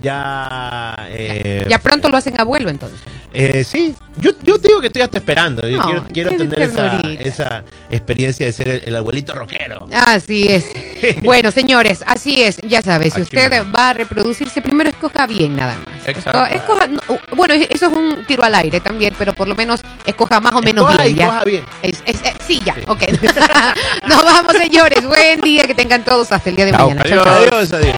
Ya, 0.00 0.96
eh, 1.08 1.64
Ya 1.68 1.78
pronto 1.78 2.08
lo 2.08 2.16
hacen 2.16 2.38
abuelo 2.38 2.68
entonces. 2.68 2.98
eh, 3.32 3.64
sí, 3.64 3.94
yo, 4.18 4.32
yo 4.42 4.58
digo 4.58 4.80
que 4.80 4.88
estoy 4.88 5.02
hasta 5.02 5.18
esperando. 5.18 5.66
Yo 5.68 5.78
No, 5.78 5.84
quiero, 5.86 6.04
quiero 6.12 6.30
tener 6.36 7.18
esa, 7.20 7.64
experiencia 7.90 8.46
de 8.46 8.52
ser 8.52 8.68
el, 8.68 8.82
el 8.86 8.96
abuelito 8.96 9.34
rockero. 9.34 9.88
Así 9.92 10.46
es. 10.48 10.66
Bueno, 11.22 11.50
señores, 11.50 12.02
así 12.06 12.42
es. 12.42 12.56
Ya 12.62 12.80
sabe, 12.80 13.10
si 13.10 13.20
usted 13.20 13.62
va 13.76 13.90
a 13.90 13.92
reproducirse, 13.92 14.62
primero 14.62 14.88
escoja 14.88 15.26
bien 15.26 15.54
nada 15.54 15.76
más. 15.84 16.08
Exacto. 16.08 16.44
Escoja- 16.46 16.50
escoja- 16.54 16.86
no, 16.88 17.00
bueno, 17.36 17.52
eso 17.54 17.86
es 17.86 17.92
un 17.92 18.24
tiro 18.26 18.42
al 18.42 18.54
aire 18.54 18.80
también, 18.80 19.14
pero 19.18 19.34
por 19.34 19.46
lo 19.46 19.54
menos 19.54 19.80
escoja 20.06 20.40
más 20.40 20.54
o 20.54 20.62
menos 20.62 20.84
Escoja 20.88 21.04
bien. 21.04 21.16
y 21.16 21.18
¿ya? 21.18 21.44
bien. 21.44 21.64
Es- 21.82 22.02
es- 22.06 22.20
sí, 22.46 22.60
ya, 22.64 22.74
ok. 22.86 23.02
Nos 24.08 24.24
vamos, 24.24 24.52
señores. 24.56 25.06
Buen 25.06 25.40
día, 25.42 25.64
que 25.64 25.74
tengan 25.74 26.02
todos 26.04 26.32
hasta 26.32 26.48
el 26.48 26.56
día 26.56 26.66
de 26.66 26.72
Chao. 26.72 26.88
mañana. 26.88 27.02
Chao, 27.04 27.24
chao. 27.24 27.34
Adiós, 27.34 27.72
adiós. 27.72 27.96